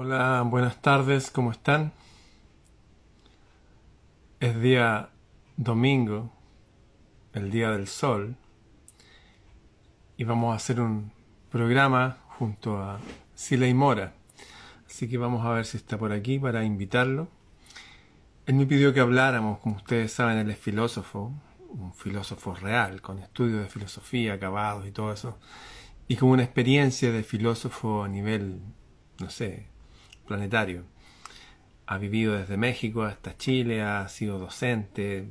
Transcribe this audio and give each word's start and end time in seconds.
Hola, 0.00 0.42
buenas 0.46 0.80
tardes, 0.80 1.28
¿cómo 1.28 1.50
están? 1.50 1.90
Es 4.38 4.60
día 4.60 5.08
domingo, 5.56 6.30
el 7.32 7.50
día 7.50 7.72
del 7.72 7.88
sol, 7.88 8.36
y 10.16 10.22
vamos 10.22 10.52
a 10.52 10.56
hacer 10.56 10.80
un 10.80 11.10
programa 11.50 12.18
junto 12.28 12.80
a 12.80 13.00
Siley 13.34 13.74
Mora. 13.74 14.14
Así 14.86 15.08
que 15.08 15.18
vamos 15.18 15.44
a 15.44 15.50
ver 15.50 15.66
si 15.66 15.78
está 15.78 15.98
por 15.98 16.12
aquí 16.12 16.38
para 16.38 16.62
invitarlo. 16.62 17.26
Él 18.46 18.54
me 18.54 18.66
pidió 18.66 18.94
que 18.94 19.00
habláramos, 19.00 19.58
como 19.58 19.74
ustedes 19.74 20.12
saben, 20.12 20.38
él 20.38 20.48
es 20.48 20.58
filósofo, 20.58 21.32
un 21.70 21.92
filósofo 21.92 22.54
real, 22.54 23.02
con 23.02 23.18
estudios 23.18 23.62
de 23.62 23.68
filosofía, 23.68 24.34
acabados 24.34 24.86
y 24.86 24.92
todo 24.92 25.12
eso, 25.12 25.40
y 26.06 26.14
con 26.14 26.28
una 26.28 26.44
experiencia 26.44 27.10
de 27.10 27.24
filósofo 27.24 28.04
a 28.04 28.08
nivel, 28.08 28.60
no 29.18 29.28
sé, 29.28 29.66
planetario. 30.28 30.84
Ha 31.86 31.98
vivido 31.98 32.34
desde 32.34 32.56
México 32.56 33.02
hasta 33.02 33.36
Chile, 33.36 33.82
ha 33.82 34.06
sido 34.08 34.38
docente, 34.38 35.26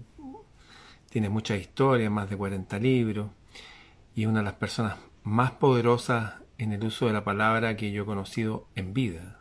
tiene 1.09 1.29
mucha 1.29 1.55
historia, 1.55 2.09
más 2.09 2.29
de 2.29 2.35
40 2.35 2.79
libros, 2.79 3.29
y 4.15 4.23
es 4.23 4.27
una 4.27 4.39
de 4.39 4.45
las 4.45 4.55
personas 4.55 4.97
más 5.23 5.51
poderosas 5.51 6.33
en 6.57 6.73
el 6.73 6.83
uso 6.83 7.05
de 7.05 7.13
la 7.13 7.23
palabra 7.23 7.77
que 7.77 7.91
yo 7.91 8.03
he 8.03 8.05
conocido 8.05 8.67
en 8.75 8.93
vida. 8.93 9.39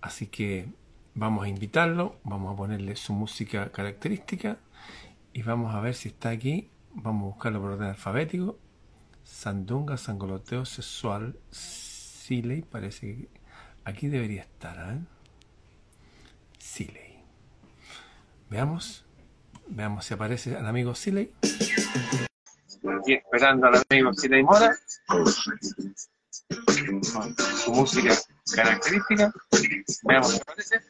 Así 0.00 0.26
que 0.26 0.66
vamos 1.14 1.44
a 1.44 1.48
invitarlo, 1.48 2.16
vamos 2.24 2.54
a 2.54 2.56
ponerle 2.56 2.96
su 2.96 3.12
música 3.12 3.70
característica 3.70 4.58
y 5.32 5.42
vamos 5.42 5.74
a 5.74 5.80
ver 5.80 5.94
si 5.94 6.08
está 6.08 6.30
aquí. 6.30 6.70
Vamos 6.94 7.22
a 7.22 7.34
buscarlo 7.34 7.60
por 7.60 7.72
orden 7.72 7.88
alfabético. 7.88 8.58
Sandunga, 9.22 9.98
sangoloteo 9.98 10.64
sexual, 10.64 11.36
Siley, 11.50 12.62
parece 12.62 13.06
que 13.06 13.28
Aquí 13.84 14.08
debería 14.08 14.42
estar, 14.42 14.94
¿eh? 14.94 14.98
Siley. 16.58 17.18
Veamos. 18.50 19.04
Veamos 19.68 20.04
si 20.04 20.14
aparece 20.14 20.56
el 20.56 20.66
amigo 20.66 20.94
Siley. 20.94 21.32
Aquí 23.00 23.14
esperando 23.14 23.66
al 23.66 23.82
amigo 23.88 24.12
Siley 24.14 24.42
Mora. 24.42 24.76
su 27.64 27.72
música 27.72 28.14
característica. 28.54 29.32
Veamos 30.02 30.32
si 30.32 30.40
aparece. 30.40 30.80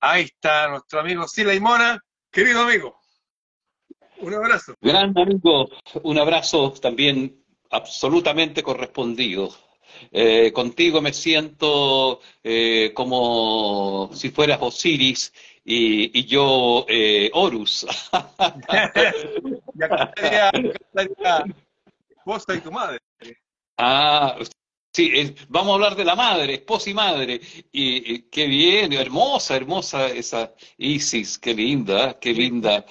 Ahí 0.00 0.24
está 0.24 0.68
nuestro 0.68 1.00
amigo 1.00 1.26
Siley 1.28 1.60
Mora. 1.60 2.02
Querido 2.30 2.62
amigo. 2.62 3.00
Un 4.18 4.34
abrazo. 4.34 4.74
Gran 4.80 5.16
amigo. 5.16 5.68
Un 6.02 6.18
abrazo 6.18 6.72
también 6.72 7.44
absolutamente 7.70 8.62
correspondido. 8.62 9.54
Eh, 10.10 10.52
contigo 10.52 11.00
me 11.00 11.12
siento 11.12 12.20
eh, 12.42 12.92
como 12.94 14.10
si 14.12 14.30
fueras 14.30 14.58
Osiris 14.60 15.32
y, 15.64 16.24
yo 16.26 16.86
eh, 16.88 17.30
Horus. 17.32 17.86
ya 19.74 20.12
esposa 22.26 22.54
y 22.54 22.60
tu 22.60 22.72
madre. 22.72 22.98
Ah, 23.78 24.36
sí, 24.92 25.34
vamos 25.48 25.72
a 25.72 25.74
hablar 25.74 25.96
de 25.96 26.04
la 26.04 26.16
madre, 26.16 26.54
esposa 26.54 26.90
y 26.90 26.94
madre. 26.94 27.40
Y, 27.70 28.22
qué 28.22 28.46
bien, 28.46 28.92
hermosa, 28.92 29.56
hermosa 29.56 30.08
esa 30.08 30.52
Isis, 30.76 31.38
qué 31.38 31.54
linda, 31.54 32.18
qué 32.18 32.32
linda 32.32 32.84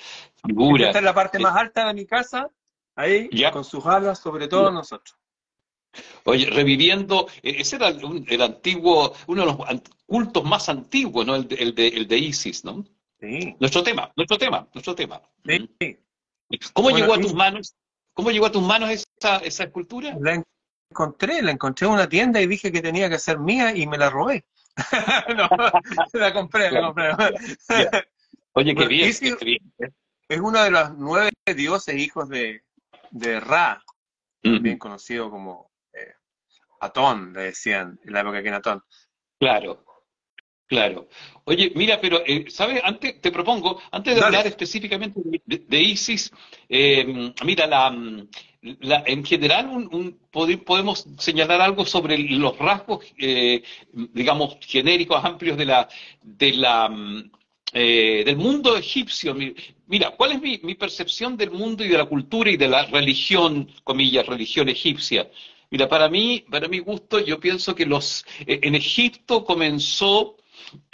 figura. 0.46 0.88
Esta 0.88 1.00
es 1.00 1.06
la 1.06 1.14
parte 1.14 1.40
más 1.40 1.56
alta 1.56 1.88
de 1.88 1.94
mi 1.94 2.06
casa, 2.06 2.50
ahí, 2.96 3.30
con 3.52 3.64
sus 3.64 3.86
alas 3.86 4.20
sobre 4.20 4.48
todos 4.48 4.72
nosotros. 4.74 5.18
Oye, 6.26 6.50
reviviendo, 6.50 7.28
e, 7.42 7.62
ese 7.62 7.76
era 7.78 7.90
el, 7.90 8.42
antiguo, 8.42 9.14
uno 9.28 9.42
de 9.42 9.48
los 9.48 9.82
cultos 10.06 10.44
más 10.44 10.70
antiguos, 10.70 11.26
¿no? 11.26 11.36
El 11.36 11.48
de, 11.48 11.88
el 11.88 12.08
de, 12.08 12.18
Isis, 12.18 12.64
¿no? 12.66 12.86
Sí. 13.20 13.56
Nuestro 13.60 13.84
tema, 13.84 14.12
nuestro 14.16 14.38
tema, 14.38 14.68
nuestro 14.74 14.96
tema. 14.96 15.22
Sí. 15.46 15.70
Mm. 15.80 16.56
¿Cómo 16.74 16.92
llegó 16.92 17.14
a 17.14 17.20
tus 17.20 17.34
manos? 17.34 17.76
¿Cómo 18.14 18.32
llegó 18.32 18.46
a 18.46 18.52
tus 18.52 18.64
manos 18.64 18.90
esa, 18.90 19.38
esa 19.38 19.64
escultura? 19.66 20.16
La 20.20 20.42
encontré, 20.90 21.42
la 21.42 21.52
encontré 21.52 21.88
en 21.88 21.94
una 21.94 22.08
tienda 22.08 22.42
y 22.42 22.48
dije 22.48 22.72
que 22.72 22.82
tenía 22.82 23.10
que 23.10 23.20
ser 23.20 23.40
mía 23.40 23.76
y 23.76 23.88
me 23.88 23.98
la 23.98 24.10
robé. 24.10 24.46
no, 25.36 25.50
la 26.14 26.34
compré, 26.34 26.72
la 26.72 26.82
compré. 26.82 27.12
Oye, 28.54 28.76
qué 28.76 28.88
bien, 28.88 29.10
Es 30.28 30.40
uno 30.40 30.64
de 30.64 30.72
los 30.72 30.98
nueve 30.98 31.32
dioses 31.56 31.96
hijos 31.98 32.30
de, 32.30 32.64
de 33.12 33.40
Ra, 33.40 33.84
bien 34.42 34.78
conocido 34.78 35.30
como 35.30 35.72
Atón, 36.86 37.34
le 37.34 37.44
decían 37.44 38.00
en 38.04 38.14
la 38.14 38.22
época 38.22 38.42
que 38.42 38.48
era 38.48 38.58
Atón. 38.58 38.82
Claro, 39.40 39.84
claro. 40.68 41.08
Oye, 41.44 41.72
mira, 41.76 42.00
pero, 42.02 42.24
eh, 42.26 42.46
¿sabes? 42.50 42.82
Antes, 42.84 43.22
te 43.22 43.32
propongo, 43.32 43.82
antes 43.92 44.16
de 44.16 44.22
hablar 44.22 44.48
específicamente 44.48 45.20
de, 45.46 45.82
ISIS, 45.82 46.32
eh, 46.70 47.32
mira, 47.44 47.68
la, 47.68 47.96
la, 48.62 49.04
en 49.06 49.24
general 49.24 49.68
un, 49.68 50.20
podemos 50.64 51.06
señalar 51.20 51.62
algo 51.62 51.86
sobre 51.86 52.18
los 52.18 52.58
rasgos, 52.58 53.06
eh, 53.18 53.62
digamos, 53.94 54.58
genéricos, 54.62 55.24
amplios 55.24 55.58
de 55.58 55.66
la, 55.66 55.88
de 56.22 56.54
la 56.54 56.90
del 57.74 58.38
mundo 58.38 58.78
egipcio. 58.78 59.36
Mira, 59.88 60.12
¿cuál 60.12 60.32
es 60.32 60.42
mi, 60.42 60.60
mi, 60.64 60.76
percepción 60.76 61.36
del 61.36 61.52
mundo 61.52 61.84
y 61.84 61.90
de 61.90 61.98
la 61.98 62.06
cultura 62.06 62.50
y 62.50 62.56
de 62.56 62.70
la 62.70 62.86
religión, 62.86 63.70
comillas, 63.84 64.26
religión 64.26 64.70
egipcia? 64.70 65.30
Mira, 65.76 65.90
para 65.90 66.08
mí, 66.08 66.46
para 66.50 66.70
mi 66.70 66.80
gusto, 66.80 67.20
yo 67.20 67.38
pienso 67.38 67.76
que 67.76 67.86
los 67.86 68.26
eh, 68.48 68.62
en 68.64 68.76
Egipto 68.76 69.44
comenzó 69.44 70.38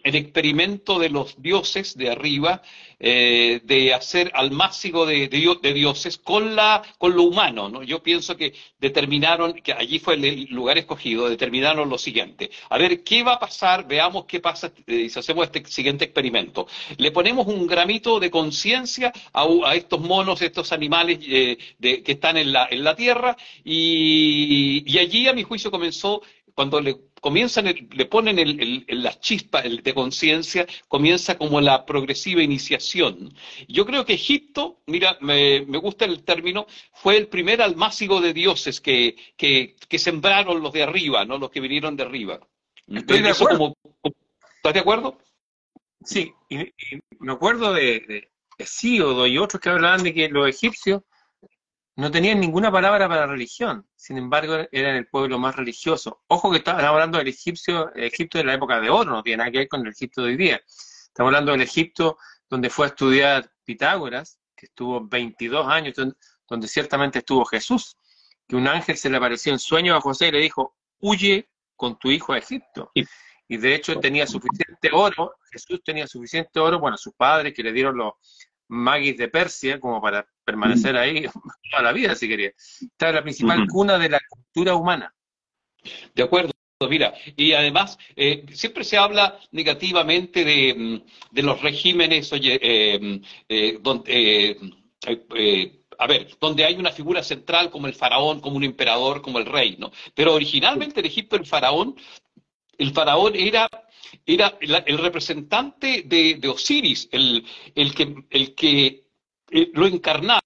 el 0.03 0.15
experimento 0.15 0.97
de 0.97 1.09
los 1.09 1.39
dioses 1.39 1.95
de 1.95 2.09
arriba, 2.09 2.63
eh, 3.03 3.61
de 3.63 3.95
hacer 3.95 4.31
al 4.35 4.51
máximo 4.51 5.07
de, 5.07 5.27
de, 5.27 5.73
dioses 5.73 6.19
con, 6.19 6.55
la, 6.55 6.83
con 6.99 7.15
lo 7.15 7.23
humano. 7.23 7.67
¿no? 7.67 7.81
Yo 7.81 8.03
pienso 8.03 8.37
que 8.37 8.53
determinaron, 8.79 9.53
que 9.53 9.73
allí 9.73 9.97
fue 9.97 10.13
el 10.13 10.45
lugar 10.51 10.77
escogido, 10.77 11.27
determinaron 11.27 11.89
lo 11.89 11.97
siguiente. 11.97 12.51
A 12.69 12.77
ver, 12.77 13.03
¿qué 13.03 13.23
va 13.23 13.33
a 13.33 13.39
pasar? 13.39 13.87
Veamos 13.87 14.25
qué 14.25 14.39
pasa 14.39 14.71
eh, 14.85 15.09
si 15.09 15.19
hacemos 15.19 15.45
este 15.45 15.65
siguiente 15.65 16.05
experimento. 16.05 16.67
Le 16.97 17.09
ponemos 17.11 17.47
un 17.47 17.65
gramito 17.65 18.19
de 18.19 18.29
conciencia 18.29 19.11
a, 19.33 19.75
estos 19.75 19.99
monos, 19.99 20.41
estos 20.43 20.71
animales 20.71 21.19
eh, 21.23 21.57
que 21.79 22.11
están 22.11 22.37
en 22.37 22.53
la, 22.53 22.67
en 22.69 22.83
la 22.83 22.95
tierra, 22.95 23.35
y, 23.63 24.83
y 24.85 24.99
allí, 24.99 25.27
a 25.27 25.33
mi 25.33 25.41
juicio, 25.41 25.71
comenzó 25.71 26.21
cuando 26.53 26.79
le 26.79 26.97
comienzan, 27.21 27.65
le 27.65 28.05
ponen 28.07 28.39
el, 28.39 28.83
la 28.89 29.17
chispa 29.19 29.61
de 29.61 29.93
conciencia, 29.93 30.65
comienza 30.87 31.37
como 31.37 31.61
la 31.61 31.85
progresiva 31.85 32.41
iniciación. 32.41 33.33
Yo 33.67 33.85
creo 33.85 34.05
que 34.05 34.13
Egipto, 34.13 34.81
mira, 34.87 35.17
me, 35.21 35.61
gusta 35.77 36.05
el 36.05 36.23
término, 36.23 36.65
fue 36.93 37.17
el 37.17 37.27
primer 37.27 37.61
almácigo 37.61 38.19
de 38.19 38.33
dioses 38.33 38.81
que, 38.81 39.15
que, 39.37 39.99
sembraron 39.99 40.61
los 40.61 40.73
de 40.73 40.83
arriba, 40.83 41.23
¿no? 41.23 41.37
Los 41.37 41.51
que 41.51 41.61
vinieron 41.61 41.95
de 41.95 42.03
arriba. 42.03 42.39
Estoy 42.87 43.21
de 43.21 43.29
acuerdo. 43.29 43.75
¿Estás 44.55 44.73
de 44.73 44.79
acuerdo? 44.79 45.17
Sí, 46.03 46.33
y, 46.49 46.57
me 47.19 47.33
acuerdo 47.33 47.71
de, 47.71 47.99
de 47.99 48.29
Hesíodo 48.57 49.27
y 49.27 49.37
otros 49.37 49.61
que 49.61 49.69
hablaban 49.69 50.01
de 50.01 50.13
que 50.13 50.27
los 50.27 50.49
egipcios 50.49 51.03
no 51.95 52.09
tenían 52.09 52.39
ninguna 52.39 52.71
palabra 52.71 53.07
para 53.09 53.27
religión, 53.27 53.87
sin 53.95 54.17
embargo 54.17 54.67
eran 54.71 54.95
el 54.95 55.07
pueblo 55.07 55.37
más 55.37 55.55
religioso. 55.55 56.23
Ojo 56.27 56.51
que 56.51 56.57
estamos 56.57 56.83
hablando 56.83 57.17
del 57.17 57.27
egipcio, 57.27 57.93
Egipto 57.95 58.37
de 58.37 58.45
la 58.45 58.53
época 58.53 58.79
de 58.79 58.89
oro, 58.89 59.11
no 59.11 59.23
tiene 59.23 59.37
nada 59.37 59.51
que 59.51 59.57
ver 59.59 59.67
con 59.67 59.81
el 59.81 59.91
Egipto 59.91 60.21
de 60.21 60.29
hoy 60.29 60.37
día. 60.37 60.61
Estamos 60.65 61.29
hablando 61.29 61.51
del 61.51 61.61
Egipto 61.61 62.17
donde 62.49 62.69
fue 62.69 62.85
a 62.85 62.89
estudiar 62.89 63.51
Pitágoras, 63.63 64.39
que 64.55 64.67
estuvo 64.67 65.05
22 65.05 65.67
años, 65.67 65.95
donde 66.47 66.67
ciertamente 66.67 67.19
estuvo 67.19 67.45
Jesús, 67.45 67.97
que 68.47 68.55
un 68.55 68.67
ángel 68.67 68.97
se 68.97 69.09
le 69.09 69.17
apareció 69.17 69.51
en 69.51 69.59
sueño 69.59 69.95
a 69.95 70.01
José 70.01 70.27
y 70.27 70.31
le 70.31 70.39
dijo, 70.39 70.75
huye 70.99 71.49
con 71.75 71.97
tu 71.97 72.09
hijo 72.09 72.33
a 72.33 72.37
Egipto. 72.37 72.91
Y 73.47 73.57
de 73.57 73.75
hecho 73.75 73.99
tenía 73.99 74.25
suficiente 74.27 74.89
oro, 74.93 75.33
Jesús 75.51 75.81
tenía 75.83 76.07
suficiente 76.07 76.57
oro, 76.59 76.79
bueno, 76.79 76.97
sus 76.97 77.13
padres 77.13 77.53
que 77.53 77.63
le 77.63 77.73
dieron 77.73 77.97
los, 77.97 78.13
magis 78.71 79.17
de 79.17 79.27
Persia 79.27 79.79
como 79.79 80.01
para 80.01 80.25
permanecer 80.43 80.95
ahí 80.97 81.25
toda 81.71 81.83
la 81.83 81.91
vida, 81.91 82.15
si 82.15 82.27
quería. 82.27 82.49
Esta 82.49 83.09
es 83.09 83.15
la 83.15 83.21
principal 83.21 83.67
cuna 83.67 83.97
de 83.97 84.09
la 84.09 84.19
cultura 84.29 84.75
humana. 84.75 85.13
De 86.15 86.23
acuerdo. 86.23 86.51
Mira, 86.89 87.13
y 87.37 87.53
además 87.53 87.99
eh, 88.15 88.43
siempre 88.53 88.83
se 88.83 88.97
habla 88.97 89.39
negativamente 89.51 90.43
de, 90.43 90.73
mm, 90.73 91.39
los 91.45 91.61
regímenes, 91.61 92.33
oye, 92.33 92.59
eh, 92.59 93.21
eh, 93.47 93.77
donde, 93.79 94.57
a 95.99 96.07
ver, 96.07 96.27
donde 96.39 96.65
hay 96.65 96.73
una 96.73 96.91
figura 96.91 97.21
central 97.21 97.69
como 97.69 97.85
el 97.85 97.93
faraón, 97.93 98.39
como 98.39 98.57
un 98.57 98.63
emperador, 98.63 99.21
como 99.21 99.37
el 99.37 99.45
rey, 99.45 99.75
¿no? 99.77 99.91
Pero 100.15 100.33
originalmente 100.33 101.01
en 101.01 101.05
Egipto 101.05 101.35
el 101.35 101.45
faraón, 101.45 101.95
el 102.79 102.91
faraón 102.93 103.35
era 103.35 103.69
era 104.25 104.57
el 104.59 104.97
representante 104.97 106.03
de, 106.05 106.47
Osiris, 106.47 107.09
el, 107.11 107.45
que, 107.95 108.15
el 108.29 108.55
que 108.55 109.03
eh, 109.51 109.71
lo 109.73 109.87
encarnaba 109.87 110.41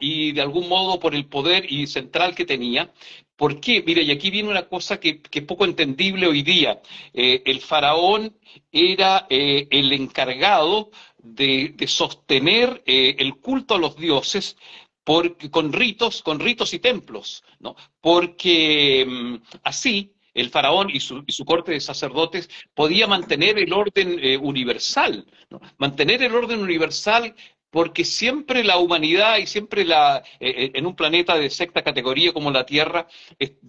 y 0.00 0.32
de 0.32 0.40
algún 0.40 0.68
modo 0.68 0.98
por 0.98 1.14
el 1.14 1.26
poder 1.26 1.70
y 1.70 1.86
central 1.86 2.34
que 2.34 2.44
tenía, 2.46 2.90
¿Por 3.38 3.60
qué? 3.60 3.84
Mira, 3.86 4.02
y 4.02 4.10
aquí 4.10 4.30
viene 4.30 4.48
una 4.48 4.66
cosa 4.68 4.98
que, 4.98 5.22
es 5.30 5.42
poco 5.44 5.64
entendible 5.64 6.26
hoy 6.26 6.42
día. 6.42 6.82
Eh, 7.14 7.40
el 7.46 7.60
faraón 7.60 8.36
era 8.72 9.28
eh, 9.30 9.68
el 9.70 9.92
encargado 9.92 10.90
de, 11.18 11.76
sostener 11.86 12.82
eh, 12.84 13.14
el 13.20 13.36
culto 13.36 13.76
a 13.76 13.78
los 13.78 13.94
dioses 13.94 14.56
con 15.04 15.72
ritos, 15.72 16.20
con 16.24 16.40
ritos 16.40 16.74
y 16.74 16.80
templos, 16.80 17.44
¿no? 17.60 17.76
Porque 18.00 19.06
mm, 19.08 19.36
así 19.62 20.14
el 20.40 20.50
faraón 20.50 20.90
y 20.90 21.00
su, 21.00 21.24
corte 21.44 21.72
de 21.72 21.80
sacerdotes 21.80 22.48
podía 22.74 23.06
mantener 23.06 23.58
el 23.58 23.72
orden 23.72 24.20
universal, 24.40 25.26
¿no? 25.50 25.60
mantener 25.78 26.22
el 26.22 26.34
orden 26.34 26.60
universal 26.60 27.34
porque 27.70 28.04
siempre 28.04 28.64
la 28.64 28.78
humanidad 28.78 29.38
y 29.38 29.46
siempre 29.46 29.84
la, 29.84 30.22
eh, 30.40 30.54
eh, 30.56 30.70
en 30.74 30.86
un 30.86 30.96
planeta 30.96 31.36
de 31.36 31.50
sexta 31.50 31.82
categoría 31.82 32.32
como 32.32 32.50
la 32.50 32.64
Tierra 32.64 33.06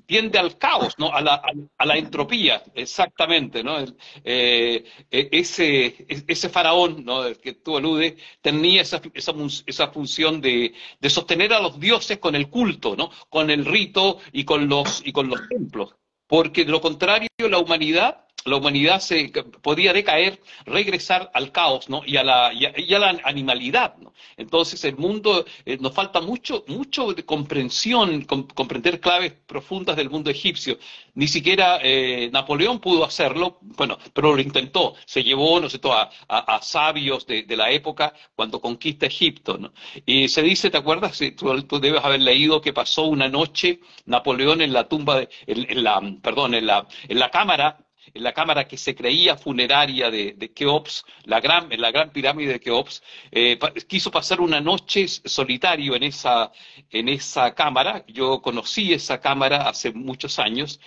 tiende 0.06 0.40
al 0.40 0.58
caos, 0.58 0.96
¿no? 0.98 1.12
a, 1.14 1.22
la, 1.22 1.98
entropía, 1.98 2.64
exactamente. 2.76 3.64
¿no? 3.64 3.78
Eh, 4.24 4.86
ese, 5.12 6.50
faraón 6.50 7.06
que 7.42 7.54
tú 7.54 7.78
aludes 7.78 8.16
tenía 8.42 8.82
esa, 8.82 9.88
función 9.92 10.42
de, 10.42 10.74
sostener 11.10 11.54
a 11.54 11.60
los 11.60 11.80
dioses 11.80 12.20
con 12.20 12.36
el 12.36 12.50
culto, 12.50 12.96
¿no? 12.96 13.12
con 13.30 13.50
el 13.50 13.66
rito 13.66 14.20
y 14.32 14.40
y 14.40 15.12
con 15.12 15.30
los 15.30 15.48
templos. 15.50 15.96
Porque 16.30 16.64
de 16.64 16.72
lo 16.72 16.80
contrario, 16.80 17.28
la 17.40 17.58
humanidad 17.58 18.28
la 18.46 18.56
humanidad 18.58 19.00
se 19.00 19.32
podía 19.62 19.94
decaer, 19.94 20.40
regresar 20.66 21.30
al 21.34 21.52
caos, 21.52 21.90
¿no? 21.90 22.02
Y 22.06 22.18
a 22.18 22.24
la, 22.24 22.52
y 22.54 22.94
a, 22.94 23.00
la 23.00 23.20
animalidad, 23.24 23.98
¿no? 23.98 24.14
Entonces 24.38 24.84
el 24.86 24.98
mundo, 24.98 25.46
eh, 25.66 25.78
nos 25.80 25.94
falta 25.94 26.22
mucho, 26.22 26.64
mucho 26.68 27.14
de 27.14 27.26
comprensión, 27.26 28.24
comprender 28.24 29.00
claves 29.00 29.34
profundas 29.46 29.98
del 29.98 30.10
mundo 30.10 30.30
egipcio. 30.30 30.78
Ni 31.16 31.28
siquiera 31.28 31.80
eh, 31.82 32.30
Napoleón 32.32 32.80
pudo 32.80 33.04
hacerlo, 33.04 33.58
bueno, 33.62 33.98
pero 34.14 34.36
lo 34.36 34.42
intentó. 34.42 34.96
Se 35.06 35.24
llevó, 35.24 35.60
no 35.60 35.70
sé, 35.70 35.80
a, 35.84 36.10
a, 36.28 36.62
sabios 36.62 37.26
de, 37.26 37.46
la 37.58 37.72
época 37.72 38.14
cuando 38.36 38.62
conquista 38.62 39.06
Egipto, 39.06 39.58
¿no? 39.58 39.74
Y 40.06 40.30
se 40.30 40.42
dice, 40.42 40.70
¿te 40.70 40.78
acuerdas? 40.78 41.20
Tú, 41.36 41.62
tú, 41.64 41.80
debes 41.80 42.04
haber 42.04 42.22
leído 42.22 42.62
que 42.62 42.74
pasó 42.74 43.04
una 43.04 43.28
noche 43.28 43.82
Napoleón 44.06 44.62
en 44.62 44.72
la 44.74 44.88
tumba, 44.88 45.20
de, 45.20 45.30
en 45.48 45.84
la, 45.84 46.02
perdón, 46.22 46.54
en 46.54 46.68
la, 46.68 46.88
en 47.08 47.20
la 47.20 47.30
cámara 47.30 47.78
en 48.14 48.24
la 48.24 48.34
cámara 48.34 48.68
que 48.68 48.78
se 48.78 48.96
creía 48.96 49.38
funeraria 49.38 50.10
de, 50.10 50.52
Keops, 50.54 51.04
la 51.26 51.40
gran, 51.40 51.72
en 51.72 51.82
la 51.82 51.92
gran 51.92 52.12
pirámide 52.12 52.54
de 52.54 52.60
Keops, 52.60 53.04
eh, 53.32 53.60
quiso 53.88 54.12
pasar 54.12 54.42
una 54.42 54.62
noche 54.62 55.08
solitario 55.08 55.96
en 55.96 56.04
esa, 56.04 56.52
en 56.90 57.10
esa 57.10 57.54
cámara. 57.54 58.04
Yo 58.08 58.42
conocí 58.42 58.94
esa 58.94 59.20
cámara 59.20 59.70
hace 59.70 59.92
muchos 59.92 60.40
años 60.40 60.80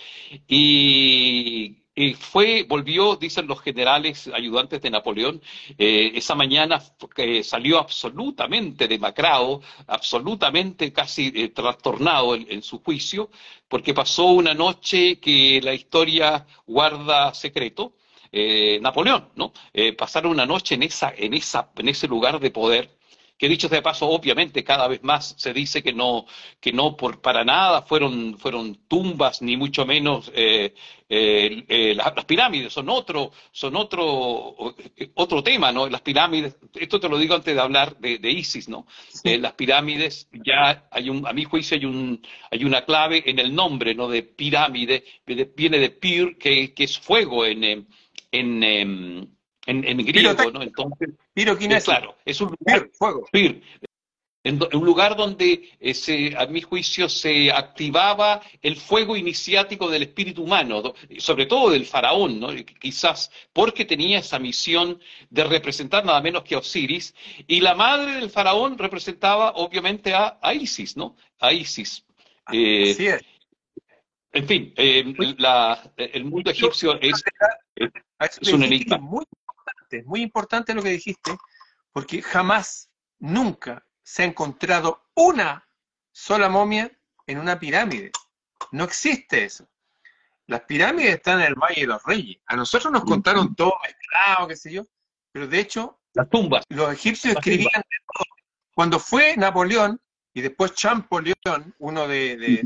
y 0.47 1.82
y 1.95 2.15
fue, 2.15 2.63
volvió, 2.63 3.15
dicen 3.15 3.47
los 3.47 3.61
generales 3.61 4.27
ayudantes 4.33 4.81
de 4.81 4.89
Napoleón, 4.89 5.41
eh, 5.77 6.11
esa 6.15 6.33
mañana 6.33 6.81
salió 7.43 7.79
absolutamente 7.79 8.87
demacrado, 8.87 9.61
absolutamente 9.87 10.91
casi 10.91 11.31
eh, 11.35 11.49
trastornado 11.49 12.35
en, 12.35 12.63
su 12.63 12.79
juicio, 12.81 13.29
porque 13.67 13.93
pasó 13.93 14.25
una 14.25 14.53
noche 14.53 15.19
que 15.19 15.61
la 15.61 15.73
historia 15.73 16.45
guarda 16.65 17.33
secreto. 17.33 17.93
Eh, 18.35 18.79
Napoleón, 18.81 19.29
¿no? 19.35 19.53
pasaron 19.95 20.31
una 20.31 20.47
noche 20.47 20.73
en, 20.73 20.81
esa, 20.81 21.13
en, 21.15 21.35
esa, 21.35 21.69
en 21.77 21.87
ese 21.89 22.07
lugar 22.07 22.39
de 22.39 22.49
poder 22.49 22.89
que 23.43 23.49
dicho 23.49 23.67
de 23.67 23.81
paso, 23.81 24.07
obviamente 24.07 24.63
cada 24.63 24.87
vez 24.87 25.03
más 25.03 25.35
se 25.37 25.51
dice 25.51 25.83
que 25.83 25.91
no, 25.91 26.25
que 26.61 26.71
no 26.71 26.95
por, 26.95 27.19
para 27.19 27.43
nada 27.43 27.81
fueron, 27.81 28.37
fueron 28.37 28.73
tumbas, 28.87 29.41
ni 29.41 29.57
mucho 29.57 29.85
menos 29.85 30.31
eh, 30.33 30.73
eh, 31.09 31.65
eh, 31.67 31.93
las, 31.93 32.23
pirámides, 32.23 32.71
son 32.71 32.87
otro, 32.87 33.33
son 33.51 33.75
otro, 33.75 34.55
otro 35.15 35.43
tema, 35.43 35.73
¿no? 35.73 35.89
Las 35.89 35.99
pirámides, 35.99 36.55
esto 36.73 37.01
te 37.01 37.09
lo 37.09 37.17
digo 37.17 37.35
antes 37.35 37.53
de 37.53 37.59
hablar 37.59 37.97
de, 37.97 38.31
Isis, 38.31 38.69
¿no? 38.69 38.87
las 39.25 39.51
pirámides, 39.55 40.29
ya 40.31 40.87
hay 40.89 41.09
un, 41.09 41.27
a 41.27 41.33
mi 41.33 41.43
juicio 41.43 41.75
hay 41.75 41.83
un, 41.83 42.25
hay 42.49 42.63
una 42.63 42.85
clave 42.85 43.29
en 43.29 43.39
el 43.39 43.53
nombre, 43.53 43.93
¿no? 43.93 44.07
De 44.07 44.23
pirámide, 44.23 45.03
viene 45.25 45.79
de 45.79 45.89
pir, 45.89 46.37
que, 46.37 46.73
que 46.73 46.85
es 46.85 46.97
fuego 46.97 47.45
en, 47.45 47.87
en, 48.33 49.32
em, 49.65 49.83
en, 49.85 49.97
griego, 50.05 50.51
¿no? 50.51 50.61
Entonces, 50.61 51.09
es, 51.35 51.83
claro, 51.83 52.15
es 52.25 52.41
un 52.41 52.55
lugar, 52.59 52.89
fuego. 52.93 53.25
en, 53.31 54.61
un 54.73 54.85
lugar 54.85 55.15
donde 55.15 55.69
ese, 55.79 56.35
a 56.37 56.45
mi 56.47 56.61
juicio 56.61 57.07
se 57.07 57.49
activaba 57.49 58.41
el 58.61 58.75
fuego 58.75 59.15
iniciático 59.15 59.89
del 59.89 60.03
espíritu 60.03 60.43
humano, 60.43 60.93
sobre 61.17 61.45
todo 61.45 61.69
del 61.69 61.85
faraón, 61.85 62.39
¿no? 62.39 62.49
quizás 62.79 63.31
porque 63.53 63.85
tenía 63.85 64.19
esa 64.19 64.39
misión 64.39 64.99
de 65.29 65.45
representar 65.45 66.03
nada 66.03 66.19
menos 66.21 66.43
que 66.43 66.55
a 66.55 66.59
Osiris, 66.59 67.15
y 67.47 67.61
la 67.61 67.73
madre 67.73 68.15
del 68.15 68.29
faraón 68.29 68.77
representaba 68.77 69.51
obviamente 69.55 70.13
a, 70.13 70.37
Isis, 70.53 70.97
¿no? 70.97 71.15
A 71.39 71.53
Isis. 71.53 72.03
Eh, 72.51 72.91
Así 72.91 73.07
es. 73.07 73.21
En 74.33 74.47
fin, 74.47 74.73
eh, 74.77 75.13
el 75.97 76.25
mundo 76.25 76.49
egipcio 76.49 76.99
es, 76.99 77.23
es 77.75 78.53
un 78.53 78.63
enigma. 78.63 78.97
Muy 78.97 79.23
muy 80.05 80.21
importante 80.21 80.73
lo 80.73 80.81
que 80.81 80.89
dijiste, 80.89 81.37
porque 81.91 82.21
jamás, 82.21 82.89
nunca 83.19 83.85
se 84.03 84.23
ha 84.23 84.25
encontrado 84.25 85.03
una 85.15 85.67
sola 86.11 86.49
momia 86.49 86.91
en 87.25 87.39
una 87.39 87.59
pirámide. 87.59 88.11
No 88.71 88.83
existe 88.83 89.45
eso. 89.45 89.67
Las 90.47 90.61
pirámides 90.61 91.15
están 91.15 91.39
en 91.39 91.47
el 91.47 91.55
Valle 91.55 91.81
de 91.81 91.87
los 91.87 92.03
Reyes. 92.03 92.37
A 92.47 92.55
nosotros 92.55 92.91
nos 92.91 93.05
contaron 93.05 93.55
todo 93.55 93.73
mezclado, 93.81 94.47
qué 94.47 94.55
sé 94.55 94.73
yo, 94.73 94.83
pero 95.31 95.47
de 95.47 95.59
hecho, 95.59 95.99
las 96.13 96.29
tumbas. 96.29 96.65
Los 96.69 96.91
egipcios 96.91 97.35
escribían 97.35 97.81
de 97.81 97.97
todo. 98.13 98.25
Cuando 98.75 98.99
fue 98.99 99.37
Napoleón 99.37 99.99
y 100.33 100.41
después 100.41 100.73
Champollion, 100.73 101.75
uno 101.79 102.07
de, 102.07 102.61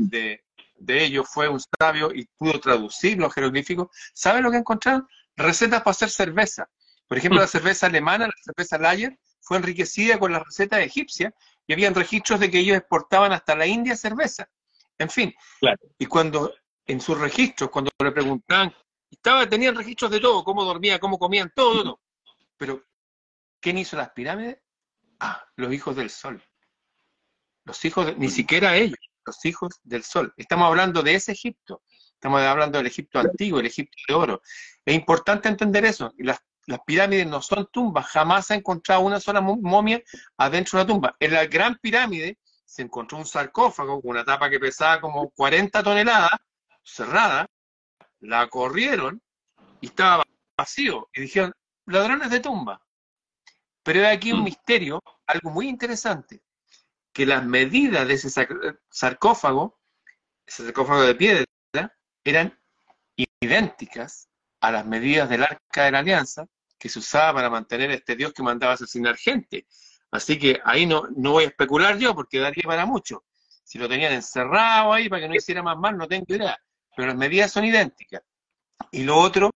de, 0.78 1.04
ellos 1.04 1.28
fue 1.30 1.48
un 1.48 1.60
sabio 1.78 2.12
y 2.12 2.26
pudo 2.36 2.58
traducir 2.58 3.18
los 3.18 3.32
jeroglíficos, 3.32 3.88
¿sabe 4.12 4.40
lo 4.40 4.50
que 4.50 4.56
encontraron? 4.58 5.06
Recetas 5.36 5.80
para 5.82 5.92
hacer 5.92 6.10
cerveza. 6.10 6.68
Por 7.08 7.18
ejemplo, 7.18 7.40
la 7.40 7.46
cerveza 7.46 7.86
alemana, 7.86 8.26
la 8.26 8.32
cerveza 8.42 8.78
Lager, 8.78 9.18
fue 9.40 9.56
enriquecida 9.56 10.18
con 10.18 10.32
la 10.32 10.40
receta 10.40 10.80
egipcia 10.80 11.34
y 11.66 11.72
habían 11.72 11.94
registros 11.94 12.38
de 12.38 12.50
que 12.50 12.58
ellos 12.58 12.76
exportaban 12.76 13.32
hasta 13.32 13.56
la 13.56 13.66
India 13.66 13.96
cerveza. 13.96 14.48
En 14.98 15.08
fin, 15.08 15.34
y 15.98 16.06
cuando 16.06 16.54
en 16.86 17.00
sus 17.00 17.18
registros, 17.18 17.70
cuando 17.70 17.90
le 18.02 18.12
preguntaban, 18.12 18.74
estaba, 19.10 19.48
tenían 19.48 19.74
registros 19.74 20.10
de 20.10 20.20
todo, 20.20 20.44
cómo 20.44 20.64
dormía, 20.64 20.98
cómo 20.98 21.18
comían, 21.18 21.50
todo, 21.54 21.82
todo. 21.82 22.00
Pero, 22.56 22.84
¿quién 23.60 23.78
hizo 23.78 23.96
las 23.96 24.10
pirámides? 24.10 24.58
Ah, 25.20 25.46
los 25.56 25.72
hijos 25.72 25.96
del 25.96 26.10
sol. 26.10 26.42
Los 27.64 27.84
hijos, 27.84 28.16
ni 28.18 28.28
siquiera 28.28 28.76
ellos, 28.76 28.98
los 29.24 29.44
hijos 29.44 29.80
del 29.82 30.02
sol. 30.02 30.32
Estamos 30.36 30.66
hablando 30.66 31.02
de 31.02 31.14
ese 31.14 31.32
Egipto. 31.32 31.82
Estamos 32.14 32.40
hablando 32.42 32.78
del 32.78 32.88
Egipto 32.88 33.20
antiguo, 33.20 33.60
el 33.60 33.66
Egipto 33.66 33.96
de 34.08 34.14
oro. 34.14 34.42
Es 34.84 34.94
importante 34.94 35.48
entender 35.48 35.84
eso. 35.84 36.12
Y 36.18 36.24
las 36.24 36.40
las 36.68 36.80
pirámides 36.84 37.26
no 37.26 37.40
son 37.40 37.66
tumbas, 37.72 38.06
jamás 38.08 38.46
se 38.46 38.52
ha 38.52 38.56
encontrado 38.58 39.00
una 39.00 39.18
sola 39.18 39.40
momia 39.40 40.02
adentro 40.36 40.78
de 40.78 40.84
una 40.84 40.92
tumba. 40.92 41.16
En 41.18 41.32
la 41.32 41.46
gran 41.46 41.78
pirámide 41.78 42.36
se 42.66 42.82
encontró 42.82 43.16
un 43.16 43.24
sarcófago 43.24 44.02
con 44.02 44.10
una 44.10 44.22
tapa 44.22 44.50
que 44.50 44.60
pesaba 44.60 45.00
como 45.00 45.30
40 45.30 45.82
toneladas, 45.82 46.38
cerrada, 46.84 47.46
la 48.20 48.46
corrieron 48.48 49.22
y 49.80 49.86
estaba 49.86 50.22
vacío. 50.58 51.08
Y 51.14 51.22
dijeron, 51.22 51.54
ladrones 51.86 52.28
de 52.28 52.40
tumba. 52.40 52.82
Pero 53.82 54.00
hay 54.00 54.14
aquí 54.14 54.32
un 54.32 54.40
mm. 54.40 54.44
misterio, 54.44 55.02
algo 55.26 55.50
muy 55.50 55.68
interesante, 55.70 56.42
que 57.14 57.24
las 57.24 57.46
medidas 57.46 58.06
de 58.06 58.12
ese 58.12 58.46
sarcófago, 58.90 59.78
ese 60.44 60.64
sarcófago 60.64 61.00
de 61.00 61.14
piedra, 61.14 61.44
eran 62.24 62.60
idénticas 63.40 64.28
a 64.60 64.70
las 64.70 64.84
medidas 64.84 65.30
del 65.30 65.44
arca 65.44 65.84
de 65.84 65.92
la 65.92 66.00
alianza 66.00 66.46
que 66.78 66.88
se 66.88 66.98
usaba 66.98 67.34
para 67.34 67.50
mantener 67.50 67.90
este 67.90 68.16
Dios 68.16 68.32
que 68.32 68.42
mandaba 68.42 68.74
asesinar 68.74 69.16
gente. 69.16 69.66
Así 70.10 70.38
que 70.38 70.60
ahí 70.64 70.86
no, 70.86 71.04
no 71.16 71.32
voy 71.32 71.44
a 71.44 71.48
especular 71.48 71.98
yo 71.98 72.14
porque 72.14 72.38
daría 72.38 72.62
para 72.64 72.86
mucho. 72.86 73.24
Si 73.64 73.78
lo 73.78 73.88
tenían 73.88 74.12
encerrado 74.12 74.92
ahí 74.92 75.08
para 75.08 75.22
que 75.22 75.28
no 75.28 75.34
hiciera 75.34 75.62
más 75.62 75.76
mal, 75.76 75.96
no 75.96 76.08
tengo 76.08 76.24
idea. 76.28 76.58
Pero 76.96 77.08
las 77.08 77.16
medidas 77.16 77.52
son 77.52 77.64
idénticas. 77.64 78.22
Y 78.90 79.04
lo 79.04 79.18
otro, 79.18 79.50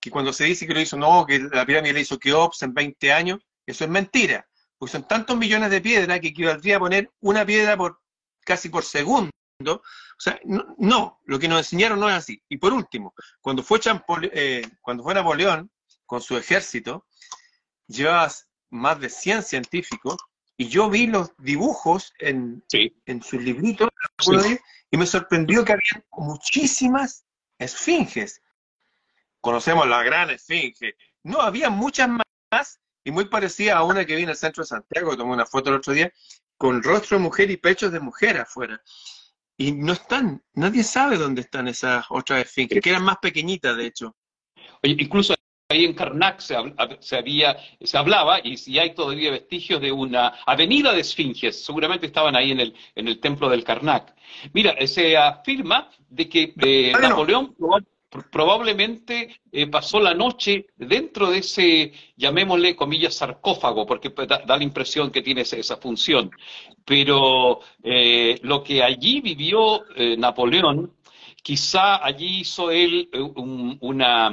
que 0.00 0.10
cuando 0.10 0.32
se 0.32 0.44
dice 0.44 0.66
que 0.66 0.74
lo 0.74 0.80
hizo, 0.80 0.96
no, 0.96 1.26
que 1.26 1.38
la 1.38 1.66
pirámide 1.66 1.92
le 1.92 2.00
hizo 2.00 2.18
Keops 2.18 2.62
en 2.62 2.72
20 2.72 3.12
años, 3.12 3.40
eso 3.66 3.84
es 3.84 3.90
mentira. 3.90 4.46
Porque 4.78 4.92
son 4.92 5.06
tantos 5.06 5.36
millones 5.36 5.70
de 5.70 5.80
piedras 5.80 6.20
que 6.20 6.28
equivaldría 6.28 6.76
a 6.76 6.80
poner 6.80 7.10
una 7.20 7.44
piedra 7.44 7.76
por 7.76 8.00
casi 8.44 8.68
por 8.68 8.84
segundo. 8.84 9.30
O 9.64 9.80
sea, 10.18 10.40
no, 10.78 11.20
lo 11.24 11.38
que 11.38 11.48
nos 11.48 11.58
enseñaron 11.58 12.00
no 12.00 12.08
es 12.08 12.16
así. 12.16 12.42
Y 12.48 12.56
por 12.56 12.72
último, 12.72 13.14
cuando 13.40 13.62
fue, 13.62 13.80
eh, 14.32 14.62
cuando 14.80 15.04
fue 15.04 15.14
Napoleón, 15.14 15.70
con 16.12 16.20
su 16.20 16.36
ejército, 16.36 17.06
llevaba 17.86 18.30
más 18.68 19.00
de 19.00 19.08
100 19.08 19.44
científicos 19.44 20.18
y 20.58 20.68
yo 20.68 20.90
vi 20.90 21.06
los 21.06 21.34
dibujos 21.38 22.12
en, 22.18 22.62
en 23.06 23.22
sus 23.22 23.42
libritos 23.42 23.88
y 24.90 24.96
me 24.98 25.06
sorprendió 25.06 25.64
que 25.64 25.72
había 25.72 26.04
muchísimas 26.10 27.24
esfinges. 27.58 28.42
Conocemos 29.40 29.88
la 29.88 30.02
gran 30.02 30.28
esfinge. 30.28 30.96
No, 31.22 31.40
había 31.40 31.70
muchas 31.70 32.10
más 32.10 32.80
y 33.02 33.10
muy 33.10 33.24
parecida 33.24 33.78
a 33.78 33.84
una 33.84 34.04
que 34.04 34.14
vi 34.14 34.24
en 34.24 34.28
el 34.28 34.36
centro 34.36 34.64
de 34.64 34.68
Santiago, 34.68 35.16
tomé 35.16 35.32
una 35.32 35.46
foto 35.46 35.70
el 35.70 35.76
otro 35.76 35.94
día, 35.94 36.12
con 36.58 36.82
rostro 36.82 37.16
de 37.16 37.24
mujer 37.24 37.50
y 37.50 37.56
pechos 37.56 37.90
de 37.90 38.00
mujer 38.00 38.36
afuera. 38.36 38.82
Y 39.56 39.72
no 39.72 39.94
están, 39.94 40.44
nadie 40.52 40.84
sabe 40.84 41.16
dónde 41.16 41.40
están 41.40 41.68
esas 41.68 42.04
otras 42.10 42.42
esfinges, 42.42 42.82
que 42.82 42.90
eran 42.90 43.02
más 43.02 43.16
pequeñitas, 43.16 43.78
de 43.78 43.86
hecho. 43.86 44.14
Oye, 44.82 44.94
incluso 44.98 45.34
ahí 45.72 45.84
en 45.84 45.94
Karnak 45.94 46.40
se, 46.40 47.16
había, 47.16 47.56
se 47.80 47.98
hablaba, 47.98 48.40
y 48.42 48.56
si 48.56 48.78
hay 48.78 48.94
todavía 48.94 49.30
vestigios 49.30 49.80
de 49.80 49.92
una 49.92 50.34
avenida 50.46 50.92
de 50.92 51.00
esfinges, 51.00 51.64
seguramente 51.64 52.06
estaban 52.06 52.36
ahí 52.36 52.52
en 52.52 52.60
el, 52.60 52.74
en 52.94 53.08
el 53.08 53.18
templo 53.20 53.48
del 53.48 53.64
Karnak. 53.64 54.14
Mira, 54.52 54.74
se 54.86 55.16
afirma 55.16 55.88
de 56.08 56.28
que 56.28 56.54
eh, 56.62 56.92
Napoleón 57.00 57.54
probablemente 58.30 59.40
eh, 59.50 59.66
pasó 59.68 59.98
la 59.98 60.14
noche 60.14 60.66
dentro 60.76 61.30
de 61.30 61.38
ese, 61.38 61.92
llamémosle 62.16 62.76
comillas, 62.76 63.14
sarcófago, 63.14 63.86
porque 63.86 64.10
pues, 64.10 64.28
da, 64.28 64.42
la 64.46 64.62
impresión 64.62 65.10
que 65.10 65.22
tiene 65.22 65.42
esa, 65.42 65.76
función. 65.78 66.30
Pero 66.84 67.60
eh, 67.82 68.38
lo 68.42 68.62
que 68.62 68.82
allí 68.82 69.20
vivió 69.20 69.82
Napoleón, 70.18 70.92
quizá 71.42 72.04
allí 72.04 72.40
hizo 72.40 72.70
él 72.70 73.08
una 73.80 74.30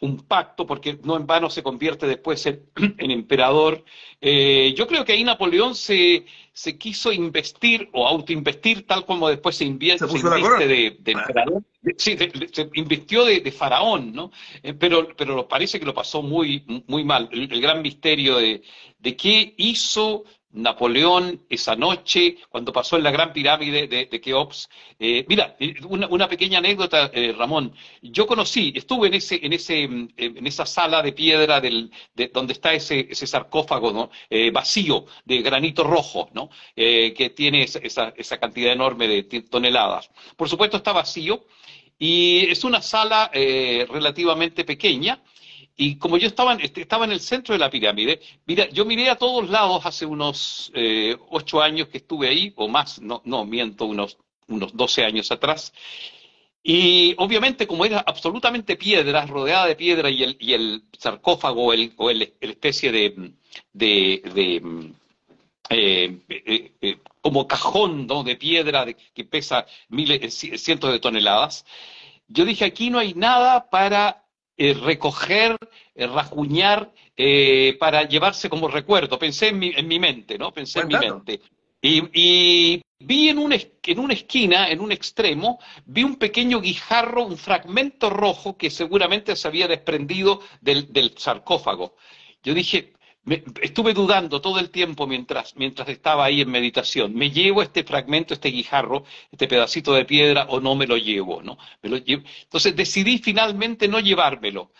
un 0.00 0.18
pacto, 0.18 0.66
porque 0.66 0.98
no 1.02 1.16
en 1.16 1.26
vano 1.26 1.50
se 1.50 1.62
convierte 1.62 2.06
después 2.06 2.46
en, 2.46 3.10
emperador. 3.10 3.84
Eh, 4.20 4.74
yo 4.76 4.86
creo 4.86 5.04
que 5.04 5.12
ahí 5.12 5.24
Napoleón 5.24 5.74
se, 5.74 6.26
se 6.52 6.78
quiso 6.78 7.12
investir 7.12 7.88
o 7.92 8.06
autoinvestir, 8.06 8.86
tal 8.86 9.04
como 9.04 9.28
después 9.28 9.56
se, 9.56 9.64
invierte, 9.64 10.06
de, 10.06 10.98
emperador. 11.06 11.62
Sí, 11.96 12.16
se 12.52 12.70
invirtió 12.74 13.24
de, 13.24 13.52
faraón, 13.52 14.12
¿no? 14.12 14.30
Eh, 14.62 14.74
pero, 14.74 15.08
pero 15.16 15.48
parece 15.48 15.78
que 15.78 15.86
lo 15.86 15.94
pasó 15.94 16.22
muy, 16.22 16.64
muy 16.86 17.04
mal. 17.04 17.28
El, 17.32 17.52
el 17.52 17.60
gran 17.60 17.82
misterio 17.82 18.36
de, 18.36 18.62
de 18.98 19.16
qué 19.16 19.54
hizo 19.56 20.24
Napoleón 20.52 21.44
esa 21.50 21.76
noche, 21.76 22.38
cuando 22.48 22.72
pasó 22.72 22.96
en 22.96 23.02
la 23.02 23.10
Gran 23.10 23.32
Pirámide 23.32 23.86
de, 23.86 24.20
Keops. 24.20 24.68
Eh, 24.98 25.24
mira, 25.28 25.56
eh, 25.60 25.74
una, 25.88 26.28
pequeña 26.28 26.58
anécdota, 26.58 27.10
eh, 27.12 27.34
Ramón. 27.36 27.74
Yo 28.00 28.26
conocí, 28.26 28.72
estuve 28.74 29.08
en, 29.08 29.14
ese, 29.14 29.44
en, 29.44 29.52
ese, 29.52 29.82
en 29.82 30.46
esa 30.46 30.64
sala 30.64 31.02
de 31.02 31.12
piedra 31.12 31.60
del, 31.60 31.90
de, 32.14 32.28
donde 32.28 32.54
está 32.54 32.72
ese, 32.72 33.06
ese 33.10 33.26
sarcófago 33.26 33.92
¿no? 33.92 34.10
vacío 34.52 35.06
de 35.24 35.42
granito 35.42 35.84
rojo, 35.84 36.30
¿no? 36.32 36.50
que 36.74 37.32
tiene 37.36 37.62
esa, 37.62 38.12
esa 38.16 38.38
cantidad 38.38 38.72
enorme 38.72 39.06
de 39.08 39.22
toneladas. 39.42 40.10
Por 40.36 40.48
supuesto 40.48 40.78
está 40.78 40.92
vacío 40.92 41.44
y 41.98 42.46
es 42.50 42.64
una 42.64 42.80
sala 42.82 43.30
relativamente 43.32 44.64
pequeña 44.64 45.22
y 45.80 45.96
como 45.96 46.16
yo 46.16 46.26
estaba, 46.26 46.54
este, 46.54 46.80
estaba 46.82 47.04
en 47.04 47.12
el 47.12 47.20
centro 47.20 47.52
de 47.52 47.60
la 47.60 47.70
pirámide, 47.70 48.20
mira, 48.46 48.68
yo 48.70 48.84
miré 48.84 49.08
a 49.10 49.16
todos 49.16 49.48
lados 49.48 49.86
hace 49.86 50.04
unos 50.04 50.72
eh, 50.74 51.16
ocho 51.30 51.62
años 51.62 51.86
que 51.86 51.98
estuve 51.98 52.28
ahí, 52.28 52.52
o 52.56 52.66
más, 52.66 53.00
no, 53.00 53.22
no 53.24 53.44
miento, 53.44 53.84
unos, 53.84 54.18
unos 54.48 54.76
12 54.76 55.04
años 55.04 55.30
atrás. 55.30 55.72
Y 56.64 57.14
obviamente, 57.18 57.68
como 57.68 57.84
era 57.84 58.00
absolutamente 58.00 58.76
piedra, 58.76 59.24
rodeada 59.26 59.66
de 59.66 59.76
piedra, 59.76 60.10
y 60.10 60.24
el, 60.24 60.36
y 60.40 60.52
el 60.54 60.82
sarcófago 60.98 61.72
el, 61.72 61.92
o 61.96 62.10
el, 62.10 62.34
especie 62.40 62.90
de, 62.90 63.32
de, 63.72 64.92
eh, 65.70 66.18
eh, 66.28 66.98
como 67.20 67.46
cajón 67.46 68.08
¿no? 68.08 68.24
de 68.24 68.34
piedra 68.34 68.84
que 69.14 69.24
pesa 69.24 69.64
miles, 69.90 70.34
cientos 70.34 70.90
de 70.90 70.98
toneladas, 70.98 71.64
yo 72.26 72.44
dije, 72.44 72.64
aquí 72.64 72.90
no 72.90 72.98
hay 72.98 73.14
nada 73.14 73.70
para 73.70 74.24
eh, 74.60 74.74
recoger, 74.74 75.56
eh, 75.94 76.06
rajuñar 76.08 76.92
eh, 77.16 77.76
para 77.78 78.08
llevarse 78.08 78.50
como 78.50 78.66
recuerdo. 78.66 79.16
Pensé 79.16 79.48
en 79.48 79.58
mi, 79.60 79.72
en 79.74 79.86
mi 79.86 80.00
mente, 80.00 80.36
¿no? 80.36 80.52
Pensé 80.52 80.80
en 80.80 80.88
mi 80.88 80.96
mente. 80.96 81.40
Y, 81.80 82.82
vi 83.00 83.28
en, 83.28 83.38
en 83.38 83.98
una 84.00 84.14
esquina, 84.14 84.68
en 84.68 84.80
un 84.80 84.90
extremo, 84.90 85.60
vi 85.86 86.02
un 86.02 86.16
pequeño 86.16 86.60
guijarro, 86.60 87.24
un 87.24 87.38
fragmento 87.38 88.10
rojo 88.10 88.56
que 88.56 88.70
seguramente 88.70 89.36
se 89.36 89.46
había 89.46 89.68
desprendido 89.68 90.40
del, 90.60 90.92
del 90.92 91.16
sarcófago. 91.16 91.94
Yo 92.42 92.52
dije, 92.52 92.94
estuve 93.62 93.94
dudando 93.94 94.40
todo 94.40 94.58
el 94.58 94.70
tiempo 94.70 95.06
mientras, 95.06 95.56
mientras 95.56 95.88
estaba 95.88 96.24
ahí 96.24 96.40
en 96.40 96.50
meditación. 96.50 97.14
¿Me 97.14 97.30
llevo 97.30 97.62
este 97.62 97.84
fragmento, 97.84 98.34
este 98.34 98.48
guijarro, 98.48 99.04
este 99.30 99.48
pedacito 99.48 99.92
de 99.92 100.04
piedra 100.04 100.46
o 100.48 100.60
no 100.60 100.74
me 100.74 100.86
lo 100.86 100.96
llevo? 100.96 101.42
¿no? 101.42 101.58
Me 101.82 101.90
lo 101.90 101.98
llevo. 101.98 102.22
Entonces 102.42 102.74
decidí 102.76 103.18
finalmente 103.18 103.88
no 103.88 104.00
llevármelo, 104.00 104.72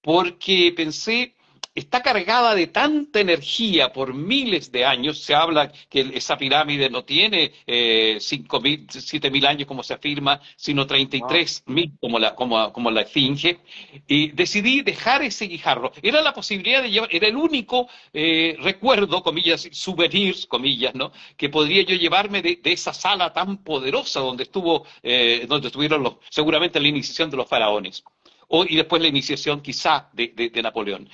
porque 0.00 0.72
pensé, 0.76 1.36
está 1.74 2.02
cargada 2.02 2.54
de 2.54 2.66
tanta 2.66 3.20
energía 3.20 3.92
por 3.92 4.14
miles 4.14 4.70
de 4.72 4.84
años. 4.84 5.18
Se 5.20 5.34
habla 5.34 5.72
que 5.88 6.00
esa 6.14 6.36
pirámide 6.36 6.90
no 6.90 7.04
tiene 7.04 7.52
eh, 7.66 8.16
5.000, 8.18 8.86
7.000 8.88 9.46
años 9.46 9.68
como 9.68 9.82
se 9.82 9.94
afirma, 9.94 10.40
sino 10.56 10.86
33.000 10.86 11.98
como 12.00 12.18
la, 12.18 12.34
como, 12.34 12.72
como 12.72 12.90
la 12.90 13.02
esfinge. 13.02 13.60
Y 14.06 14.28
decidí 14.32 14.82
dejar 14.82 15.22
ese 15.22 15.46
guijarro. 15.46 15.92
Era 16.02 16.20
la 16.22 16.34
posibilidad 16.34 16.82
de 16.82 16.90
llevar, 16.90 17.08
era 17.12 17.28
el 17.28 17.36
único 17.36 17.88
eh, 18.12 18.56
recuerdo, 18.60 19.22
comillas, 19.22 19.68
souvenirs, 19.72 20.46
comillas, 20.46 20.94
¿no? 20.94 21.12
Que 21.36 21.48
podría 21.48 21.82
yo 21.82 21.96
llevarme 21.96 22.42
de, 22.42 22.60
esa 22.64 22.92
sala 22.94 23.32
tan 23.32 23.58
poderosa 23.58 24.20
donde 24.20 24.44
estuvo, 24.44 24.86
eh, 25.02 25.44
donde 25.48 25.68
estuvieron 25.68 26.02
los, 26.02 26.16
seguramente 26.30 26.80
la 26.80 26.88
iniciación 26.88 27.30
de 27.30 27.36
los 27.36 27.48
faraones 27.48 28.02
y 28.68 28.76
después 28.76 29.00
la 29.00 29.08
iniciación 29.08 29.62
quizá 29.62 30.10
de, 30.12 30.50
Napoleón. 30.62 31.08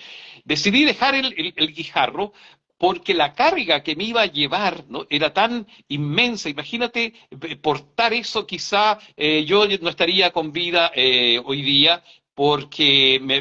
Decidí 0.44 0.84
dejar 0.84 1.14
el, 1.14 1.54
guijarro 1.72 2.32
porque 2.76 3.14
la 3.14 3.34
carga 3.34 3.82
que 3.82 3.96
me 3.96 4.04
iba 4.04 4.22
a 4.22 4.26
llevar 4.26 4.84
¿no? 4.88 5.06
era 5.08 5.32
tan 5.32 5.66
inmensa. 5.88 6.48
Imagínate 6.48 7.12
eh, 7.30 7.56
portar 7.56 8.12
eso, 8.12 8.46
quizá 8.46 8.98
eh, 9.16 9.44
yo 9.44 9.66
no 9.80 9.90
estaría 9.90 10.30
con 10.30 10.52
vida 10.52 10.92
eh, 10.94 11.40
hoy 11.44 11.62
día 11.62 12.02
porque 12.34 13.18
me, 13.20 13.40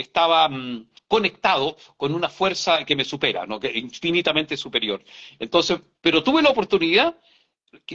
estaba 0.00 0.48
mm, 0.48 0.86
conectado 1.08 1.76
con 1.96 2.14
una 2.14 2.28
fuerza 2.28 2.84
que 2.84 2.96
me 2.96 3.04
supera, 3.04 3.46
¿no? 3.46 3.58
que 3.58 3.76
infinitamente 3.76 4.56
superior. 4.56 5.02
Entonces, 5.38 5.80
pero 6.00 6.22
tuve 6.22 6.42
la 6.42 6.50
oportunidad 6.50 7.16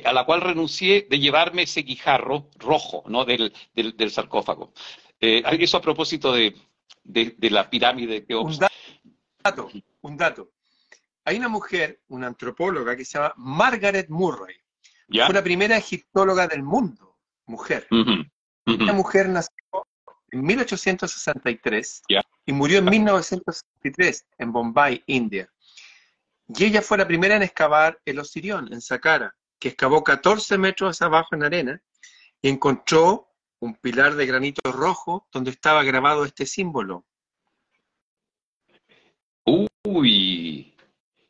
a 0.05 0.13
la 0.13 0.25
cual 0.25 0.41
renuncié 0.41 1.07
de 1.09 1.19
llevarme 1.19 1.63
ese 1.63 1.81
guijarro 1.81 2.49
rojo 2.57 3.03
¿no? 3.07 3.25
del, 3.25 3.53
del 3.73 4.11
sarcófago. 4.11 4.73
Eh, 5.19 5.43
eso 5.59 5.77
a 5.77 5.81
propósito 5.81 6.33
de, 6.33 6.55
la 7.39 7.69
pirámide 7.69 8.25
que 8.25 8.35
Un 8.35 8.57
dato, 9.43 9.69
un 10.01 10.17
dato. 10.17 10.51
Hay 11.25 11.37
una 11.37 11.47
mujer, 11.47 12.01
una 12.09 12.27
antropóloga 12.27 12.95
que 12.95 13.05
se 13.05 13.17
llama 13.17 13.33
Margaret 13.37 14.09
Murray. 14.09 14.55
Fue 15.07 15.33
la 15.33 15.43
primera 15.43 15.77
egiptóloga 15.77 16.47
del 16.47 16.63
mundo, 16.63 17.17
mujer. 17.45 17.87
Esta 18.65 18.93
mujer 18.93 19.29
nació 19.29 19.53
en 20.31 20.43
1863 20.43 22.03
y 22.45 22.51
murió 22.51 22.79
en 22.79 22.85
1963 22.85 24.25
en 24.39 24.51
Bombay, 24.51 25.03
India. 25.07 25.49
Y 26.47 26.65
ella 26.65 26.81
fue 26.81 26.97
la 26.97 27.07
primera 27.07 27.35
en 27.35 27.43
excavar 27.43 27.99
el 28.05 28.19
Osirión, 28.19 28.71
en 28.73 28.81
Saqqara, 28.81 29.35
que 29.59 29.69
excavó 29.69 30.03
14 30.03 30.57
metros 30.57 31.01
abajo 31.01 31.35
en 31.35 31.43
arena 31.43 31.81
y 32.41 32.49
encontró 32.49 33.32
un 33.63 33.75
pilar 33.75 34.15
de 34.15 34.25
granito 34.25 34.71
rojo 34.73 35.27
donde 35.31 35.51
estaba 35.51 35.83
grabado 35.83 36.25
este 36.25 36.45
símbolo. 36.45 37.05
Uy. 39.45 40.75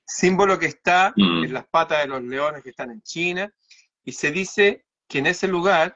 Símbolo 0.04 0.58
que 0.58 0.66
está 0.66 1.13
mm. 1.16 1.44
en 1.44 1.54
las 1.54 1.68
patas 1.68 2.02
de 2.02 2.08
los 2.08 2.24
leones 2.24 2.63
que 2.63 2.72
están 2.72 2.90
en 2.90 3.04
China. 3.04 3.54
Y 4.04 4.13
se 4.13 4.32
dice 4.32 4.88
que 5.08 5.20
en 5.20 5.28
ese 5.28 5.48
lugar, 5.48 5.96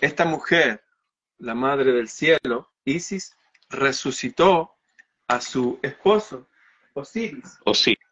esta 0.00 0.24
mujer, 0.24 0.82
la 1.36 1.54
madre 1.54 1.92
del 1.92 2.08
cielo, 2.08 2.72
Isis, 2.84 3.36
resucitó 3.68 4.74
a 5.28 5.40
su 5.42 5.78
esposo, 5.82 6.48
Osiris, 6.94 7.58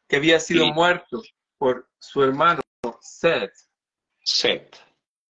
que 0.06 0.16
había 0.16 0.38
sido 0.40 0.66
muerto 0.74 1.22
por 1.56 1.88
su 1.98 2.22
hermano 2.22 2.60
Seth. 3.00 3.54
Seth. 4.22 4.91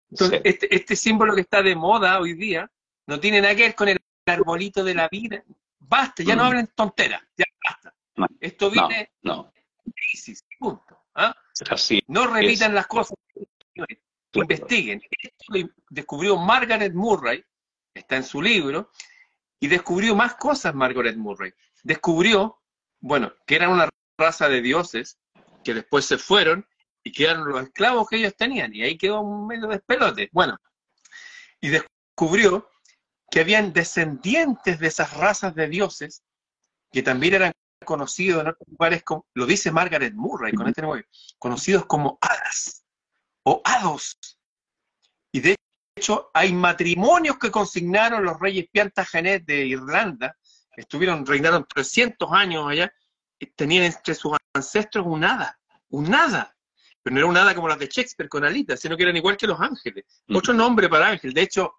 Entonces, 0.09 0.41
este, 0.43 0.73
este, 0.73 0.95
símbolo 0.95 1.35
que 1.35 1.41
está 1.41 1.61
de 1.61 1.75
moda 1.75 2.19
hoy 2.19 2.33
día 2.33 2.69
no 3.07 3.19
tiene 3.19 3.41
nada 3.41 3.55
que 3.55 3.63
ver 3.63 3.75
con 3.75 3.89
el 3.89 3.97
arbolito 4.25 4.83
de 4.83 4.95
la 4.95 5.07
vida. 5.09 5.43
Basta, 5.79 6.23
ya 6.23 6.35
no 6.35 6.43
mm. 6.43 6.45
hablen 6.47 6.67
tonteras, 6.75 7.21
ya 7.37 7.45
basta. 7.67 7.93
Esto 8.39 8.71
viene 8.71 9.11
no, 9.21 9.51
de 9.53 9.93
crisis, 9.93 10.43
punto. 10.59 11.05
¿ah? 11.15 11.35
no 12.07 12.27
repitan 12.27 12.73
las 12.73 12.87
cosas, 12.87 13.17
investiguen. 14.33 15.01
Esto 15.21 15.45
lo 15.49 15.69
descubrió 15.89 16.37
Margaret 16.37 16.93
Murray, 16.93 17.43
está 17.93 18.17
en 18.17 18.23
su 18.23 18.41
libro, 18.41 18.91
y 19.59 19.67
descubrió 19.67 20.15
más 20.15 20.35
cosas 20.35 20.73
Margaret 20.73 21.17
Murray. 21.17 21.53
Descubrió, 21.83 22.61
bueno, 22.99 23.33
que 23.45 23.55
era 23.55 23.69
una 23.69 23.89
raza 24.17 24.49
de 24.49 24.61
dioses 24.61 25.17
que 25.63 25.73
después 25.73 26.05
se 26.05 26.17
fueron 26.17 26.67
y 27.07 27.11
quedaron 27.11 27.47
los 27.47 27.63
esclavos 27.63 28.07
que 28.09 28.17
ellos 28.17 28.35
tenían, 28.35 28.75
y 28.75 28.83
ahí 28.83 28.97
quedó 28.97 29.21
un 29.21 29.47
medio 29.47 29.67
despelote. 29.67 30.29
Bueno, 30.33 30.57
y 31.61 31.69
descubrió 31.69 32.69
que 33.31 33.39
habían 33.39 33.71
descendientes 33.71 34.79
de 34.79 34.87
esas 34.87 35.13
razas 35.13 35.55
de 35.55 35.69
dioses 35.69 36.23
que 36.91 37.01
también 37.01 37.35
eran 37.35 37.53
conocidos 37.85 38.41
en 38.41 38.49
otros 38.49 38.67
lugares, 38.67 39.03
como, 39.03 39.25
lo 39.35 39.45
dice 39.45 39.71
Margaret 39.71 40.13
Murray 40.13 40.51
con 40.53 40.67
este 40.67 40.81
nuevo, 40.81 41.01
conocidos 41.39 41.85
como 41.85 42.17
hadas 42.19 42.83
o 43.43 43.61
hados. 43.63 44.17
Y 45.31 45.39
de 45.39 45.55
hecho, 45.95 46.29
hay 46.33 46.51
matrimonios 46.51 47.39
que 47.39 47.51
consignaron 47.51 48.25
los 48.25 48.37
reyes 48.37 48.67
Plantagenet 48.69 49.45
de 49.45 49.65
Irlanda, 49.65 50.37
que 50.75 50.81
estuvieron, 50.81 51.25
reinaron 51.25 51.65
300 51.65 52.29
años 52.33 52.67
allá, 52.67 52.91
y 53.39 53.45
tenían 53.45 53.85
entre 53.85 54.13
sus 54.13 54.35
ancestros 54.53 55.05
un 55.05 55.23
hada, 55.23 55.57
un 55.89 56.13
hada. 56.13 56.56
Pero 57.07 57.13
no 57.15 57.19
era 57.21 57.29
un 57.29 57.37
hada 57.37 57.55
como 57.55 57.69
las 57.69 57.79
de 57.79 57.87
Shakespeare 57.87 58.27
con 58.27 58.43
alitas, 58.43 58.81
sino 58.81 58.97
que 58.97 59.03
eran 59.03 59.15
igual 59.15 59.37
que 59.37 59.47
los 59.47 59.57
ángeles. 59.61 60.03
Mm. 60.27 60.35
Otro 60.35 60.53
nombre 60.53 60.89
para 60.89 61.07
ángel. 61.07 61.33
De 61.33 61.41
hecho, 61.41 61.73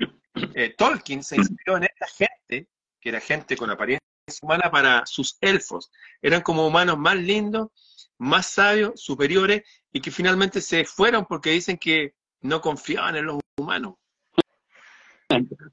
eh, 0.55 0.75
Tolkien 0.75 1.23
se 1.23 1.37
inspiró 1.37 1.77
en 1.77 1.83
esta 1.83 2.07
gente, 2.07 2.67
que 2.99 3.09
era 3.11 3.21
gente 3.21 3.55
con 3.55 3.69
apariencia 3.69 4.01
humana 4.41 4.71
para 4.71 5.05
sus 5.05 5.37
elfos. 5.43 5.91
Eran 6.23 6.41
como 6.41 6.67
humanos 6.67 6.97
más 6.97 7.17
lindos, 7.17 7.69
más 8.17 8.47
sabios, 8.47 9.03
superiores, 9.03 9.65
y 9.93 10.01
que 10.01 10.11
finalmente 10.11 10.63
se 10.63 10.87
fueron 10.87 11.27
porque 11.27 11.51
dicen 11.51 11.77
que 11.77 12.15
no 12.41 12.63
confiaban 12.63 13.17
en 13.17 13.27
los 13.27 13.39
humanos. 13.59 13.97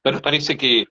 Pero 0.02 0.22
parece 0.22 0.58
que, 0.58 0.86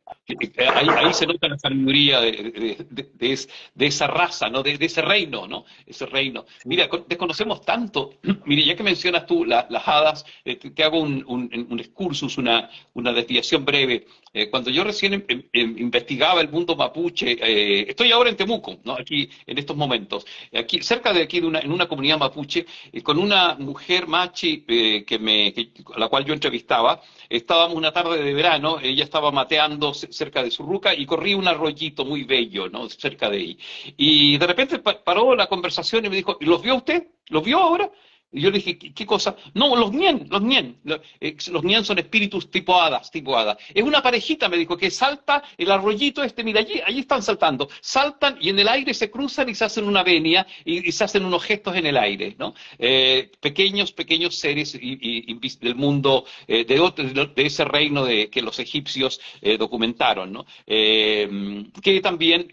ahí, 0.74 1.12
se 1.12 1.26
nota 1.26 1.48
la 1.48 1.58
sabiduría 1.58 2.20
de, 2.20 3.48
esa 3.78 4.06
raza, 4.06 4.48
¿no? 4.48 4.62
De, 4.62 4.78
ese 4.80 5.02
reino, 5.02 5.46
¿no? 5.46 5.66
Ese 5.84 6.06
reino. 6.06 6.46
Mira, 6.64 6.88
desconocemos 7.06 7.60
tanto. 7.60 8.14
Mire, 8.46 8.64
ya 8.64 8.74
que 8.74 8.82
mencionas 8.82 9.26
tú 9.26 9.44
las 9.44 9.66
hadas, 9.86 10.24
eh, 10.46 10.56
te, 10.56 10.82
hago 10.82 10.98
un, 10.98 11.22
un, 11.26 11.78
excursus, 11.78 12.38
una, 12.38 12.70
una 12.94 13.12
desviación 13.12 13.66
breve. 13.66 14.06
Eh, 14.32 14.48
cuando 14.48 14.70
yo 14.70 14.82
recién 14.82 15.12
em, 15.12 15.24
em, 15.28 15.42
em, 15.52 15.78
investigaba 15.78 16.40
el 16.40 16.48
mundo 16.48 16.74
mapuche, 16.74 17.32
eh, 17.32 17.84
estoy 17.86 18.12
ahora 18.12 18.30
en 18.30 18.36
Temuco, 18.36 18.78
¿no? 18.84 18.94
Aquí, 18.94 19.28
en 19.46 19.58
estos 19.58 19.76
momentos, 19.76 20.26
aquí, 20.54 20.80
cerca 20.80 21.12
de 21.12 21.22
aquí, 21.22 21.40
de 21.40 21.46
una, 21.46 21.60
en 21.60 21.70
una 21.70 21.86
comunidad 21.86 22.18
mapuche, 22.18 22.64
con 23.02 23.18
una 23.18 23.56
mujer 23.56 24.06
machi 24.06 24.62
que 24.62 25.18
me, 25.20 25.54
a 25.94 25.98
la 25.98 26.08
cual 26.08 26.24
yo 26.24 26.32
entrevistaba, 26.32 27.02
estábamos 27.28 27.76
una 27.76 27.92
tarde 27.92 28.22
de 28.22 28.32
verano, 28.32 28.53
ella 28.56 29.04
estaba 29.04 29.30
mateando 29.30 29.94
cerca 29.94 30.42
de 30.42 30.50
su 30.50 30.62
ruca 30.62 30.94
y 30.94 31.06
corría 31.06 31.36
un 31.36 31.48
arroyito 31.48 32.04
muy 32.04 32.24
bello. 32.24 32.68
Cerca 32.88 33.30
de 33.30 33.36
ahí. 33.36 33.58
Y 33.96 34.38
de 34.38 34.46
repente 34.46 34.78
paró 34.78 35.34
la 35.34 35.46
conversación 35.46 36.04
y 36.04 36.08
me 36.08 36.16
dijo, 36.16 36.36
¿los 36.40 36.62
vio 36.62 36.76
usted? 36.76 37.08
¿Los 37.28 37.44
vio 37.44 37.58
ahora? 37.58 37.90
Y 38.34 38.40
yo 38.40 38.50
le 38.50 38.58
dije, 38.58 38.76
¿qué, 38.76 39.06
cosa? 39.06 39.36
No, 39.54 39.76
los 39.76 39.92
nien, 39.92 40.26
los 40.28 40.42
nien. 40.42 40.76
Eh, 41.20 41.36
los 41.52 41.62
nien 41.62 41.84
son 41.84 42.00
espíritus 42.00 42.50
tipo 42.50 42.80
hadas, 42.80 43.08
tipo 43.08 43.36
hadas. 43.38 43.58
Es 43.72 43.84
una 43.84 44.02
parejita, 44.02 44.48
me 44.48 44.56
dijo, 44.56 44.76
que 44.76 44.90
salta 44.90 45.44
el 45.56 45.70
arroyito 45.70 46.20
este, 46.24 46.42
mira, 46.42 46.58
allí, 46.58 46.80
allí 46.84 46.98
están 46.98 47.22
saltando. 47.22 47.68
Saltan 47.80 48.36
y 48.40 48.48
en 48.48 48.58
el 48.58 48.66
aire 48.66 48.92
se 48.92 49.08
cruzan 49.08 49.48
y 49.48 49.54
se 49.54 49.64
hacen 49.64 49.84
una 49.84 50.02
venia 50.02 50.44
y, 50.64 50.90
se 50.90 51.04
hacen 51.04 51.24
unos 51.24 51.44
gestos 51.44 51.76
en 51.76 51.86
el 51.86 51.96
aire, 51.96 52.34
¿no? 52.36 52.54
Eh, 52.76 53.30
pequeños, 53.40 53.92
pequeños 53.92 54.34
seres 54.34 54.72
del 54.72 55.74
mundo, 55.76 56.24
eh, 56.48 56.64
de, 56.64 57.28
de, 57.36 57.46
ese 57.46 57.64
reino 57.64 58.04
de, 58.04 58.30
que 58.30 58.42
los 58.42 58.58
egipcios 58.58 59.20
documentaron, 59.58 60.32
¿no? 60.32 60.46
que 60.66 62.00
también, 62.02 62.48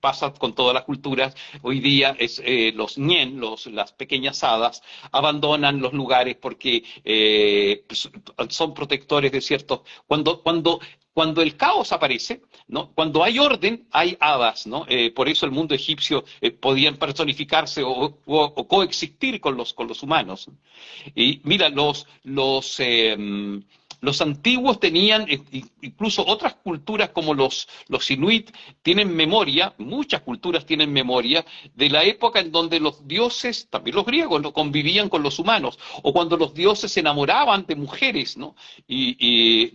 pasa 0.00 0.32
con 0.32 0.54
todas 0.54 0.74
las 0.74 0.84
culturas, 0.84 1.34
hoy 1.62 1.80
día 1.80 2.16
es 2.18 2.42
los 2.74 2.98
nien, 2.98 3.38
los, 3.38 3.66
las 3.66 3.92
pequeñas 3.92 4.42
hadas, 4.42 4.82
abandonan 5.12 5.80
los 5.80 5.92
lugares 5.92 6.36
porque 6.36 6.82
eh, 7.04 7.84
pues, 7.86 8.10
son 8.48 8.74
protectores 8.74 9.32
de 9.32 9.40
ciertos... 9.40 9.80
Cuando, 10.06 10.42
cuando, 10.42 10.80
cuando 11.12 11.42
el 11.42 11.56
caos 11.56 11.92
aparece, 11.92 12.42
¿no? 12.68 12.92
cuando 12.92 13.22
hay 13.24 13.38
orden, 13.38 13.86
hay 13.90 14.16
hadas. 14.20 14.66
¿no? 14.66 14.86
Eh, 14.88 15.10
por 15.10 15.28
eso 15.28 15.46
el 15.46 15.52
mundo 15.52 15.74
egipcio 15.74 16.24
eh, 16.40 16.50
podían 16.50 16.96
personificarse 16.96 17.82
o, 17.84 18.16
coexistir 18.68 19.40
con 19.40 19.56
los, 19.56 19.74
con 19.74 19.88
los 19.88 20.02
humanos. 20.02 20.48
Y 21.14 21.40
mira, 21.44 21.68
los, 21.68 22.06
los, 22.24 22.80
los 24.00 24.20
antiguos 24.20 24.80
tenían, 24.80 25.26
eh, 25.28 25.42
incluso 25.82 26.24
otras 26.26 26.54
culturas 26.54 27.10
como 27.10 27.34
los, 27.34 27.68
los 27.88 28.10
inuit, 28.10 28.50
tienen 28.82 29.14
memoria, 29.14 29.74
muchas 29.78 30.22
culturas 30.22 30.64
tienen 30.64 30.92
memoria, 30.92 31.44
de 31.74 31.90
la 31.90 32.04
época 32.04 32.40
en 32.40 32.50
donde 32.50 32.80
los 32.80 33.06
dioses, 33.06 33.68
también 33.68 33.96
los 33.96 34.06
griegos, 34.06 34.40
¿no? 34.40 34.52
convivían 34.52 35.08
con 35.08 35.22
los 35.22 35.38
humanos, 35.38 35.78
o 36.02 36.12
cuando 36.12 36.36
los 36.36 36.54
dioses 36.54 36.92
se 36.92 37.00
enamoraban 37.00 37.66
de 37.66 37.76
mujeres 37.76 38.36
¿no? 38.36 38.54
y, 38.86 39.72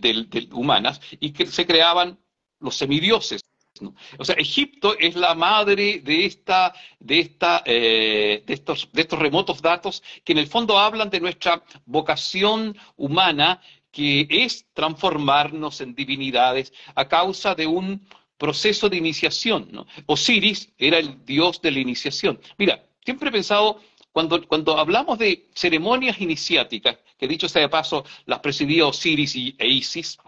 humanas, 0.52 1.00
y 1.20 1.30
que 1.30 1.46
se 1.46 1.66
creaban 1.66 2.18
los 2.60 2.76
semidioses. 2.76 3.42
O 4.18 4.24
sea, 4.24 4.36
Egipto 4.36 4.96
es 4.98 5.16
la 5.16 5.34
madre 5.34 6.00
de 6.00 6.24
esta, 6.24 6.72
de 6.98 7.20
esta, 7.20 7.62
eh, 7.66 8.42
de 8.46 8.54
estos, 8.54 8.88
de 8.92 9.02
estos 9.02 9.18
remotos 9.18 9.60
datos 9.60 10.02
que 10.24 10.32
en 10.32 10.38
el 10.38 10.46
fondo 10.46 10.78
hablan 10.78 11.10
de 11.10 11.20
nuestra 11.20 11.62
vocación 11.84 12.76
humana 12.96 13.60
que 13.96 14.28
es 14.28 14.66
transformarnos 14.74 15.80
en 15.80 15.94
divinidades 15.94 16.70
a 16.94 17.08
causa 17.08 17.54
de 17.54 17.66
un 17.66 18.06
proceso 18.36 18.90
de 18.90 18.98
iniciación. 18.98 19.86
Osiris 20.04 20.70
era 20.76 20.98
el 20.98 21.24
dios 21.24 21.62
de 21.62 21.70
la 21.70 21.80
iniciación. 21.80 22.38
Mira, 22.58 22.84
siempre 23.02 23.30
he 23.30 23.32
pensado, 23.32 23.80
cuando, 24.12 24.46
cuando 24.46 24.78
hablamos 24.78 25.18
de 25.18 25.48
ceremonias 25.54 26.20
iniciáticas, 26.20 26.98
que 27.18 27.26
dicho 27.26 27.48
sea 27.48 27.62
de 27.62 27.70
paso, 27.70 28.04
las 28.26 28.40
presidía 28.40 28.84
Osiris 28.86 29.34
y, 29.34 29.54
e 29.56 29.66
Isis, 29.66 30.18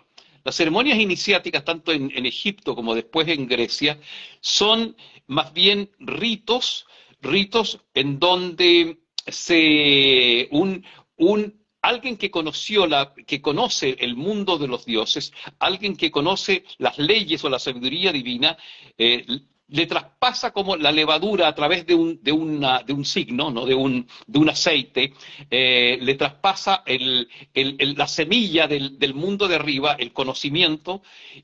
las 0.44 0.57
ceremonias 0.57 0.98
iniciáticas, 0.98 1.62
tanto 1.62 1.92
en, 1.92 2.24
Egipto 2.24 2.74
como 2.74 2.94
después 2.94 3.28
en 3.28 3.46
Grecia, 3.46 4.00
son 4.40 4.96
más 5.26 5.52
bien 5.52 5.90
ritos, 5.98 6.87
ritos 7.20 7.81
en 7.92 8.18
donde 8.18 8.96
se 9.26 10.48
un, 10.52 10.87
un 11.18 11.58
alguien 11.83 12.17
que 12.17 12.31
conoció 12.31 12.87
la, 12.87 13.14
que 13.14 13.41
conoce 13.41 13.97
el 14.01 14.17
mundo 14.17 14.59
de 14.59 14.69
los 14.69 14.85
dioses, 14.85 15.33
alguien 15.59 15.97
que 15.97 16.11
conoce 16.11 16.64
las 16.79 16.99
leyes 16.99 17.45
o 17.45 17.49
la 17.49 17.59
sabiduría 17.59 18.12
divina, 18.12 18.57
eh, 18.97 19.25
le 19.68 19.87
traspasa 19.87 20.50
como 20.50 20.76
la 20.76 20.90
levadura 20.90 21.46
a 21.46 21.54
través 21.54 21.87
de 21.87 21.94
un, 21.94 22.22
de 22.22 22.33
una, 22.33 22.83
de 22.83 22.92
un 22.92 23.04
signo, 23.04 23.50
¿no? 23.50 23.66
de, 23.66 23.74
un, 23.74 24.09
de 24.26 24.38
un 24.38 24.48
aceite, 24.48 25.12
eh, 25.50 25.98
le 26.00 26.14
traspasa 26.14 26.83
el, 26.87 27.28
el, 27.52 27.94
la 27.96 28.09
semilla 28.09 28.66
del, 28.66 28.98
del, 28.98 29.14
mundo 29.14 29.46
de 29.46 29.57
arriba, 29.57 29.96
el 29.98 30.12
conocimiento, 30.12 31.02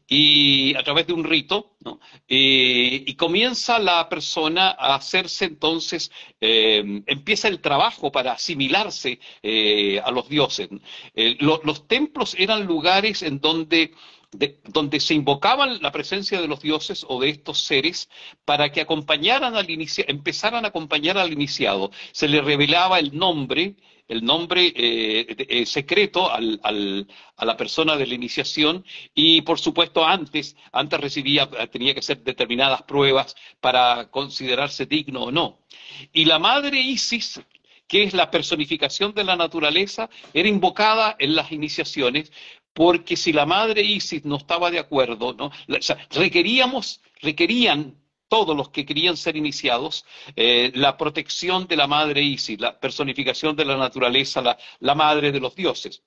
y 0.08 0.74
a 0.74 0.82
través 0.82 1.06
de 1.06 1.12
un 1.12 1.24
rito, 1.24 1.76
¿no? 1.80 2.00
Eh, 2.26 3.04
y 3.06 3.14
comienza 3.14 3.78
la 3.78 4.08
persona 4.08 4.70
a 4.70 4.94
hacerse 4.94 5.44
entonces, 5.44 6.10
eh, 6.40 7.02
empieza 7.06 7.48
el 7.48 7.60
trabajo 7.60 8.10
para 8.10 8.32
asimilarse 8.32 9.18
a 10.02 10.10
los 10.10 10.28
dioses. 10.28 10.68
los 11.40 11.86
templos 11.86 12.34
eran 12.38 12.64
lugares 12.64 13.22
en 13.22 13.40
donde 13.40 13.92
donde 14.68 15.00
se 15.00 15.14
invocaban 15.14 15.80
la 15.82 15.92
presencia 15.92 16.40
de 16.40 16.48
los 16.48 16.60
dioses 16.60 17.04
o 17.08 17.20
de 17.20 17.30
estos 17.30 17.60
seres 17.60 18.08
para 18.44 18.72
que 18.72 18.80
acompañaran 18.80 19.56
al 19.56 19.70
iniciado, 19.70 20.10
empezaran 20.10 20.64
a 20.64 20.68
acompañar 20.68 21.18
al 21.18 21.32
iniciado. 21.32 21.90
Se 22.12 22.28
le 22.28 22.40
revelaba 22.40 22.98
el 22.98 23.16
nombre, 23.16 23.76
el 24.08 24.24
nombre 24.24 24.72
eh, 24.76 25.26
eh, 25.48 25.66
secreto 25.66 26.30
al, 26.30 26.60
a 27.36 27.44
la 27.44 27.56
persona 27.56 27.96
de 27.96 28.06
la 28.06 28.14
iniciación 28.14 28.84
y 29.14 29.42
por 29.42 29.58
supuesto 29.58 30.04
antes, 30.04 30.56
antes 30.72 31.00
recibía, 31.00 31.48
tenía 31.70 31.94
que 31.94 32.02
ser 32.02 32.22
determinadas 32.22 32.82
pruebas 32.82 33.34
para 33.60 34.10
considerarse 34.10 34.86
digno 34.86 35.24
o 35.24 35.32
no. 35.32 35.60
Y 36.12 36.24
la 36.24 36.38
madre 36.38 36.80
Isis, 36.80 37.40
que 37.86 38.02
es 38.02 38.14
la 38.14 38.30
personificación 38.30 39.14
de 39.14 39.24
la 39.24 39.36
naturaleza, 39.36 40.08
era 40.32 40.48
invocada 40.48 41.16
en 41.18 41.34
las 41.34 41.52
iniciaciones 41.52 42.32
porque 42.74 43.16
si 43.16 43.32
la 43.32 43.46
madre 43.46 43.82
Isis 43.82 44.24
no 44.24 44.36
estaba 44.36 44.70
de 44.70 44.80
acuerdo, 44.80 45.32
¿no? 45.32 45.50
requeríamos, 46.10 47.00
requerían 47.22 47.96
todos 48.28 48.56
los 48.56 48.70
que 48.70 48.84
querían 48.84 49.16
ser 49.16 49.36
iniciados, 49.36 50.04
eh, 50.34 50.72
la 50.74 50.96
protección 50.96 51.68
de 51.68 51.76
la 51.76 51.86
madre 51.86 52.20
Isis, 52.22 52.60
la 52.60 52.80
personificación 52.80 53.54
de 53.54 53.64
la 53.64 53.76
naturaleza, 53.76 54.42
la, 54.80 54.94
madre 54.96 55.30
de 55.30 55.38
los 55.38 55.54
dioses. 55.54 56.02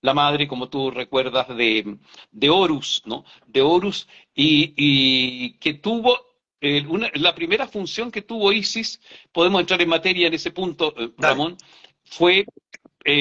La 0.00 0.12
madre, 0.12 0.48
como 0.48 0.68
tú 0.68 0.90
recuerdas, 0.90 1.48
de, 1.56 1.98
de 2.32 2.50
Horus, 2.50 3.02
¿no? 3.04 3.24
De 3.46 3.62
Horus, 3.62 4.08
y, 4.34 5.52
que 5.58 5.74
tuvo 5.74 6.18
eh, 6.60 6.84
la 7.14 7.34
primera 7.34 7.68
función 7.68 8.10
que 8.10 8.22
tuvo 8.22 8.52
Isis, 8.52 9.00
podemos 9.30 9.60
entrar 9.60 9.80
en 9.80 9.88
materia 9.88 10.26
en 10.26 10.34
ese 10.34 10.50
punto, 10.50 10.92
eh, 10.96 11.10
Ramón, 11.16 11.56
fue, 12.04 12.44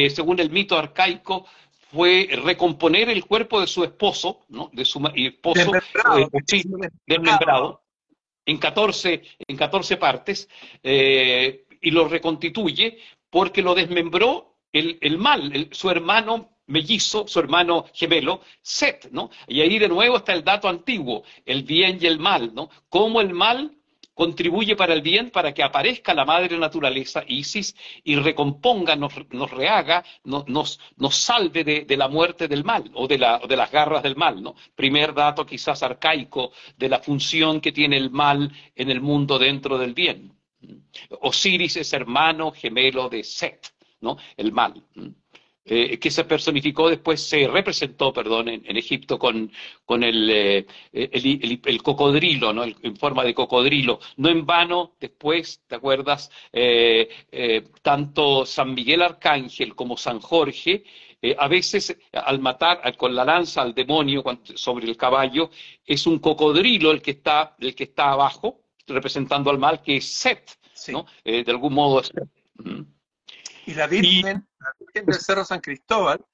según 0.09 0.39
el 0.39 0.49
mito 0.49 0.77
arcaico, 0.77 1.45
fue 1.91 2.27
recomponer 2.43 3.09
el 3.09 3.25
cuerpo 3.25 3.61
de 3.61 3.67
su 3.67 3.83
esposo, 3.83 4.45
¿no? 4.49 4.69
de 4.73 4.85
su 4.85 4.99
esposo 5.15 5.71
desmembrado, 7.05 7.83
en 8.45 8.57
14, 8.57 9.21
en 9.47 9.57
14 9.57 9.97
partes 9.97 10.49
eh, 10.83 11.65
y 11.81 11.91
lo 11.91 12.07
reconstituye 12.07 12.97
porque 13.29 13.61
lo 13.61 13.75
desmembró 13.75 14.57
el, 14.71 14.97
el 15.01 15.17
mal, 15.17 15.69
su 15.71 15.89
hermano 15.89 16.57
mellizo, 16.67 17.27
su 17.27 17.39
hermano 17.39 17.85
gemelo, 17.93 18.41
Set, 18.61 19.09
¿no? 19.11 19.29
Y 19.47 19.61
ahí 19.61 19.79
de 19.79 19.87
nuevo 19.87 20.17
está 20.17 20.33
el 20.33 20.43
dato 20.43 20.67
antiguo, 20.67 21.23
el 21.45 21.63
bien 21.63 21.97
y 22.01 22.05
el 22.05 22.19
mal, 22.19 22.53
¿no? 22.53 22.69
Cómo 22.89 23.21
el 23.21 23.33
mal 23.33 23.76
contribuye 24.17 24.75
para 24.75 24.95
el 24.95 25.03
bien, 25.03 25.29
para 25.29 25.53
que 25.53 25.61
aparezca 25.61 26.11
la 26.11 26.25
madre 26.25 26.57
naturaleza, 26.57 27.23
Isis, 27.27 27.75
y 28.03 28.15
recomponga, 28.15 28.95
nos, 28.95 29.13
rehaga, 29.51 30.03
nos, 30.23 30.79
nos, 30.97 31.15
salve 31.15 31.63
de, 31.63 31.97
la 31.97 32.07
muerte 32.07 32.47
del 32.47 32.63
mal 32.63 32.89
o 32.95 33.07
de, 33.07 33.19
la, 33.19 33.37
de, 33.47 33.55
las 33.55 33.71
garras 33.71 34.01
del 34.01 34.15
mal. 34.15 34.41
¿no? 34.41 34.55
Primer 34.75 35.13
dato 35.13 35.45
quizás 35.45 35.83
arcaico 35.83 36.51
de 36.75 36.89
la 36.89 36.97
función 36.97 37.61
que 37.61 37.71
tiene 37.71 37.95
el 37.95 38.09
mal 38.09 38.51
en 38.75 38.89
el 38.89 39.01
mundo 39.01 39.37
dentro 39.37 39.77
del 39.77 39.93
bien. 39.93 40.33
Osiris 41.21 41.77
es 41.77 41.93
hermano 41.93 42.51
gemelo 42.51 43.09
de 43.09 43.23
Set, 43.23 43.71
¿no? 44.01 44.17
el 44.35 44.51
mal. 44.51 44.83
Eh, 45.69 45.99
que 45.99 46.09
se 46.09 46.23
personificó 46.23 46.89
después, 46.89 47.21
se 47.21 47.45
representó, 47.45 48.13
perdón, 48.13 48.47
en, 48.47 48.77
Egipto 48.77 49.19
con, 49.19 49.51
con 49.83 50.01
el, 50.01 50.29
eh, 50.29 50.65
el, 50.93 51.83
cocodrilo, 51.83 52.53
¿no? 52.53 52.63
en 52.63 52.95
forma 52.95 53.25
de 53.25 53.33
cocodrilo. 53.33 53.99
No 54.15 54.29
en 54.29 54.45
vano, 54.45 54.93
después, 54.97 55.61
¿te 55.67 55.75
acuerdas? 55.75 56.31
Eh, 56.53 57.09
tanto 57.81 58.45
San 58.45 58.73
Miguel 58.73 59.01
Arcángel 59.01 59.75
como 59.75 59.97
San 59.97 60.21
Jorge, 60.21 60.85
a 61.37 61.47
veces 61.49 61.97
al 62.13 62.39
matar 62.39 62.95
con 62.95 63.13
la 63.13 63.25
lanza 63.25 63.61
al 63.61 63.73
demonio 63.73 64.23
sobre 64.55 64.87
el 64.87 64.95
caballo, 64.95 65.49
es 65.85 66.07
un 66.07 66.19
cocodrilo 66.19 66.91
el 66.91 67.01
que 67.01 67.11
está, 67.11 67.57
el 67.59 67.75
que 67.75 67.85
está 67.85 68.11
abajo, 68.13 68.61
representando 68.87 69.49
al 69.49 69.57
mal, 69.57 69.81
que 69.81 69.97
es 69.97 70.13
Set, 70.13 70.57
¿no? 70.93 71.05
de 71.25 71.43
algún 71.47 71.73
modo 71.73 71.99
es 71.99 72.11
y 73.67 73.73
la 73.73 73.85
Virgen, 73.85 74.47
la 74.59 74.73
Virgen 74.79 75.05
del 75.05 75.19
Cerro 75.19 75.43
San 75.43 75.59
Cristóbal, 75.59 76.25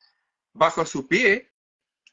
bajo 0.53 0.85
su 0.85 1.07
pie, 1.07 1.51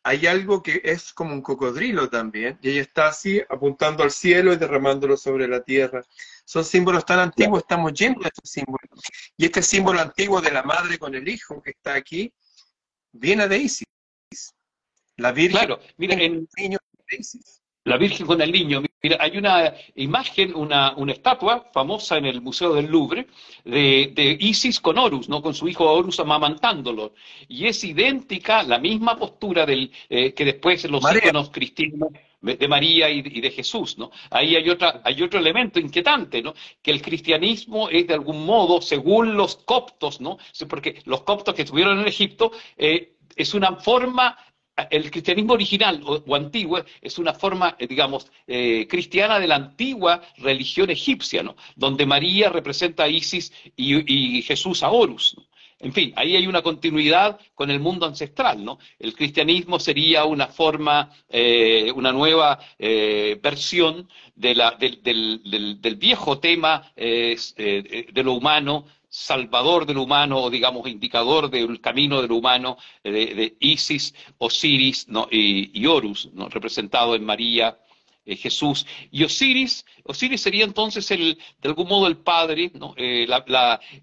hay 0.02 0.26
algo 0.26 0.62
que 0.62 0.80
es 0.82 1.12
como 1.12 1.34
un 1.34 1.42
cocodrilo 1.42 2.08
también, 2.08 2.58
y 2.62 2.70
ella 2.70 2.80
está 2.80 3.08
así 3.08 3.38
apuntando 3.50 4.02
al 4.02 4.12
cielo 4.12 4.54
y 4.54 4.56
derramándolo 4.56 5.18
sobre 5.18 5.46
la 5.46 5.62
tierra. 5.62 6.02
Son 6.46 6.64
símbolos 6.64 7.04
tan 7.04 7.18
antiguos, 7.18 7.60
estamos 7.60 7.92
llenos 7.92 8.22
de 8.22 8.28
estos 8.28 8.50
símbolos. 8.50 8.88
Y 9.36 9.44
este 9.44 9.62
símbolo 9.62 10.00
antiguo 10.00 10.40
de 10.40 10.52
la 10.52 10.62
madre 10.62 10.98
con 10.98 11.14
el 11.14 11.28
hijo 11.28 11.60
que 11.60 11.72
está 11.72 11.94
aquí, 11.94 12.32
viene 13.12 13.46
de 13.46 13.58
Isis. 13.58 13.86
La 15.18 15.32
Virgen 15.32 15.58
claro, 15.58 15.80
mira, 15.98 16.14
en, 16.14 16.48
niño 16.56 16.78
de 17.10 17.16
Isis. 17.18 17.60
La 17.84 17.98
Virgen 17.98 18.26
con 18.26 18.40
el 18.40 18.50
niño. 18.50 18.82
Mira, 19.02 19.16
hay 19.20 19.38
una 19.38 19.72
imagen, 19.94 20.54
una, 20.54 20.94
una 20.96 21.12
estatua 21.12 21.70
famosa 21.72 22.18
en 22.18 22.26
el 22.26 22.40
Museo 22.40 22.74
del 22.74 22.86
Louvre 22.86 23.26
de, 23.64 24.36
Isis 24.40 24.78
con 24.80 24.98
Horus, 24.98 25.28
¿no? 25.28 25.40
con 25.40 25.54
su 25.54 25.68
hijo 25.68 25.90
Horus 25.90 26.20
amamantándolo. 26.20 27.14
Y 27.48 27.66
es 27.66 27.82
idéntica, 27.82 28.62
la 28.62 28.78
misma 28.78 29.16
postura 29.16 29.64
del, 29.64 29.90
eh, 30.08 30.34
que 30.34 30.44
después 30.44 30.84
los 30.90 31.02
iconos 31.14 31.50
cristianos 31.50 32.10
de 32.42 32.68
María 32.68 33.10
y, 33.10 33.22
de 33.22 33.50
Jesús, 33.50 33.98
¿no? 33.98 34.10
Ahí 34.30 34.56
hay, 34.56 34.68
otra, 34.70 35.02
hay 35.04 35.22
otro 35.22 35.38
elemento 35.38 35.78
inquietante, 35.78 36.40
¿no? 36.40 36.54
Que 36.80 36.90
el 36.90 37.02
cristianismo 37.02 37.90
es 37.90 38.06
de 38.06 38.14
algún 38.14 38.46
modo, 38.46 38.80
según 38.80 39.36
los 39.36 39.56
coptos, 39.56 40.22
¿no? 40.22 40.38
Porque 40.66 41.02
los 41.04 41.22
coptos 41.22 41.54
que 41.54 41.62
estuvieron 41.62 42.00
en 42.00 42.08
Egipto, 42.08 42.50
eh, 42.78 43.16
es 43.36 43.54
una 43.54 43.76
forma 43.76 44.36
el 44.90 45.10
cristianismo 45.10 45.54
original 45.54 46.02
o, 46.04 46.34
antiguo 46.34 46.82
es 47.00 47.18
una 47.18 47.34
forma, 47.34 47.76
eh, 47.78 47.86
digamos, 47.86 48.30
eh, 48.46 48.86
cristiana 48.88 49.38
de 49.38 49.48
la 49.48 49.56
antigua 49.56 50.22
religión 50.38 50.90
egipcia, 50.90 51.42
¿no? 51.42 51.56
donde 51.76 52.06
María 52.06 52.48
representa 52.48 53.04
a 53.04 53.08
Isis 53.08 53.52
y, 53.76 54.42
Jesús 54.42 54.82
a 54.82 54.90
Horus. 54.90 55.36
En 55.82 55.94
fin, 55.94 56.12
ahí 56.16 56.36
hay 56.36 56.46
una 56.46 56.60
continuidad 56.60 57.40
con 57.54 57.70
el 57.70 57.80
mundo 57.80 58.04
ancestral, 58.04 58.62
¿no? 58.62 58.78
El 58.98 59.14
cristianismo 59.14 59.80
sería 59.80 60.26
una 60.26 60.48
forma, 60.48 61.10
eh, 61.26 61.90
una 61.94 62.12
nueva 62.12 62.58
versión 62.78 64.06
de 64.34 64.54
la, 64.54 64.72
del, 64.72 65.00
del, 65.02 65.96
viejo 65.96 66.38
tema 66.38 66.92
de 66.94 68.22
lo 68.22 68.34
humano 68.34 68.84
salvador 69.10 69.84
del 69.84 69.98
humano, 69.98 70.38
o 70.38 70.50
digamos, 70.50 70.88
indicador 70.88 71.50
del 71.50 71.80
camino 71.80 72.22
del 72.22 72.32
humano, 72.32 72.78
de, 73.04 73.56
Isis, 73.60 74.14
Osiris 74.38 75.06
y, 75.30 75.84
Horus, 75.86 76.30
¿no? 76.32 76.48
representado 76.48 77.14
en 77.14 77.24
María, 77.24 77.76
eh, 78.30 78.36
Jesús. 78.36 78.86
Y 79.10 79.24
Osiris, 79.24 79.84
Osiris 80.04 80.40
sería 80.40 80.64
entonces 80.64 81.10
el, 81.10 81.38
de 81.60 81.68
algún 81.68 81.88
modo 81.88 82.06
el 82.06 82.18
padre, 82.18 82.70
¿no? 82.74 82.94
Eh, 82.96 83.26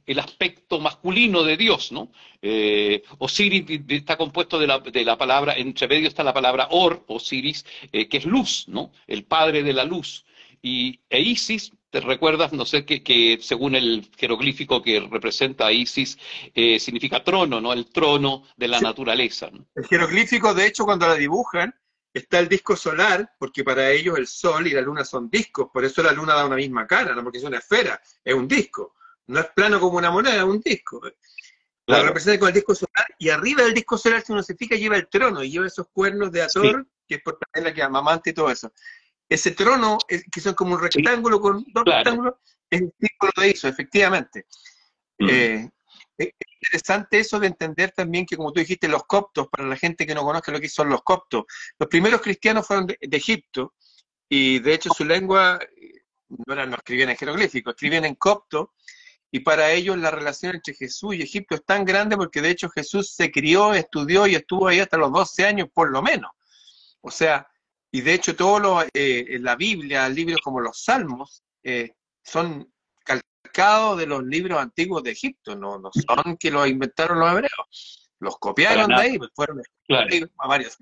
el 0.06 0.20
aspecto 0.20 0.80
masculino 0.80 1.44
de 1.44 1.56
Dios, 1.56 1.92
¿no? 1.92 2.12
Eh, 2.42 3.04
Osiris 3.20 3.64
está 3.88 4.18
compuesto 4.18 4.60
de 4.60 4.68
la, 4.68 4.80
de 4.80 5.06
la, 5.06 5.18
palabra, 5.18 5.54
entre 5.56 5.88
medio 5.88 6.08
está 6.08 6.24
la 6.24 6.34
palabra 6.34 6.68
Or, 6.72 7.06
Osiris, 7.08 7.66
que 7.92 8.18
es 8.18 8.26
luz, 8.26 8.66
¿no? 8.68 8.92
El 9.06 9.24
padre 9.24 9.64
de 9.64 9.74
la 9.74 9.84
luz. 9.86 10.26
Y 10.62 11.00
e 11.10 11.22
Isis 11.22 11.72
¿Te 11.90 12.02
recuerdas? 12.02 12.52
No 12.52 12.66
sé, 12.66 12.86
que, 12.86 13.40
según 13.42 13.76
el 13.76 14.12
jeroglífico 14.18 14.82
que 14.82 15.00
representa 15.00 15.68
a 15.68 15.72
Isis, 15.72 16.18
eh, 16.54 16.80
significa 16.80 17.24
trono, 17.24 17.62
¿no? 17.62 17.72
El 17.72 17.86
trono 17.92 18.44
de 18.58 18.68
la 18.68 18.82
naturaleza. 18.82 19.50
El 19.74 19.88
jeroglífico, 19.88 20.54
de 20.54 20.68
hecho, 20.68 20.84
cuando 20.84 21.08
la 21.08 21.16
dibujan, 21.16 21.74
está 22.14 22.40
el 22.40 22.50
disco 22.50 22.76
solar, 22.76 23.32
porque 23.40 23.64
para 23.64 23.90
ellos 23.90 24.18
el 24.18 24.28
sol 24.28 24.68
y 24.68 24.72
la 24.72 24.82
luna 24.82 25.06
son 25.06 25.30
discos, 25.30 25.70
por 25.72 25.86
eso 25.86 26.04
la 26.04 26.12
luna 26.12 26.34
da 26.34 26.46
una 26.46 26.58
misma 26.58 26.86
cara, 26.86 27.16
no 27.16 27.24
porque 27.24 27.38
es 27.38 27.44
una 27.46 27.60
esfera, 27.60 28.02
es 28.24 28.34
un 28.34 28.48
disco. 28.48 28.96
No 29.28 29.40
es 29.40 29.48
plano 29.48 29.80
como 29.80 29.98
una 29.98 30.12
moneda, 30.12 30.38
es 30.38 30.44
un 30.44 30.60
disco. 30.60 31.02
La 31.86 32.04
representa 32.04 32.40
con 32.40 32.50
el 32.50 32.54
disco 32.54 32.76
solar, 32.76 33.06
y 33.18 33.30
arriba 33.30 33.64
del 33.64 33.74
disco 33.74 33.98
solar, 33.98 34.22
si 34.22 34.34
uno 34.34 34.44
se 34.44 34.56
fija, 34.56 34.76
lleva 34.76 34.98
el 34.98 35.08
trono, 35.08 35.42
y 35.42 35.52
lleva 35.52 35.68
esos 35.68 35.88
cuernos 35.88 36.34
de 36.34 36.42
Ator, 36.42 36.86
que 37.08 37.16
es 37.16 37.22
por 37.22 37.40
la 37.54 37.74
que 37.74 37.82
amamante 37.82 38.32
y 38.32 38.34
todo 38.34 38.52
eso 38.52 38.74
ese 39.30 39.52
trono, 39.52 39.98
que 40.08 40.42
son 40.42 40.54
como 40.54 40.76
un 40.76 40.82
rectángulo 40.82 41.40
con 41.40 41.66
dos 41.74 41.84
rectángulos, 41.86 42.36
es 42.70 42.82
el 42.82 42.94
símbolo 43.00 43.34
de 43.38 43.50
eso, 43.50 43.68
efectivamente. 43.68 44.46
Mm. 45.20 45.30
Eh, 45.30 45.70
es 46.18 46.34
interesante 46.62 47.20
eso 47.20 47.40
de 47.40 47.48
entender 47.48 47.92
también 47.92 48.26
que, 48.26 48.38
como 48.38 48.52
tú 48.52 48.60
dijiste, 48.60 48.88
los 48.88 49.04
coptos, 49.04 49.48
para 49.50 49.68
la 49.68 49.76
gente 49.76 50.06
que 50.06 50.16
no 50.16 50.24
conozca 50.24 50.52
lo 50.52 50.60
que 50.60 50.70
son 50.70 50.90
los 50.90 51.04
coptos, 51.04 51.46
los 51.78 51.90
primeros 51.90 52.22
cristianos 52.22 52.66
fueron 52.66 52.88
de, 52.88 52.98
Egipto, 53.00 53.76
y 54.28 54.60
de 54.60 54.74
hecho 54.74 54.90
su 54.94 55.06
lengua 55.06 55.60
no, 56.30 56.54
era, 56.54 56.66
no 56.66 56.76
escribían 56.76 57.10
en 57.10 57.18
jeroglífico, 57.18 57.70
escribían 57.70 58.06
en 58.06 58.16
copto, 58.16 58.74
y 59.32 59.42
para 59.42 59.72
ellos 59.72 59.98
la 59.98 60.10
relación 60.10 60.56
entre 60.56 60.74
Jesús 60.74 61.16
y 61.16 61.22
Egipto 61.22 61.56
es 61.56 61.66
tan 61.66 61.86
grande 61.86 62.16
porque 62.16 62.42
de 62.42 62.50
hecho 62.50 62.70
Jesús 62.70 63.14
se 63.14 63.30
crió, 63.30 63.74
estudió 63.74 64.26
y 64.26 64.36
estuvo 64.36 64.68
ahí 64.68 64.80
hasta 64.80 64.98
los 64.98 65.12
12 65.12 65.46
años 65.46 65.68
por 65.74 65.92
lo 65.92 66.02
menos. 66.02 66.32
O 67.02 67.12
sea, 67.12 67.48
y 67.92 68.02
de 68.02 68.14
hecho, 68.14 68.36
todo 68.36 68.60
lo, 68.60 68.82
eh, 68.94 69.38
la 69.40 69.56
Biblia, 69.56 70.10
libros 70.10 70.42
como 70.44 70.60
los 70.60 70.84
Salmos, 70.84 71.44
eh, 71.64 71.94
son 72.24 72.72
calcados 73.04 73.98
de 73.98 74.06
los 74.06 74.24
libros 74.24 74.60
antiguos 74.60 75.04
de 75.04 75.12
Egipto, 75.12 75.56
no, 75.56 75.80
no 75.80 75.90
son 75.94 76.38
que 76.38 76.52
los 76.52 76.68
inventaron 76.68 77.20
los 77.20 77.32
hebreos. 77.32 78.10
Los 78.20 78.38
copiaron 78.40 78.88
de 78.88 78.96
ahí, 78.96 79.18
pues 79.18 79.30
fueron 79.34 79.62
a 80.38 80.48
varios 80.48 80.76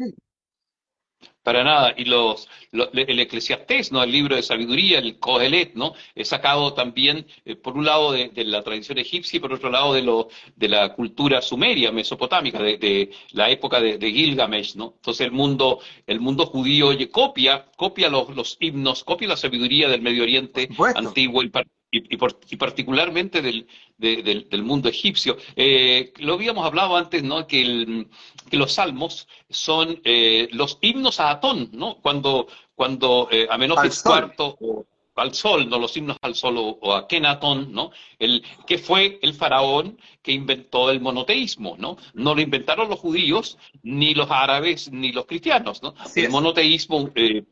para 1.43 1.63
nada. 1.63 1.93
Y 1.95 2.05
los, 2.05 2.49
el 2.71 3.19
Eclesiastés, 3.19 3.91
¿no? 3.91 4.03
El 4.03 4.11
libro 4.11 4.35
de 4.35 4.43
sabiduría, 4.43 4.99
el 4.99 5.19
Kohelet, 5.19 5.75
¿no? 5.75 5.93
He 6.15 6.25
sacado 6.25 6.73
también, 6.73 7.25
eh, 7.45 7.55
por 7.55 7.77
un 7.77 7.85
lado, 7.85 8.11
de, 8.11 8.31
la 8.45 8.63
tradición 8.63 8.97
egipcia 8.97 9.37
y 9.37 9.39
por 9.39 9.53
otro 9.53 9.69
lado, 9.69 9.93
de, 9.93 10.01
lo, 10.01 10.29
de 10.55 10.69
la 10.69 10.93
cultura 10.93 11.41
sumeria, 11.41 11.91
mesopotámica, 11.91 12.61
de, 12.61 13.11
la 13.31 13.49
época 13.49 13.79
de, 13.79 14.11
Gilgamesh, 14.11 14.75
¿no? 14.75 14.93
Entonces 14.95 15.25
el 15.25 15.31
mundo, 15.31 15.79
el 16.07 16.19
mundo 16.19 16.45
judío 16.45 16.87
oye, 16.87 17.09
copia, 17.09 17.65
copia 17.77 18.09
los, 18.09 18.35
los 18.35 18.57
himnos, 18.59 19.03
copia 19.03 19.27
la 19.27 19.37
sabiduría 19.37 19.87
del 19.89 20.01
Medio 20.01 20.23
Oriente 20.23 20.69
antiguo 20.95 21.43
y, 21.43 21.51
y, 21.95 22.57
particularmente 22.57 23.41
del, 23.41 23.67
del, 23.97 24.63
mundo 24.63 24.89
egipcio. 24.89 25.37
Eh, 25.55 26.13
lo 26.17 26.33
habíamos 26.33 26.65
hablado 26.65 26.95
antes, 26.95 27.23
¿no? 27.23 27.47
Que, 27.47 28.05
que 28.49 28.57
los 28.57 28.73
salmos 28.73 29.27
son 29.49 29.99
eh, 30.03 30.49
los 30.51 30.77
himnos 30.81 31.19
a 31.19 31.31
Atón, 31.31 31.69
¿no? 31.73 31.97
Cuando, 32.01 32.47
cuando 32.75 33.27
eh, 33.31 33.47
Amenofis 33.49 34.03
IV 34.05 34.33
o 34.37 34.85
al 35.15 35.33
sol, 35.33 35.69
no 35.69 35.79
los 35.79 35.95
himnos 35.95 36.17
al 36.21 36.35
sol 36.35 36.55
o, 36.57 36.93
a 36.93 37.07
Kenatón, 37.07 37.71
¿no? 37.71 37.91
El, 38.19 38.43
que 38.67 38.77
fue 38.77 39.17
el 39.21 39.33
faraón 39.33 39.97
que 40.21 40.31
inventó 40.31 40.91
el 40.91 40.99
monoteísmo, 40.99 41.75
¿no? 41.77 41.97
No 42.13 42.35
lo 42.35 42.41
inventaron 42.41 42.89
los 42.89 42.99
judíos, 42.99 43.57
ni 43.83 44.13
los 44.13 44.29
árabes, 44.29 44.91
ni 44.91 45.11
los 45.11 45.25
cristianos, 45.25 45.81
¿no? 45.81 45.95
el 46.15 46.29
monoteísmo 46.29 47.09
eh, 47.15 47.43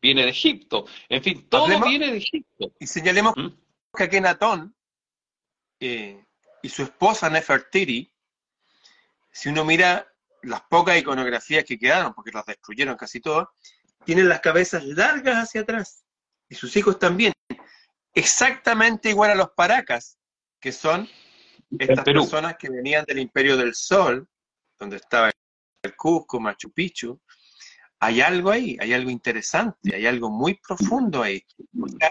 viene 0.00 0.24
de 0.24 0.30
Egipto. 0.30 0.86
En 1.08 1.22
fin, 1.22 1.46
todo 1.48 1.66
viene 1.80 2.12
de 2.12 2.18
Egipto. 2.18 2.72
Y 2.80 2.86
señalemos 2.86 3.34
¿Mm? 3.36 3.48
Que 3.96 4.04
Akenatón 4.04 4.74
eh, 5.80 6.24
y 6.62 6.68
su 6.68 6.82
esposa 6.82 7.28
Nefertiti, 7.28 8.12
si 9.30 9.48
uno 9.48 9.64
mira 9.64 10.06
las 10.42 10.62
pocas 10.62 10.98
iconografías 10.98 11.64
que 11.64 11.78
quedaron, 11.78 12.14
porque 12.14 12.32
las 12.32 12.46
destruyeron 12.46 12.96
casi 12.96 13.20
todas, 13.20 13.48
tienen 14.04 14.28
las 14.28 14.40
cabezas 14.40 14.84
largas 14.84 15.36
hacia 15.36 15.62
atrás. 15.62 16.04
y 16.48 16.54
sus 16.54 16.76
hijos 16.76 16.98
también, 16.98 17.32
exactamente 18.14 19.10
igual 19.10 19.30
a 19.30 19.34
los 19.34 19.50
paracas, 19.52 20.18
que 20.60 20.72
son 20.72 21.08
estas 21.78 22.04
personas 22.04 22.56
que 22.58 22.68
venían 22.68 23.04
del 23.06 23.20
Imperio 23.20 23.56
del 23.56 23.74
Sol, 23.74 24.28
donde 24.78 24.96
estaba 24.96 25.30
el 25.82 25.96
Cusco, 25.96 26.38
Machu 26.38 26.70
Picchu, 26.70 27.20
hay 28.04 28.20
algo 28.20 28.50
ahí, 28.50 28.76
hay 28.80 28.94
algo 28.94 29.10
interesante, 29.10 29.94
hay 29.94 30.06
algo 30.08 30.28
muy 30.28 30.54
profundo 30.54 31.22
ahí. 31.22 31.46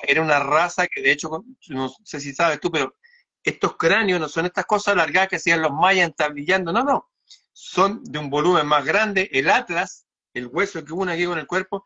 era 0.07 0.21
una 0.21 0.39
raza 0.39 0.87
que 0.87 1.01
de 1.01 1.11
hecho, 1.11 1.43
no 1.67 1.93
sé 2.05 2.21
si 2.21 2.33
sabes 2.33 2.61
tú, 2.61 2.71
pero 2.71 2.95
estos 3.43 3.75
cráneos 3.75 4.17
no 4.21 4.29
son 4.29 4.45
estas 4.45 4.65
cosas 4.65 4.93
alargadas 4.93 5.27
que 5.27 5.35
hacían 5.35 5.61
los 5.61 5.73
mayas 5.73 6.07
entablillando, 6.07 6.71
no, 6.71 6.85
no, 6.85 7.11
son 7.51 8.01
de 8.05 8.19
un 8.19 8.29
volumen 8.29 8.65
más 8.67 8.85
grande. 8.85 9.29
El 9.33 9.49
atlas, 9.49 10.05
el 10.33 10.47
hueso 10.47 10.85
que 10.85 10.93
une 10.93 11.11
aquí 11.11 11.25
con 11.25 11.37
el 11.37 11.45
cuerpo, 11.45 11.83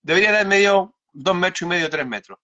debería 0.00 0.32
dar 0.32 0.46
medio 0.46 0.96
dos 1.12 1.36
metros 1.36 1.60
y 1.60 1.66
medio, 1.66 1.90
tres 1.90 2.06
metros. 2.06 2.38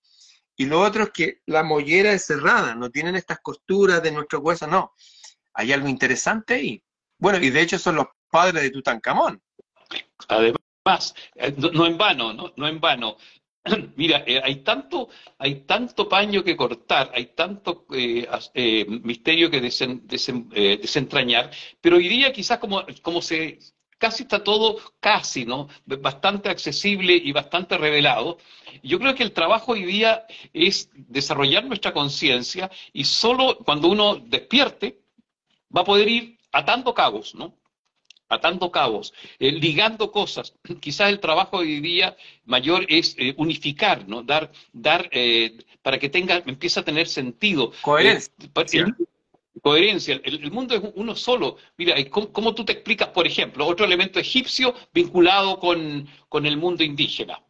Y 0.57 0.67
lo 0.67 0.79
otro 0.79 1.05
es 1.05 1.11
que 1.11 1.41
la 1.47 1.63
mollera 1.63 2.13
es 2.13 2.27
cerrada, 2.27 2.75
no 2.75 2.91
tienen 2.91 3.17
estas 3.17 3.41
costuras 3.41 4.03
de 4.03 4.13
nuestro 4.13 4.41
hueso, 4.41 4.67
no. 4.67 4.93
Hay 5.55 5.73
algo 5.73 5.89
interesante 5.89 6.53
ahí. 6.53 6.85
Bueno, 7.17 7.39
y 7.39 7.49
de 7.49 7.63
hecho 7.63 7.79
son 7.79 7.97
los 7.97 8.09
padres 8.31 8.63
de 8.63 8.71
Tutankamón. 8.71 9.43
Además, 10.29 10.68
eh, 11.35 11.55
no, 11.57 11.87
en 11.87 11.99
vano, 11.99 12.33
no, 12.33 12.53
no 12.57 12.69
en 12.69 12.81
vano. 12.81 13.17
Mira, 13.97 14.25
eh, 14.27 14.41
hay 14.43 14.57
tanto, 14.57 15.09
hay 15.39 15.67
tanto 15.67 16.09
paño 16.09 16.43
que 16.43 16.57
cortar, 16.57 17.11
hay 17.15 17.27
tanto 17.35 17.87
eh, 17.93 18.87
misterio 19.03 19.51
que 19.51 19.61
desentrañar, 19.61 21.51
pero 21.81 21.97
hoy 21.97 22.09
día 22.09 22.33
quizás 22.33 22.59
como, 22.59 22.85
como 23.03 23.21
se, 23.21 23.59
casi 23.99 24.23
está 24.23 24.43
todo, 24.43 24.79
casi, 25.01 25.45
¿no? 25.45 25.69
Bastante 25.85 26.49
accesible 26.49 27.15
y 27.15 27.33
bastante 27.33 27.77
revelado. 27.77 28.39
Yo 28.83 28.99
creo 28.99 29.15
que 29.15 29.25
el 29.25 29.33
trabajo 29.33 29.73
hoy 29.73 29.85
día 29.85 30.25
es 30.53 30.91
desarrollar 30.95 31.65
nuestra 31.65 31.93
conciencia 31.93 32.71
y 32.93 33.05
solo 33.05 33.59
cuando 33.59 33.89
uno 33.89 34.17
despierte 34.17 35.01
va 35.77 35.83
a 35.83 35.85
poder 35.85 36.09
ir 36.09 36.39
atando 36.53 36.95
cabos, 36.95 37.35
¿no? 37.35 37.58
Atando 38.29 38.71
cabos, 38.71 39.13
eh, 39.39 39.53
ligando 39.53 40.13
cosas. 40.13 40.55
Quizás 40.81 41.11
el 41.11 41.21
trabajo 41.21 41.59
hoy 41.59 41.81
día 41.81 42.17
mayor 42.45 42.85
es 42.89 43.17
eh, 43.19 43.35
unificar, 43.37 44.07
¿no? 44.09 44.23
Dar, 44.23 44.51
dar 44.73 45.09
eh, 45.13 45.59
para 45.83 45.99
que 45.99 46.09
tenga, 46.09 46.43
empiece 46.47 46.81
a 46.81 46.85
tener 46.85 47.09
sentido. 47.09 47.73
Coherencia 47.83 48.33
coherencia. 49.61 50.21
El, 50.23 50.53
mundo 50.53 50.77
es 50.77 50.83
uno 50.95 51.17
solo. 51.17 51.57
Mira, 51.77 51.97
¿cómo, 52.11 52.55
tú 52.55 52.65
te 52.65 52.75
explicas, 52.75 53.09
por 53.09 53.27
ejemplo, 53.27 53.67
otro 53.67 53.85
elemento 53.85 54.21
egipcio 54.21 54.73
vinculado 54.95 55.59
con, 55.59 56.09
el 56.45 56.57
mundo 56.57 56.85
indígena? 56.85 57.43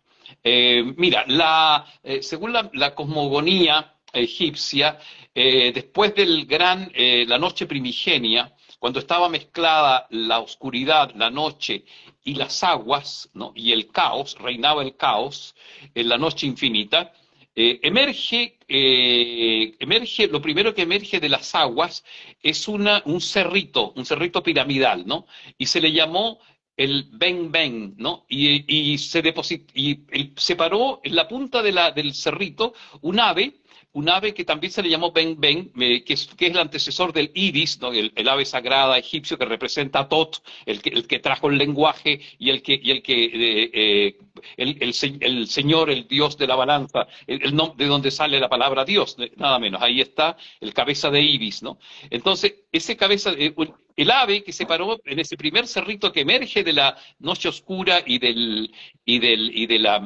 Mira, 0.43 1.27
la, 1.27 1.85
según 2.23 2.55
la, 2.55 2.95
cosmogonía 2.95 3.95
egipcia, 4.11 4.99
después 5.35 6.15
del 6.15 6.47
gran, 6.47 6.91
la 6.95 7.39
noche 7.39 7.67
primigenia, 7.67 8.55
cuando 8.79 9.01
estaba 9.01 9.29
mezclada 9.29 10.07
la 10.11 10.41
oscuridad, 10.41 11.13
la 11.15 11.31
noche 11.31 11.85
y 12.25 12.35
las 12.35 12.63
aguas, 12.63 13.31
¿no? 13.35 13.53
y 13.55 13.73
el 13.73 13.89
caos, 13.89 14.37
reinaba 14.39 14.83
el 14.83 14.97
caos 14.97 15.55
en 15.95 16.09
la 16.09 16.19
noche 16.19 16.47
infinita, 16.47 17.13
eh, 17.55 17.81
emerge, 17.83 18.57
eh, 18.69 19.75
emerge, 19.81 20.29
lo 20.29 20.41
primero 20.41 20.73
que 20.75 20.83
emerge 20.83 21.19
de 21.19 21.29
las 21.29 21.55
aguas 21.57 22.05
es 22.41 22.69
una, 22.69 23.03
un 23.05 23.21
cerrito, 23.21 23.93
un 23.97 24.07
cerrito 24.07 24.45
piramidal, 24.45 25.05
¿no? 25.07 25.27
Y 25.57 25.67
se 25.67 25.81
le 25.81 25.91
llamó 25.91 26.39
el 26.77 27.09
Ben 27.11 27.51
Ben, 27.51 27.95
¿no? 27.99 28.27
Y, 28.29 28.97
se 28.99 29.23
depositó, 29.23 29.73
y 29.75 30.05
separó 30.37 31.01
en 31.03 31.17
la 31.17 31.27
punta 31.27 31.61
de 31.61 31.73
la, 31.73 31.91
del 31.91 32.15
cerrito 32.15 32.75
un 33.01 33.19
ave 33.19 33.55
un 33.93 34.09
ave 34.09 34.35
que 34.35 34.45
también 34.45 34.73
se 34.73 34.83
le 34.83 34.91
llamó 34.91 35.13
Ben 35.13 35.41
Ben, 35.41 35.73
que, 35.73 36.05
es, 36.07 36.29
el 36.39 36.59
antecesor 36.59 37.13
del 37.13 37.31
Ibis, 37.35 37.79
el, 37.93 38.29
ave 38.29 38.45
sagrada 38.45 38.99
egipcio 38.99 39.39
que 39.39 39.45
representa 39.45 40.01
a 40.01 40.09
Tot, 40.09 40.43
el 40.67 40.83
que, 40.83 40.91
el 40.91 41.07
que 41.07 41.19
trajo 41.19 41.49
el 41.49 41.59
lenguaje 41.59 42.21
y 42.39 42.51
el 42.51 42.63
que, 42.63 42.79
y 42.83 42.91
el, 42.91 43.03
que 43.03 43.31
eh, 43.73 44.19
eh, 44.57 44.77
el, 44.81 45.47
Señor, 45.47 45.91
el 45.91 46.07
Dios 46.07 46.37
de 46.37 46.47
la 46.47 46.57
balanza, 46.57 47.07
el, 47.27 47.57
de 47.77 47.87
donde 47.87 48.11
sale 48.11 48.41
la 48.41 48.49
palabra 48.49 48.85
Dios, 48.85 49.17
nada 49.37 49.59
menos. 49.59 49.83
Ahí 49.83 50.01
está 50.01 50.37
el 50.61 50.73
cabeza 50.73 51.11
de 51.11 51.21
Ibis, 51.21 51.63
¿no? 51.63 51.79
Entonces, 52.11 52.55
ese 52.73 52.97
cabeza, 52.97 53.33
eh, 53.37 53.55
el 53.97 54.11
ave 54.11 54.45
que 54.45 54.53
se 54.53 54.67
paró 54.67 55.01
en 55.05 55.19
ese 55.19 55.37
primer 55.37 55.67
cerrito 55.67 56.13
que 56.13 56.21
emerge 56.21 56.63
de 56.63 56.73
la 56.73 56.97
noche 57.19 57.49
oscura 57.49 58.03
y 58.07 58.19
del 58.19 58.73
y 59.05 59.19
del 59.19 59.57
y 59.57 59.67
de 59.67 59.79
la 59.79 60.03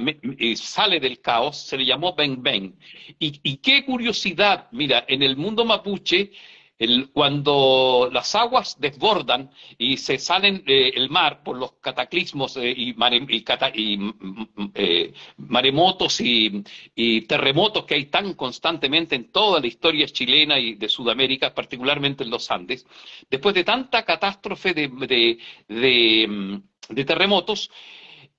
sale 0.57 0.99
del 0.99 1.21
caos 1.21 1.59
se 1.59 1.77
le 1.77 1.85
llamó 1.85 2.15
Ben 2.15 2.43
Ben 2.43 2.75
y, 3.19 3.39
y 3.43 3.59
qué 3.59 3.85
curiosidad 3.85 4.69
mira 4.73 5.05
en 5.09 5.23
el 5.23 5.37
mundo 5.37 5.65
mapuche 5.67 6.31
cuando 7.13 8.09
las 8.13 8.35
aguas 8.35 8.77
desbordan 8.81 9.51
y 9.79 9.97
se 9.97 10.19
salen 10.19 10.63
eh, 10.67 10.93
el 10.95 11.11
mar 11.11 11.43
por 11.43 11.57
los 11.57 11.73
cataclismos 11.81 12.57
eh, 12.57 12.73
y, 12.77 12.93
mm, 12.95 14.15
mm, 14.57 14.71
eh, 14.75 15.13
maremotos 15.37 16.21
y, 16.21 16.63
terremotos 17.29 17.85
que 17.85 17.95
hay 17.95 18.07
tan 18.07 18.35
constantemente 18.35 19.15
en 19.17 19.31
toda 19.31 19.61
la 19.61 19.67
historia 19.67 20.07
chilena 20.07 20.59
y 20.59 20.75
de 20.75 20.89
Sudamérica, 20.89 21.55
particularmente 21.55 22.25
en 22.25 22.31
los 22.31 22.51
Andes, 22.51 22.87
después 23.31 23.55
de 23.55 23.65
tanta 23.65 24.05
catástrofe 24.05 24.75
de 24.75 25.39
mm, 26.29 27.05
terremotos, 27.07 27.71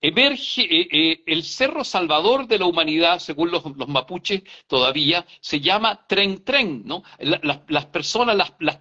emerge 0.03 0.61
eh, 0.63 0.87
eh, 0.91 1.23
el 1.25 1.43
cerro 1.43 1.83
salvador 1.85 2.45
de 2.45 2.59
la 2.59 2.65
humanidad, 2.65 3.19
según 3.19 3.51
los, 3.51 3.63
mapuches 3.87 4.43
todavía, 4.67 5.25
se 5.39 5.61
llama 5.61 6.05
Tren 6.07 6.43
Tren, 6.43 6.83
¿no? 6.85 7.03
las 7.19 7.85
personas, 7.85 8.35
las, 8.35 8.53
las 8.59 8.79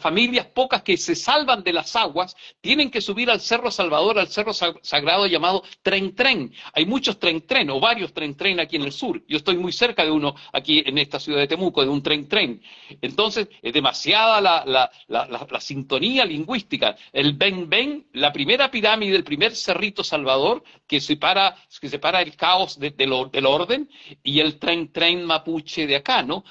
familias 0.00 0.46
pocas 0.46 0.82
que 0.82 0.96
se 0.96 1.14
salvan 1.14 1.62
de 1.62 1.72
las 1.72 1.96
aguas 1.96 2.36
tienen 2.60 2.90
que 2.90 3.00
subir 3.00 3.30
al 3.30 3.40
Cerro 3.40 3.70
Salvador, 3.70 4.18
al 4.18 4.28
Cerro 4.28 4.52
Sagrado 4.52 5.26
llamado 5.26 5.64
Tren 5.82 6.14
Tren. 6.14 6.52
Hay 6.72 6.86
muchos 6.86 7.18
Tren 7.18 7.46
Tren 7.46 7.68
o 7.70 7.80
varios 7.80 8.12
Tren 8.12 8.36
Tren 8.36 8.60
aquí 8.60 8.76
en 8.76 8.82
el 8.82 8.92
sur. 8.92 9.22
Yo 9.26 9.36
estoy 9.36 9.56
muy 9.56 9.72
cerca 9.72 10.04
de 10.04 10.10
uno 10.10 10.34
aquí 10.52 10.82
en 10.86 10.98
esta 10.98 11.18
ciudad 11.18 11.40
de 11.40 11.48
Temuco, 11.48 11.82
de 11.82 11.88
un 11.88 12.02
Tren 12.02 12.28
Tren. 12.28 12.62
Entonces, 13.00 13.48
es 13.60 13.72
demasiada 13.72 14.40
la, 14.40 15.60
sintonía 15.60 16.24
lingüística. 16.24 16.96
El 17.12 17.34
Ben 17.34 17.68
Ben, 17.68 18.06
la 18.12 18.32
primera 18.32 18.70
pirámide, 18.70 19.16
el 19.16 19.24
primer 19.24 19.54
Cerrito 19.54 20.04
Salvador, 20.04 20.62
que 20.86 21.00
separa, 21.00 21.56
que 21.80 21.88
separa 21.88 22.22
el 22.22 22.36
caos 22.36 22.78
del 22.78 23.12
orden, 23.46 23.88
y 24.22 24.40
el 24.40 24.58
Tren 24.58 24.92
Tren 24.92 25.24
mapuche 25.24 25.86
de 25.86 25.96
acá, 25.96 26.22
¿no? 26.22 26.44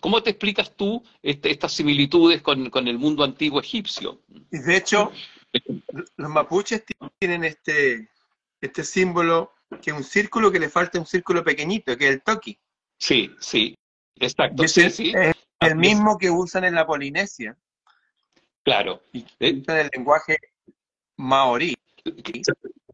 ¿Cómo 0.00 0.22
te 0.22 0.30
explicas 0.30 0.76
tú 0.76 1.02
este, 1.22 1.50
estas 1.50 1.72
similitudes 1.72 2.42
con 2.42 2.63
con, 2.70 2.88
el 2.88 2.98
mundo 2.98 3.24
antiguo 3.24 3.60
egipcio. 3.60 4.20
Y 4.50 4.58
de 4.58 4.76
hecho, 4.76 5.12
los 6.16 6.30
mapuches 6.30 6.84
tienen 7.18 7.44
este, 7.44 8.08
este 8.60 8.84
símbolo 8.84 9.52
que 9.82 9.90
es 9.90 9.96
un 9.96 10.04
círculo 10.04 10.52
que 10.52 10.60
le 10.60 10.68
falta 10.68 10.98
un 10.98 11.06
círculo 11.06 11.42
pequeñito, 11.42 11.96
que 11.96 12.08
es 12.08 12.14
el 12.14 12.22
toki. 12.22 12.58
Sí, 12.98 13.30
sí, 13.40 13.76
exacto. 14.16 14.62
es, 14.62 14.98
el 15.60 15.76
mismo 15.76 16.18
que 16.18 16.30
usan 16.30 16.64
en 16.64 16.74
la 16.74 16.86
Polinesia. 16.86 17.56
Claro. 18.62 19.02
Y 19.12 19.24
eh, 19.40 19.60
usan 19.60 19.78
el 19.78 19.90
lenguaje 19.92 20.38
maorí. 21.16 21.74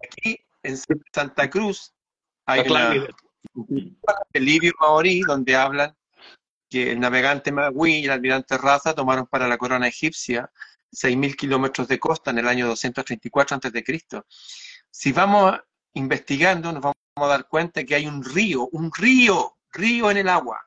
Aquí 0.03 0.39
en 0.63 0.77
Santa 1.13 1.51
Cruz 1.51 1.93
hay 2.47 2.63
el 4.33 4.45
libro 4.45 4.73
maorí 4.81 5.21
donde 5.21 5.57
hablan 5.57 5.97
que 6.71 6.93
el 6.93 7.01
navegante 7.01 7.51
Magui 7.53 7.97
y 7.97 8.05
el 8.05 8.13
almirante 8.13 8.57
Raza 8.57 8.95
tomaron 8.95 9.27
para 9.27 9.49
la 9.49 9.59
corona 9.59 9.89
egipcia 9.89 10.51
6.000 10.93 11.37
kilómetros 11.37 11.89
de 11.89 11.99
costa 11.99 12.31
en 12.31 12.39
el 12.39 12.49
año 12.49 12.67
234 12.69 13.57
a.C. 13.57 14.23
Si 14.91 15.13
vamos 15.13 15.59
investigando, 15.95 16.73
nos 16.73 16.83
vamos 16.83 16.97
a 17.17 17.27
dar 17.27 17.49
cuenta 17.49 17.85
que 17.85 17.95
hay 17.95 18.07
un 18.07 18.25
río, 18.25 18.69
un 18.73 18.91
río, 18.93 19.57
río 19.73 20.11
en 20.11 20.19
el 20.19 20.29
agua, 20.29 20.61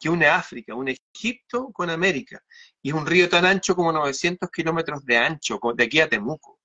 que 0.00 0.08
une 0.08 0.26
África, 0.26 0.74
une 0.74 0.96
Egipto 1.12 1.70
con 1.72 1.90
América, 1.90 2.42
y 2.82 2.90
es 2.90 2.94
un 2.94 3.06
río 3.06 3.28
tan 3.28 3.44
ancho 3.44 3.74
como 3.74 3.92
900 3.92 4.50
kilómetros 4.50 5.04
de 5.04 5.18
ancho, 5.18 5.58
de 5.74 5.84
aquí 5.84 6.00
a 6.00 6.08
Temuco. 6.08 6.60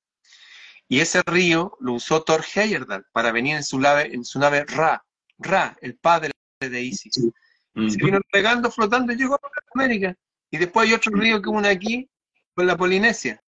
Y 0.87 0.99
ese 0.99 1.21
río 1.25 1.77
lo 1.79 1.93
usó 1.93 2.23
Thor 2.23 2.43
Heyerdahl 2.43 3.05
para 3.11 3.31
venir 3.31 3.55
en 3.57 3.63
su 3.63 3.79
nave, 3.79 4.13
en 4.13 4.23
su 4.23 4.39
nave 4.39 4.65
Ra, 4.65 5.03
Ra, 5.37 5.77
el 5.81 5.97
padre 5.97 6.31
de 6.59 6.81
Isis. 6.81 7.19
Se 7.75 8.03
vino 8.03 8.19
pegando, 8.31 8.71
flotando 8.71 9.13
y 9.13 9.15
llegó 9.15 9.35
a 9.35 9.39
América. 9.73 10.15
Y 10.51 10.57
después 10.57 10.87
hay 10.87 10.95
otro 10.95 11.13
río 11.13 11.41
que 11.41 11.49
une 11.49 11.69
aquí 11.69 12.09
con 12.55 12.67
la 12.67 12.75
Polinesia. 12.75 13.41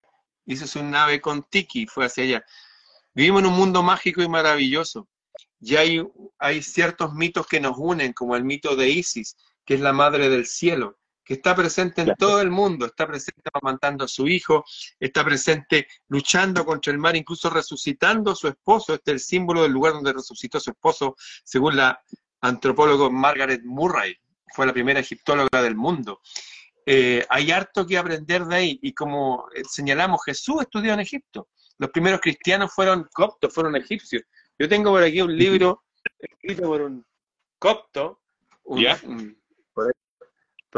Hizo 0.45 0.67
su 0.67 0.83
nave 0.83 1.19
con 1.19 1.43
Tiki, 1.43 1.87
fue 1.87 2.05
hacia 2.05 2.23
allá. 2.23 2.45
Vivimos 3.13 3.41
en 3.41 3.47
un 3.47 3.55
mundo 3.55 3.83
mágico 3.83 4.21
y 4.21 4.29
maravilloso. 4.29 5.07
Y 5.59 5.75
hay, 5.75 6.03
hay 6.39 6.61
ciertos 6.63 7.13
mitos 7.13 7.45
que 7.45 7.59
nos 7.59 7.75
unen, 7.77 8.13
como 8.13 8.35
el 8.35 8.43
mito 8.43 8.75
de 8.75 8.89
Isis, 8.89 9.35
que 9.65 9.75
es 9.75 9.79
la 9.79 9.93
madre 9.93 10.29
del 10.29 10.45
cielo, 10.45 10.97
que 11.23 11.35
está 11.35 11.55
presente 11.55 12.01
en 12.01 12.15
todo 12.15 12.41
el 12.41 12.49
mundo, 12.49 12.87
está 12.87 13.05
presente 13.05 13.41
amamantando 13.53 14.05
a 14.05 14.07
su 14.07 14.27
hijo, 14.27 14.65
está 14.99 15.23
presente 15.23 15.87
luchando 16.07 16.65
contra 16.65 16.91
el 16.91 16.99
mar, 16.99 17.15
incluso 17.15 17.49
resucitando 17.49 18.31
a 18.31 18.35
su 18.35 18.47
esposo. 18.47 18.93
Este 18.93 19.11
es 19.11 19.15
el 19.15 19.19
símbolo 19.19 19.61
del 19.63 19.71
lugar 19.71 19.93
donde 19.93 20.13
resucitó 20.13 20.57
a 20.57 20.61
su 20.61 20.71
esposo, 20.71 21.15
según 21.43 21.75
la, 21.75 22.01
antropólogo 22.41 23.11
Margaret 23.11 23.61
Murray, 23.63 24.15
fue 24.53 24.65
la 24.65 24.73
primera 24.73 24.99
egiptóloga 24.99 25.61
del 25.61 25.75
mundo. 25.75 26.21
Eh, 26.85 27.25
hay 27.29 27.51
harto 27.51 27.85
que 27.85 27.97
aprender 27.97 28.43
de 28.45 28.55
ahí 28.55 28.79
y 28.81 28.93
como 28.93 29.45
señalamos, 29.69 30.21
Jesús 30.25 30.61
estudió 30.61 30.93
en 30.93 30.99
Egipto. 30.99 31.49
Los 31.77 31.91
primeros 31.91 32.19
cristianos 32.19 32.73
fueron 32.73 33.07
coptos, 33.13 33.53
fueron 33.53 33.75
egipcios. 33.75 34.23
Yo 34.57 34.67
tengo 34.67 34.91
por 34.91 35.03
aquí 35.03 35.21
un 35.21 35.37
libro 35.37 35.83
escrito 36.19 36.63
por 36.63 36.81
un 36.81 37.05
copto. 37.59 38.21
por, 38.63 38.79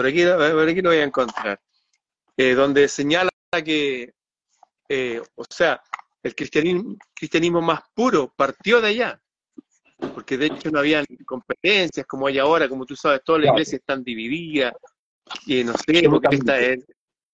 aquí, 0.06 0.23
por, 0.26 0.67
aquí, 0.67 0.82
lo 0.82 0.89
voy 0.89 0.99
a 0.99 1.04
encontrar. 1.04 1.62
Eh, 2.36 2.54
donde 2.54 2.88
señala 2.88 3.30
que, 3.63 4.13
eh, 4.89 5.21
o 5.36 5.43
sea, 5.49 5.82
el 6.23 6.36
cristianismo, 6.36 6.95
cristianismo 7.13 7.62
más 7.62 7.82
puro 7.93 8.34
partió 8.36 8.82
de 8.82 8.88
allá 8.88 9.23
porque 10.10 10.38
de 10.38 10.48
hecho 10.48 10.72
no 10.72 10.80
había 10.80 11.04
competencias 11.26 12.06
como 12.06 12.28
hay 12.28 12.39
ahora, 12.39 12.68
como 12.68 12.86
tú 12.86 12.96
sabes, 12.96 13.22
todas 13.24 13.42
las 13.42 13.52
iglesias 13.52 13.80
están 13.80 14.04
divididas, 14.04 14.74
y 15.46 15.63
no 15.63 15.74
sé, 15.74 16.08
porque 16.10 16.36
esta 16.36 16.60
es, 16.60 16.86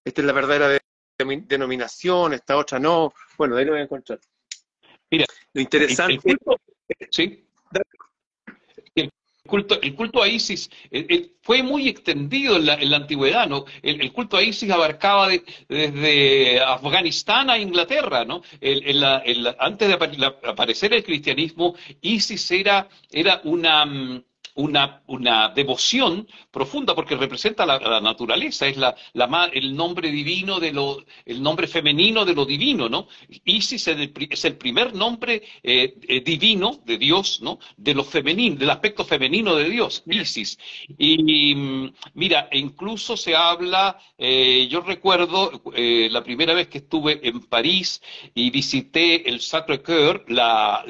esta 0.05 0.21
es 0.21 0.27
la 0.27 0.33
verdadera 0.33 0.79
denominación, 1.17 2.33
esta 2.33 2.57
otra 2.57 2.79
no, 2.79 3.13
bueno, 3.37 3.55
ahí 3.57 3.65
lo 3.65 3.71
voy 3.71 3.81
a 3.81 3.83
encontrar. 3.83 4.19
Mira, 5.11 5.25
lo 5.53 5.61
interesante... 5.61 6.19
sí 7.09 7.45
culto, 9.49 9.81
el 9.81 9.95
culto 9.95 10.23
a 10.23 10.27
Isis 10.27 10.69
fue 11.41 11.63
muy 11.63 11.89
extendido 11.89 12.55
en 12.55 12.65
la, 12.65 12.95
antigüedad, 12.95 13.47
¿no? 13.47 13.65
El, 13.81 14.11
culto 14.13 14.37
a 14.37 14.43
Isis 14.43 14.69
abarcaba 14.71 15.29
desde 15.67 16.61
Afganistán 16.61 17.49
a 17.49 17.57
Inglaterra, 17.57 18.23
¿no? 18.23 18.41
antes 19.59 19.87
de 19.87 20.25
aparecer 20.47 20.93
el 20.93 21.03
cristianismo, 21.03 21.75
Isis 22.01 22.49
era, 22.51 22.87
era 23.11 23.41
una 23.43 23.85
mm, 23.85 24.23
una, 24.59 25.01
una 25.07 25.49
devoción 25.49 26.27
profunda 26.51 26.93
porque 26.93 27.15
representa 27.15 27.65
la, 27.65 27.79
la 27.79 28.01
naturaleza, 28.01 28.67
es 28.67 28.75
la, 28.75 28.93
la, 29.13 29.49
el 29.53 29.73
nombre 29.75 30.11
divino 30.11 30.59
de 30.59 30.73
lo, 30.73 31.03
el 31.25 31.41
nombre 31.41 31.65
femenino 31.67 32.25
de 32.25 32.33
lo 32.33 32.45
divino, 32.45 32.89
¿no? 32.89 33.07
Isis 33.45 33.87
es 33.87 33.97
el, 33.97 34.13
es 34.29 34.45
el 34.45 34.57
primer 34.57 34.93
nombre 34.93 35.41
eh, 35.63 35.95
eh, 36.07 36.19
divino 36.21 36.81
de 36.85 36.97
Dios, 36.97 37.39
¿no? 37.41 37.59
De 37.77 37.93
lo 37.93 38.03
femenino, 38.03 38.57
del 38.57 38.69
aspecto 38.69 39.05
femenino 39.05 39.55
de 39.55 39.69
Dios, 39.69 40.03
Isis. 40.05 40.59
Y, 40.97 41.55
mira, 42.13 42.49
incluso 42.51 43.15
se 43.15 43.35
habla, 43.35 43.97
eh, 44.17 44.67
yo 44.69 44.81
recuerdo 44.81 45.61
la 45.73 46.23
primera 46.23 46.53
vez 46.53 46.67
que 46.67 46.79
estuve 46.79 47.25
en 47.25 47.41
París 47.41 48.01
y 48.33 48.49
visité 48.49 49.29
el 49.29 49.39
Sacre 49.39 49.81
Coeur, 49.81 50.25
la, 50.27 50.83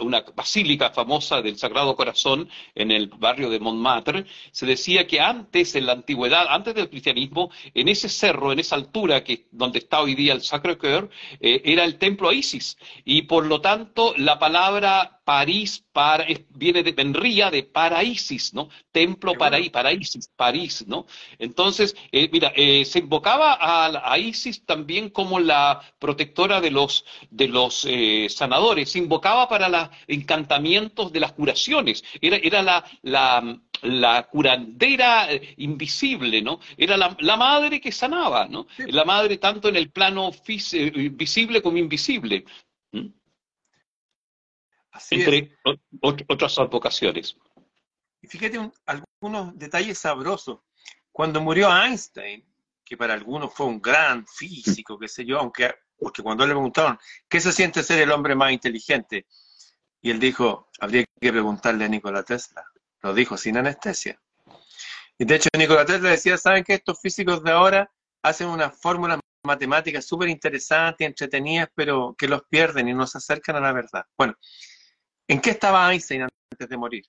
una 0.00 0.20
basílica 0.34 0.90
famosa 0.90 1.42
del 1.42 1.58
Sagrado 1.58 1.96
Corazón 1.96 2.48
en 2.74 2.90
el 2.92 3.10
barrio 3.18 3.50
de 3.50 3.60
Montmartre, 3.60 4.26
se 4.50 4.66
decía 4.66 5.06
que 5.06 5.20
antes, 5.20 5.74
en 5.74 5.86
la 5.86 5.92
antigüedad, 5.92 6.46
antes 6.48 6.74
del 6.74 6.88
cristianismo, 6.88 7.50
en 7.74 7.88
ese 7.88 8.08
cerro, 8.08 8.52
en 8.52 8.58
esa 8.58 8.76
altura 8.76 9.24
que 9.24 9.46
donde 9.50 9.78
está 9.78 10.00
hoy 10.00 10.14
día 10.14 10.32
el 10.32 10.42
Sacré-Cœur, 10.42 11.08
eh, 11.40 11.62
era 11.64 11.84
el 11.84 11.98
templo 11.98 12.28
a 12.28 12.34
Isis. 12.34 12.76
Y 13.04 13.22
por 13.22 13.46
lo 13.46 13.60
tanto, 13.60 14.14
la 14.16 14.38
palabra 14.38 15.15
París 15.26 15.84
para, 15.92 16.24
viene 16.50 16.84
de, 16.84 16.92
vendría 16.92 17.50
de 17.50 17.64
Paraísis, 17.64 18.54
¿no? 18.54 18.68
Templo 18.92 19.34
para, 19.34 19.58
Paraísis, 19.72 20.30
París, 20.36 20.84
¿no? 20.86 21.04
Entonces, 21.40 21.96
eh, 22.12 22.28
mira, 22.30 22.52
eh, 22.54 22.84
se 22.84 23.00
invocaba 23.00 23.58
a, 23.60 24.18
Isis 24.18 24.64
también 24.64 25.10
como 25.10 25.40
la 25.40 25.82
protectora 25.98 26.60
de 26.60 26.70
los, 26.70 27.04
de 27.28 27.48
los 27.48 27.84
eh, 27.90 28.28
sanadores, 28.30 28.92
se 28.92 29.00
invocaba 29.00 29.48
para 29.48 29.68
los 29.68 29.88
encantamientos 30.06 31.12
de 31.12 31.18
las 31.18 31.32
curaciones, 31.32 32.04
era, 32.20 32.36
era 32.36 32.62
la, 32.62 32.84
la, 33.02 33.58
la 33.82 34.22
curandera 34.30 35.28
invisible, 35.56 36.40
¿no? 36.40 36.60
Era 36.76 36.96
la, 36.96 37.16
la, 37.18 37.36
madre 37.36 37.80
que 37.80 37.90
sanaba, 37.90 38.46
¿no? 38.46 38.68
La 38.78 39.04
madre 39.04 39.38
tanto 39.38 39.68
en 39.68 39.74
el 39.74 39.90
plano 39.90 40.30
visible 40.46 41.60
como 41.62 41.78
invisible 41.78 42.44
entre 45.10 45.56
otras 46.00 46.58
advocaciones. 46.58 47.36
Y 48.20 48.26
fíjate 48.26 48.70
algunos 48.86 49.58
detalles 49.58 49.98
sabrosos. 49.98 50.60
Cuando 51.12 51.40
murió 51.40 51.74
Einstein, 51.74 52.44
que 52.84 52.96
para 52.96 53.14
algunos 53.14 53.52
fue 53.52 53.66
un 53.66 53.80
gran 53.80 54.26
físico, 54.26 54.98
qué 54.98 55.08
sé 55.08 55.24
yo, 55.24 55.38
aunque 55.38 55.74
porque 55.98 56.22
cuando 56.22 56.46
le 56.46 56.52
preguntaron, 56.52 56.98
¿qué 57.28 57.40
se 57.40 57.52
siente 57.52 57.82
ser 57.82 58.00
el 58.00 58.12
hombre 58.12 58.34
más 58.34 58.52
inteligente? 58.52 59.26
Y 60.00 60.10
él 60.10 60.20
dijo, 60.20 60.68
habría 60.78 61.04
que 61.20 61.32
preguntarle 61.32 61.84
a 61.84 61.88
Nikola 61.88 62.22
Tesla. 62.22 62.64
Lo 63.02 63.14
dijo 63.14 63.36
sin 63.36 63.56
anestesia. 63.56 64.20
Y 65.18 65.24
de 65.24 65.36
hecho 65.36 65.48
Nikola 65.56 65.86
Tesla 65.86 66.10
decía, 66.10 66.36
¿saben 66.36 66.64
que 66.64 66.74
estos 66.74 67.00
físicos 67.00 67.42
de 67.42 67.50
ahora 67.50 67.90
hacen 68.22 68.48
unas 68.48 68.78
fórmulas 68.78 69.20
matemáticas 69.42 70.04
súper 70.04 70.28
interesantes, 70.28 71.06
entretenidas, 71.06 71.68
pero 71.74 72.14
que 72.18 72.28
los 72.28 72.42
pierden 72.44 72.88
y 72.88 72.94
no 72.94 73.06
se 73.06 73.18
acercan 73.18 73.56
a 73.56 73.60
la 73.60 73.72
verdad? 73.72 74.04
Bueno, 74.18 74.34
¿En 75.28 75.40
qué 75.40 75.50
estaba 75.50 75.92
Einstein 75.92 76.22
antes 76.22 76.68
de 76.68 76.76
morir? 76.76 77.04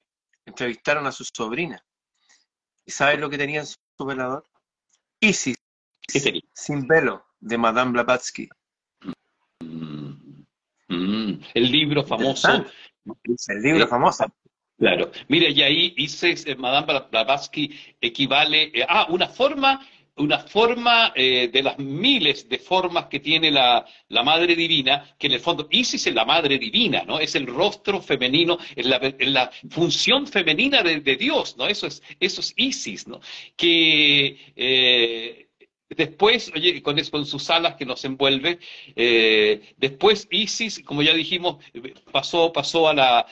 Entrevistaron 0.45 1.05
a 1.05 1.11
su 1.11 1.23
sobrina. 1.23 1.83
¿Y 2.85 2.91
sabes 2.91 3.19
lo 3.19 3.29
que 3.29 3.37
tenía 3.37 3.59
en 3.59 3.67
su 3.67 4.05
velador? 4.05 4.43
Isis, 5.19 5.57
sin 6.53 6.87
velo, 6.87 7.25
de 7.39 7.57
Madame 7.57 7.91
Blavatsky. 7.91 8.47
Mm, 9.59 10.43
mm, 10.87 11.41
el 11.53 11.71
libro 11.71 12.03
famoso. 12.03 12.65
El 13.47 13.61
libro 13.61 13.83
eh, 13.83 13.87
famoso. 13.87 14.25
Claro. 14.77 15.11
Mire, 15.27 15.49
y 15.49 15.61
ahí 15.61 15.93
Isis, 15.97 16.45
eh, 16.45 16.55
Madame 16.55 17.01
Blavatsky 17.11 17.77
equivale 17.99 18.71
a 18.87 19.01
ah, 19.01 19.07
una 19.09 19.27
forma 19.27 19.85
una 20.17 20.39
forma 20.39 21.11
eh, 21.15 21.49
de 21.51 21.63
las 21.63 21.77
miles 21.77 22.47
de 22.49 22.59
formas 22.59 23.05
que 23.05 23.19
tiene 23.19 23.51
la, 23.51 23.85
Madre 24.23 24.55
Divina, 24.55 25.15
que 25.17 25.27
en 25.27 25.33
el 25.33 25.39
fondo 25.39 25.67
Isis 25.69 26.07
es 26.07 26.13
la 26.13 26.25
Madre 26.25 26.57
Divina, 26.57 27.03
¿no? 27.05 27.19
Es 27.19 27.35
el 27.35 27.47
rostro 27.47 28.01
femenino, 28.01 28.57
es 28.75 28.85
la, 28.85 29.51
función 29.69 30.27
femenina 30.27 30.83
de, 30.83 31.15
Dios, 31.15 31.55
¿no? 31.57 31.67
Eso 31.67 31.87
es, 31.87 32.01
eso 32.19 32.41
es 32.41 32.53
Isis, 32.57 33.07
¿no? 33.07 33.21
Que 33.55 34.37
eh, 34.55 35.47
después, 35.89 36.51
oye, 36.55 36.81
con, 36.81 36.99
con, 37.11 37.25
sus 37.25 37.49
alas 37.49 37.75
que 37.75 37.85
nos 37.85 38.03
envuelve, 38.03 38.59
eh, 38.95 39.61
después 39.77 40.27
Isis, 40.31 40.81
como 40.83 41.03
ya 41.03 41.13
dijimos, 41.13 41.57
pasó, 42.11 42.51
pasó 42.51 42.89
a 42.89 42.93
la, 42.93 43.25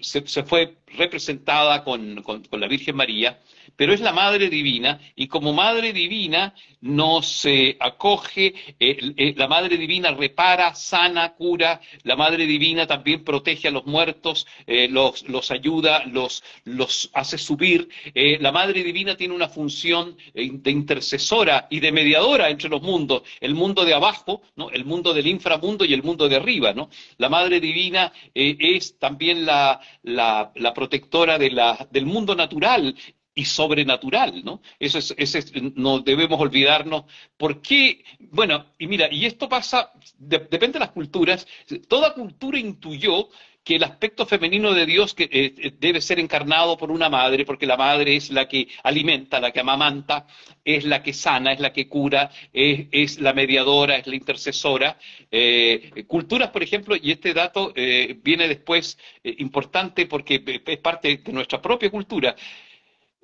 se, 0.00 0.22
fue 0.44 0.78
representada 0.96 1.84
con, 1.84 2.22
con 2.22 2.60
la 2.60 2.68
Virgen 2.68 2.96
María, 2.96 3.38
pero 3.76 3.92
es 3.92 4.00
la 4.00 4.12
Madre 4.12 4.48
Divina 4.48 5.00
y 5.14 5.28
como 5.28 5.52
Madre 5.52 5.92
Divina 5.92 6.54
nos 6.80 7.46
acoge, 7.80 8.54
eh, 8.78 9.12
eh, 9.16 9.34
la 9.36 9.48
Madre 9.48 9.76
Divina 9.76 10.12
repara, 10.12 10.74
sana, 10.74 11.34
cura, 11.34 11.80
la 12.04 12.16
Madre 12.16 12.46
Divina 12.46 12.86
también 12.86 13.24
protege 13.24 13.68
a 13.68 13.70
los 13.70 13.86
muertos, 13.86 14.46
eh, 14.66 14.88
los, 14.88 15.28
los, 15.28 15.50
ayuda, 15.50 16.04
los, 16.06 16.42
los 16.64 17.10
hace 17.14 17.38
subir. 17.38 17.88
la 18.14 18.52
Madre 18.52 18.82
Divina 18.82 19.16
tiene 19.16 19.34
una 19.34 19.48
función 19.48 20.16
de 20.34 20.70
intercesora 20.70 21.66
y 21.70 21.80
de 21.80 21.92
mediadora 21.92 22.50
entre 22.50 22.68
los 22.68 22.82
mundos, 22.82 23.22
el 23.40 23.54
mundo 23.54 23.84
de 23.84 23.94
abajo, 23.94 24.42
¿no? 24.56 24.70
el 24.70 24.84
mundo 24.84 25.12
del 25.12 25.26
inframundo 25.26 25.84
y 25.84 25.94
el 25.94 26.02
mundo 26.02 26.28
de 26.28 26.36
arriba. 26.36 26.72
¿no? 26.72 26.90
La 27.18 27.28
Madre 27.28 27.60
Divina 27.60 28.12
es 28.34 28.98
también 28.98 29.44
la, 29.44 29.80
la, 30.02 30.52
la 30.54 30.74
protectora 30.78 31.38
de 31.38 31.50
la, 31.50 31.88
del 31.90 32.06
mundo 32.06 32.36
natural 32.36 32.94
y 33.38 33.44
sobrenatural, 33.44 34.44
¿no? 34.44 34.60
Eso 34.80 34.98
es, 34.98 35.14
ese 35.16 35.44
no 35.76 36.00
debemos 36.00 36.40
olvidarnos. 36.40 37.04
¿Por 37.36 37.62
qué? 37.62 38.02
Bueno, 38.18 38.66
y 38.80 38.88
mira, 38.88 39.08
y 39.12 39.26
esto 39.26 39.48
pasa, 39.48 39.92
depende 40.18 40.72
de 40.72 40.80
las 40.80 40.90
culturas, 40.90 41.46
toda 41.86 42.14
cultura 42.14 42.58
intuyó 42.58 43.28
que 43.62 43.76
el 43.76 43.84
aspecto 43.84 44.26
femenino 44.26 44.74
de 44.74 44.86
Dios 44.86 45.14
que, 45.14 45.24
eh, 45.24 45.54
eh, 45.56 45.72
debe 45.78 46.00
ser 46.00 46.18
encarnado 46.18 46.76
por 46.76 46.90
una 46.90 47.08
madre, 47.08 47.44
porque 47.44 47.64
la 47.66 47.76
madre 47.76 48.16
es 48.16 48.30
la 48.30 48.48
que 48.48 48.66
alimenta, 48.82 49.38
la 49.38 49.52
que 49.52 49.60
amamanta, 49.60 50.26
es 50.64 50.84
la 50.84 51.00
que 51.00 51.12
sana, 51.12 51.52
es 51.52 51.60
la 51.60 51.72
que 51.72 51.86
cura, 51.86 52.30
es, 52.52 53.20
la 53.20 53.32
mediadora, 53.34 53.98
es 53.98 54.06
la 54.08 54.16
intercesora. 54.16 54.98
Eh, 55.30 56.04
culturas, 56.08 56.50
por 56.50 56.64
ejemplo, 56.64 56.96
y 57.00 57.12
este 57.12 57.32
dato 57.34 57.72
viene 57.74 58.48
después 58.48 58.98
importante 59.22 60.06
porque 60.06 60.42
es 60.66 60.78
parte 60.78 61.18
de 61.18 61.32
nuestra 61.32 61.62
propia 61.62 61.88
cultura. 61.88 62.34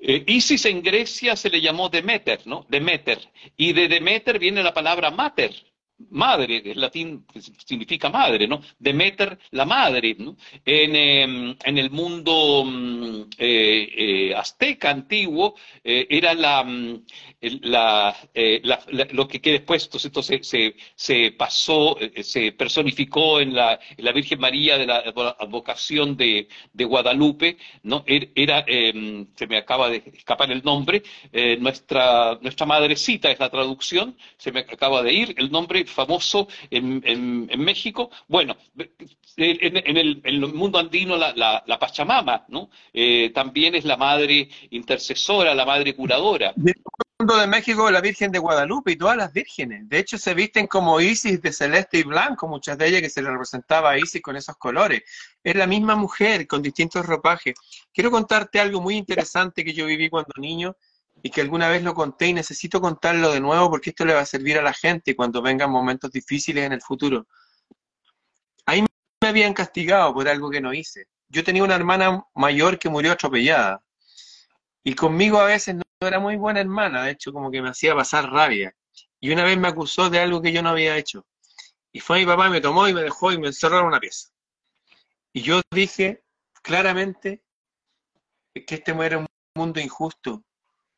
Eh, 0.07 0.23
Isis 0.27 0.67
en 0.67 0.83
Grecia 0.83 1.35
se 1.35 1.49
le 1.49 1.63
llamó 1.63 1.89
Demeter, 1.89 2.47
¿no? 2.47 2.67
Demeter. 2.69 3.19
Y 3.57 3.73
de 3.73 3.89
Demeter 3.89 4.39
viene 4.39 4.63
la 4.63 4.75
palabra 4.75 5.11
mater, 5.11 5.55
madre, 6.11 6.63
el 6.65 6.81
latín 6.81 7.25
significa 7.65 8.09
madre, 8.11 8.47
¿no? 8.49 8.61
Demeter, 8.79 9.39
la 9.51 9.65
madre, 9.65 10.17
¿no? 10.19 10.37
En, 10.65 10.97
em, 10.97 11.57
el 11.65 11.91
mundo 11.91 12.65
mm, 12.65 13.21
eh, 13.39 13.89
eh, 13.97 14.35
azteca 14.35 14.91
antiguo 14.91 15.55
eh, 15.83 16.07
era 16.11 16.35
la, 16.35 16.65
mm, 16.65 17.05
lo 19.13 19.29
que, 19.29 19.39
después 19.41 19.89
entonces, 20.05 20.47
se, 20.47 20.75
se, 20.95 21.33
pasó, 21.33 21.97
se 22.23 22.53
personificó 22.53 23.41
en 23.41 23.55
la, 23.55 23.79
Virgen 24.15 24.41
María 24.41 24.79
de 24.79 24.87
la 24.87 24.99
advocación 25.39 26.17
de, 26.17 26.49
Guadalupe, 26.73 27.57
¿no? 27.83 28.05
Er, 28.07 28.31
era, 28.35 28.65
em, 28.67 29.27
se 29.35 29.47
me 29.47 29.57
acaba 29.57 29.91
de 29.91 30.03
escapar 30.15 30.51
el 30.51 30.63
nombre, 30.63 31.03
nuestra, 31.59 32.39
nuestra 32.41 32.67
madrecita 32.67 33.31
es 33.31 33.39
la 33.39 33.51
traducción, 33.51 34.17
se 34.37 34.53
me 34.53 34.61
acaba 34.61 35.03
de 35.03 35.13
ir 35.13 35.35
el 35.37 35.51
nombre 35.51 35.84
famoso 35.87 36.49
en, 36.71 37.47
México. 37.59 38.11
Bueno, 38.29 38.57
en, 39.37 39.97
el, 40.25 40.41
mundo 40.53 40.79
andino 40.79 41.17
la, 41.17 41.79
Pachamama, 41.81 42.45
¿no? 42.49 42.71
Eh, 42.93 43.31
también 43.35 43.75
es 43.75 43.85
la 43.85 43.97
madre 43.97 44.49
intercesora, 44.71 45.55
la 45.55 45.65
madre 45.65 45.95
curadora. 45.95 46.55
Mundo 47.19 47.37
de 47.37 47.47
México, 47.47 47.89
la 47.93 48.01
Virgen 48.01 48.33
de 48.33 48.41
Guadalupe 48.41 48.91
y 48.91 48.97
todas 48.97 49.17
las 49.17 49.33
vírgenes. 49.33 49.89
De 49.89 50.01
hecho, 50.01 50.19
se 50.19 50.35
visten 50.35 50.67
como 50.67 51.01
Isis 51.01 51.41
de 51.41 51.53
celeste 51.53 51.99
y 51.99 52.03
blanco, 52.03 52.49
muchas 52.49 52.77
de 52.77 52.89
ellas 52.89 53.03
que 53.03 53.09
se 53.09 53.23
le 53.23 53.31
representaba 53.31 53.91
a 53.91 53.99
Isis 53.99 54.21
con 54.21 54.37
esos 54.37 54.57
colores. 54.57 55.03
Es 55.45 55.55
la 55.55 55.69
misma 55.69 55.95
mujer 55.95 56.49
con 56.49 56.61
distintos 56.61 57.07
ropajes. 57.07 57.55
Quiero 57.93 58.11
contarte 58.11 58.59
algo 58.59 58.81
muy 58.81 58.97
interesante 58.97 59.65
que 59.65 59.73
yo 59.73 59.87
viví 59.87 60.11
cuando 60.11 60.33
niño 60.39 60.77
y 61.27 61.31
que 61.31 61.41
alguna 61.41 61.71
vez 61.71 61.83
lo 61.83 61.95
conté 61.95 62.27
y 62.27 62.35
necesito 62.35 62.83
contarlo 62.83 63.33
de 63.33 63.41
nuevo 63.41 63.71
porque 63.71 63.91
esto 63.91 64.05
le 64.05 64.13
va 64.13 64.21
a 64.21 64.27
servir 64.27 64.59
a 64.59 64.63
la 64.63 64.75
gente 64.75 65.17
cuando 65.17 65.41
vengan 65.41 65.71
momentos 65.71 66.13
difíciles 66.13 66.67
en 66.67 66.75
el 66.75 66.83
futuro. 66.83 67.27
Ahí 68.67 68.83
me 68.83 69.29
habían 69.29 69.55
castigado 69.55 70.13
por 70.13 70.29
algo 70.29 70.51
que 70.51 70.61
no 70.61 70.75
hice. 70.75 71.07
Yo 71.29 71.43
tenía 71.43 71.65
una 71.65 71.77
hermana 71.77 72.23
mayor 72.35 72.79
que 72.79 72.91
murió 72.91 73.13
atropellada 73.13 73.83
y 74.83 74.95
conmigo 74.95 75.41
a 75.41 75.47
veces 75.47 75.77
no 75.77 75.83
era 76.07 76.19
muy 76.19 76.37
buena 76.37 76.61
hermana, 76.61 77.05
de 77.05 77.13
hecho 77.13 77.33
como 77.33 77.51
que 77.51 77.63
me 77.63 77.71
hacía 77.71 77.95
pasar 77.95 78.31
rabia. 78.31 78.77
Y 79.19 79.33
una 79.33 79.45
vez 79.45 79.57
me 79.57 79.69
acusó 79.69 80.11
de 80.11 80.19
algo 80.19 80.43
que 80.43 80.53
yo 80.53 80.61
no 80.61 80.69
había 80.69 80.99
hecho. 80.99 81.27
Y 81.91 82.01
fue 82.01 82.19
mi 82.19 82.27
papá, 82.27 82.51
me 82.51 82.61
tomó 82.61 82.87
y 82.87 82.93
me 82.93 83.01
dejó 83.01 83.33
y 83.33 83.39
me 83.39 83.47
encerró 83.47 83.81
en 83.81 83.87
una 83.87 83.99
pieza. 83.99 84.29
Y 85.33 85.41
yo 85.41 85.63
dije 85.71 86.23
claramente 86.61 87.43
que 88.53 88.75
este 88.75 88.93
era 88.93 89.17
un 89.17 89.27
mundo 89.55 89.81
injusto, 89.81 90.45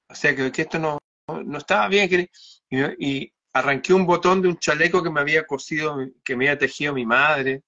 o 0.08 0.14
sea, 0.14 0.34
que, 0.34 0.62
esto 0.62 0.78
no, 0.78 0.98
no, 1.28 1.58
estaba 1.58 1.88
bien. 1.88 2.28
y, 2.70 3.32
arranqué 3.52 3.94
un 3.94 4.04
botón 4.04 4.42
de 4.42 4.48
un 4.48 4.58
chaleco 4.58 5.02
que 5.02 5.08
me 5.08 5.20
había 5.20 5.46
cosido, 5.46 5.96
que 6.22 6.36
me 6.36 6.46
había 6.46 6.58
tejido 6.58 6.92
mi 6.92 7.06
madre. 7.06 7.62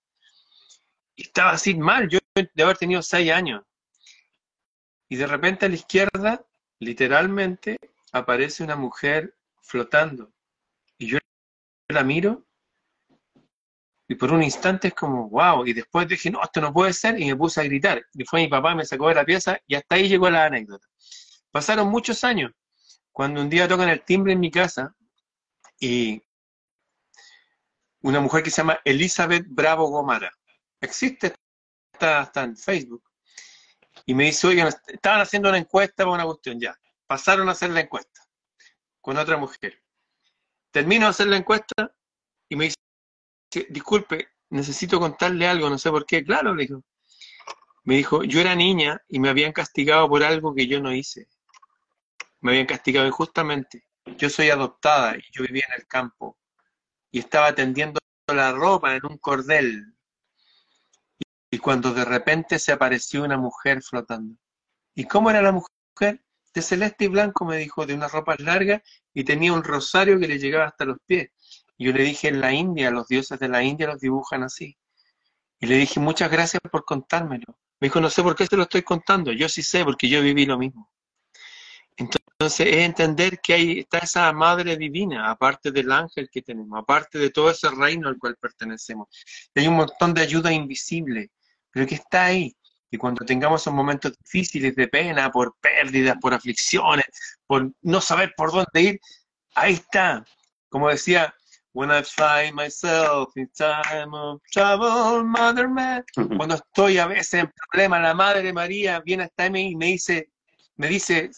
Y 1.16 1.22
estaba 1.22 1.52
así 1.52 1.74
mal, 1.74 2.08
yo 2.08 2.18
de 2.34 2.62
haber 2.62 2.76
tenido 2.76 3.00
seis 3.02 3.32
años. 3.32 3.62
Y 5.08 5.16
de 5.16 5.26
repente 5.26 5.64
a 5.64 5.68
la 5.70 5.76
izquierda, 5.76 6.44
literalmente, 6.78 7.78
aparece 8.12 8.62
una 8.62 8.76
mujer 8.76 9.34
flotando. 9.62 10.30
Y 10.98 11.06
yo 11.06 11.18
la 11.88 12.04
miro 12.04 12.48
y 14.10 14.14
por 14.14 14.32
un 14.32 14.42
instante 14.42 14.88
es 14.88 14.94
como, 14.94 15.28
wow, 15.28 15.66
y 15.66 15.74
después 15.74 16.08
dije, 16.08 16.30
no, 16.30 16.42
esto 16.42 16.62
no 16.62 16.72
puede 16.72 16.94
ser, 16.94 17.20
y 17.20 17.26
me 17.26 17.36
puse 17.36 17.60
a 17.60 17.64
gritar. 17.64 18.02
Y 18.14 18.24
fue 18.24 18.40
mi 18.40 18.48
papá, 18.48 18.74
me 18.74 18.86
sacó 18.86 19.08
de 19.08 19.14
la 19.14 19.24
pieza, 19.24 19.60
y 19.66 19.74
hasta 19.74 19.96
ahí 19.96 20.08
llegó 20.08 20.30
la 20.30 20.46
anécdota. 20.46 20.86
Pasaron 21.50 21.88
muchos 21.88 22.24
años, 22.24 22.52
cuando 23.10 23.40
un 23.40 23.48
día 23.48 23.66
tocan 23.66 23.88
el 23.88 24.04
timbre 24.04 24.34
en 24.34 24.40
mi 24.40 24.50
casa 24.50 24.94
y 25.80 26.22
una 28.02 28.20
mujer 28.20 28.42
que 28.42 28.50
se 28.50 28.58
llama 28.58 28.80
Elizabeth 28.84 29.46
Bravo 29.48 29.88
Gomara, 29.88 30.32
existe, 30.80 31.34
está, 31.92 32.30
en 32.44 32.56
Facebook, 32.56 33.02
y 34.06 34.14
me 34.14 34.24
dice, 34.24 34.46
oigan, 34.46 34.68
estaban 34.86 35.20
haciendo 35.20 35.48
una 35.48 35.58
encuesta 35.58 36.04
para 36.04 36.14
una 36.14 36.24
cuestión, 36.24 36.60
ya, 36.60 36.78
pasaron 37.06 37.48
a 37.48 37.52
hacer 37.52 37.70
la 37.70 37.80
encuesta 37.80 38.22
con 39.00 39.16
otra 39.16 39.36
mujer. 39.36 39.82
Termino 40.70 41.06
de 41.06 41.10
hacer 41.10 41.28
la 41.28 41.38
encuesta 41.38 41.94
y 42.48 42.56
me 42.56 42.66
dice, 42.66 42.76
disculpe, 43.70 44.28
necesito 44.50 45.00
contarle 45.00 45.48
algo, 45.48 45.70
no 45.70 45.78
sé 45.78 45.90
por 45.90 46.04
qué. 46.04 46.22
Claro, 46.22 46.54
le 46.54 46.66
dijo. 46.66 46.84
Me 47.84 47.96
dijo, 47.96 48.22
yo 48.22 48.40
era 48.40 48.54
niña 48.54 49.02
y 49.08 49.18
me 49.18 49.30
habían 49.30 49.52
castigado 49.52 50.08
por 50.08 50.22
algo 50.22 50.54
que 50.54 50.66
yo 50.66 50.80
no 50.80 50.92
hice 50.92 51.26
me 52.40 52.52
habían 52.52 52.66
castigado 52.66 53.06
injustamente. 53.06 53.84
Yo 54.16 54.30
soy 54.30 54.50
adoptada 54.50 55.16
y 55.16 55.22
yo 55.32 55.42
vivía 55.44 55.64
en 55.68 55.80
el 55.80 55.86
campo 55.86 56.38
y 57.10 57.18
estaba 57.18 57.54
tendiendo 57.54 58.00
la 58.26 58.52
ropa 58.52 58.94
en 58.94 59.04
un 59.06 59.18
cordel. 59.18 59.94
Y 61.50 61.58
cuando 61.58 61.92
de 61.92 62.04
repente 62.04 62.58
se 62.58 62.72
apareció 62.72 63.24
una 63.24 63.38
mujer 63.38 63.82
flotando. 63.82 64.36
¿Y 64.94 65.04
cómo 65.04 65.30
era 65.30 65.42
la 65.42 65.52
mujer? 65.52 66.22
De 66.54 66.62
celeste 66.62 67.04
y 67.04 67.08
blanco, 67.08 67.44
me 67.44 67.56
dijo, 67.56 67.86
de 67.86 67.94
unas 67.94 68.12
ropas 68.12 68.40
largas 68.40 68.82
y 69.14 69.24
tenía 69.24 69.52
un 69.52 69.62
rosario 69.62 70.18
que 70.18 70.28
le 70.28 70.38
llegaba 70.38 70.66
hasta 70.66 70.84
los 70.84 70.98
pies. 71.06 71.30
Y 71.76 71.86
yo 71.86 71.92
le 71.92 72.02
dije, 72.02 72.28
en 72.28 72.40
la 72.40 72.52
India, 72.52 72.90
los 72.90 73.06
dioses 73.06 73.38
de 73.38 73.48
la 73.48 73.62
India 73.62 73.86
los 73.86 74.00
dibujan 74.00 74.42
así. 74.42 74.76
Y 75.60 75.66
le 75.66 75.76
dije, 75.76 76.00
muchas 76.00 76.30
gracias 76.30 76.60
por 76.70 76.84
contármelo. 76.84 77.58
Me 77.80 77.86
dijo, 77.86 78.00
no 78.00 78.10
sé 78.10 78.22
por 78.22 78.34
qué 78.34 78.46
se 78.46 78.56
lo 78.56 78.64
estoy 78.64 78.82
contando. 78.82 79.32
Yo 79.32 79.48
sí 79.48 79.62
sé, 79.62 79.84
porque 79.84 80.08
yo 80.08 80.20
viví 80.20 80.46
lo 80.46 80.58
mismo. 80.58 80.90
Entonces 81.98 82.66
es 82.68 82.76
entender 82.84 83.40
que 83.40 83.54
hay, 83.54 83.80
está 83.80 83.98
esa 83.98 84.32
madre 84.32 84.76
divina, 84.76 85.28
aparte 85.30 85.72
del 85.72 85.90
ángel 85.90 86.28
que 86.30 86.42
tenemos, 86.42 86.78
aparte 86.78 87.18
de 87.18 87.30
todo 87.30 87.50
ese 87.50 87.68
reino 87.70 88.08
al 88.08 88.16
cual 88.18 88.36
pertenecemos. 88.40 89.08
hay 89.54 89.66
un 89.66 89.76
montón 89.76 90.14
de 90.14 90.22
ayuda 90.22 90.52
invisible, 90.52 91.30
pero 91.70 91.86
que 91.86 91.96
está 91.96 92.26
ahí. 92.26 92.54
Y 92.90 92.96
cuando 92.96 93.24
tengamos 93.26 93.62
esos 93.62 93.74
momentos 93.74 94.12
difíciles 94.24 94.74
de 94.76 94.88
pena, 94.88 95.30
por 95.30 95.56
pérdidas, 95.60 96.16
por 96.20 96.32
aflicciones, 96.32 97.06
por 97.46 97.70
no 97.82 98.00
saber 98.00 98.32
por 98.36 98.52
dónde 98.52 98.80
ir, 98.80 99.00
ahí 99.54 99.74
está. 99.74 100.24
Como 100.70 100.88
decía, 100.88 101.34
When 101.74 101.90
I 101.90 102.02
find 102.02 102.54
myself 102.54 103.36
in 103.36 103.48
time 103.56 104.14
of 104.14 104.40
trouble, 104.52 105.22
Mother 105.22 105.68
Man. 105.68 106.02
Cuando 106.36 106.54
estoy 106.54 106.98
a 106.98 107.06
veces 107.06 107.34
en 107.34 107.52
problema, 107.70 108.00
la 108.00 108.14
Madre 108.14 108.52
María 108.52 109.00
viene 109.00 109.24
hasta 109.24 109.50
mí 109.50 109.72
y 109.72 109.76
me 109.76 109.86
dice, 109.86 110.30
me 110.78 110.86
dice 110.86 111.30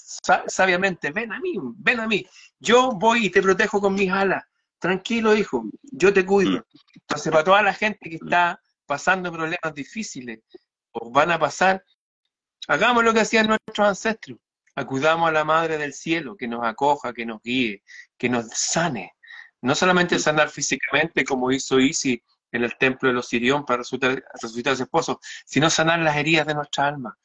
sabiamente, 0.46 1.10
ven 1.10 1.32
a 1.32 1.40
mí, 1.40 1.54
ven 1.76 2.00
a 2.00 2.06
mí, 2.06 2.24
yo 2.58 2.92
voy 2.92 3.26
y 3.26 3.30
te 3.30 3.42
protejo 3.42 3.80
con 3.80 3.94
mis 3.94 4.10
alas, 4.10 4.44
tranquilo 4.78 5.34
hijo, 5.34 5.64
yo 5.82 6.12
te 6.12 6.24
cuido. 6.24 6.58
Mm. 6.58 6.64
Entonces, 6.94 7.32
para 7.32 7.44
toda 7.44 7.62
la 7.62 7.74
gente 7.74 8.10
que 8.10 8.16
está 8.16 8.60
pasando 8.86 9.32
problemas 9.32 9.74
difíciles 9.74 10.40
o 10.92 11.10
van 11.10 11.32
a 11.32 11.38
pasar, 11.38 11.82
hagamos 12.68 13.02
lo 13.02 13.14
que 13.14 13.20
hacían 13.20 13.46
nuestros 13.46 13.88
ancestros, 13.88 14.38
acudamos 14.74 15.30
a 15.30 15.32
la 15.32 15.44
Madre 15.44 15.78
del 15.78 15.94
Cielo, 15.94 16.36
que 16.36 16.46
nos 16.46 16.62
acoja, 16.62 17.14
que 17.14 17.24
nos 17.24 17.42
guíe, 17.42 17.82
que 18.18 18.28
nos 18.28 18.46
sane. 18.52 19.14
No 19.62 19.74
solamente 19.74 20.16
mm. 20.16 20.20
sanar 20.20 20.50
físicamente, 20.50 21.24
como 21.24 21.50
hizo 21.50 21.80
Isi 21.80 22.22
en 22.52 22.62
el 22.62 22.76
templo 22.76 23.08
de 23.08 23.14
los 23.14 23.26
Sirión 23.26 23.64
para 23.64 23.78
resucitar, 23.78 24.22
resucitar 24.34 24.74
a 24.74 24.76
su 24.76 24.82
esposo, 24.82 25.18
sino 25.46 25.70
sanar 25.70 25.98
las 26.00 26.16
heridas 26.16 26.46
de 26.46 26.54
nuestra 26.54 26.88
alma. 26.88 27.16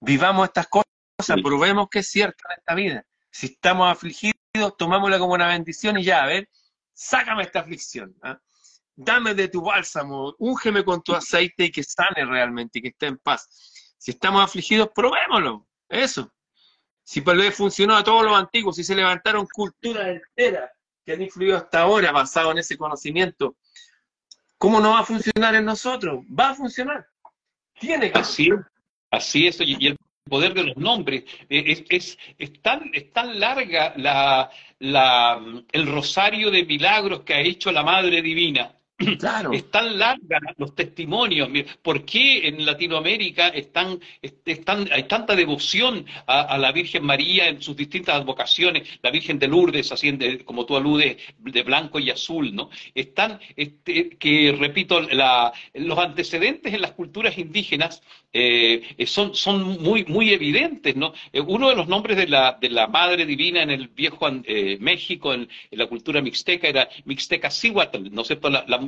Vivamos 0.00 0.48
estas 0.48 0.66
cosas 0.66 0.93
probemos 1.42 1.88
que 1.90 2.00
es 2.00 2.08
cierto 2.08 2.44
en 2.48 2.58
esta 2.58 2.74
vida. 2.74 3.06
Si 3.30 3.46
estamos 3.46 3.90
afligidos, 3.90 4.34
tomámosla 4.78 5.18
como 5.18 5.34
una 5.34 5.48
bendición 5.48 5.98
y 5.98 6.04
ya, 6.04 6.22
a 6.22 6.26
ver, 6.26 6.48
sácame 6.92 7.42
esta 7.42 7.60
aflicción. 7.60 8.16
¿ah? 8.22 8.38
Dame 8.94 9.34
de 9.34 9.48
tu 9.48 9.62
bálsamo, 9.62 10.34
úngeme 10.38 10.84
con 10.84 11.02
tu 11.02 11.14
aceite 11.14 11.64
y 11.64 11.72
que 11.72 11.82
sane 11.82 12.24
realmente 12.24 12.78
y 12.78 12.82
que 12.82 12.88
esté 12.88 13.06
en 13.06 13.18
paz. 13.18 13.94
Si 13.98 14.12
estamos 14.12 14.42
afligidos, 14.42 14.90
probémoslo. 14.94 15.66
Eso. 15.88 16.32
Si 17.02 17.20
por 17.20 17.36
lo 17.36 17.50
funcionó 17.52 17.96
a 17.96 18.04
todos 18.04 18.24
los 18.24 18.34
antiguos, 18.34 18.76
si 18.76 18.84
se 18.84 18.94
levantaron 18.94 19.46
culturas 19.52 20.06
enteras 20.06 20.70
que 21.04 21.12
han 21.12 21.22
influido 21.22 21.56
hasta 21.56 21.80
ahora 21.80 22.12
basado 22.12 22.50
en 22.52 22.58
ese 22.58 22.78
conocimiento, 22.78 23.56
¿cómo 24.56 24.80
no 24.80 24.90
va 24.90 25.00
a 25.00 25.04
funcionar 25.04 25.54
en 25.54 25.66
nosotros? 25.66 26.24
Va 26.26 26.50
a 26.50 26.54
funcionar. 26.54 27.06
Tiene 27.78 28.10
que. 28.10 28.18
Así, 28.18 28.48
así 29.10 29.46
es. 29.46 29.58
Y 29.60 29.88
el 29.88 29.96
poder 30.24 30.54
de 30.54 30.64
los 30.64 30.76
nombres. 30.76 31.24
Eh, 31.48 31.84
es, 31.88 32.18
es, 32.38 32.62
tan, 32.62 32.90
tan, 33.12 33.38
larga 33.38 33.94
la, 33.96 34.50
la, 34.78 35.40
el 35.70 35.86
rosario 35.86 36.50
de 36.50 36.64
milagros 36.64 37.20
que 37.20 37.34
ha 37.34 37.40
hecho 37.40 37.70
la 37.70 37.82
Madre 37.82 38.22
Divina 38.22 38.74
Claro. 39.24 39.52
Es 39.52 39.70
tan 39.70 39.98
larga 39.98 40.40
los 40.56 40.74
testimonios. 40.74 41.48
¿Por 41.82 42.04
qué 42.04 42.48
en 42.48 42.64
Latinoamérica 42.66 43.48
están, 43.48 44.00
están, 44.20 44.88
hay 44.92 45.04
tanta 45.04 45.34
devoción 45.34 46.04
a, 46.26 46.58
la 46.58 46.72
Virgen 46.72 47.04
María 47.04 47.48
en 47.48 47.62
sus 47.62 47.76
distintas 47.76 48.16
advocaciones? 48.16 48.88
La 49.02 49.10
Virgen 49.10 49.38
de 49.38 49.48
Lourdes, 49.48 49.92
así 49.92 50.38
como 50.44 50.66
tú 50.66 50.76
aludes, 50.76 51.16
de 51.38 51.62
blanco 51.62 51.98
y 51.98 52.10
azul, 52.10 52.54
¿no? 52.54 52.70
Están, 52.94 53.40
este, 53.56 54.10
que 54.10 54.54
repito, 54.58 55.00
los 55.00 55.98
antecedentes 55.98 56.74
en 56.74 56.82
las 56.82 56.92
culturas 56.92 57.38
indígenas 57.38 58.02
eh, 58.32 59.06
son, 59.06 59.34
son 59.34 59.80
muy, 59.80 60.04
muy 60.06 60.32
evidentes, 60.32 60.96
¿no? 60.96 61.14
Eh, 61.32 61.40
uno 61.40 61.68
de 61.68 61.76
los 61.76 61.86
nombres 61.86 62.16
de 62.16 62.26
la, 62.26 62.58
de 62.60 62.68
la 62.68 62.88
Madre 62.88 63.26
Divina 63.26 63.62
en 63.62 63.70
el 63.70 63.88
viejo 63.88 64.28
eh, 64.44 64.76
México, 64.80 65.32
en, 65.32 65.48
la 65.70 65.86
cultura 65.86 66.20
mixteca, 66.20 66.68
era 66.68 66.88
Mixteca 67.04 67.50
Cihuatl, 67.50 68.10
¿no 68.10 68.22
es 68.22 68.26
cierto? 68.26 68.50
La, 68.50 68.64
la, 68.66 68.78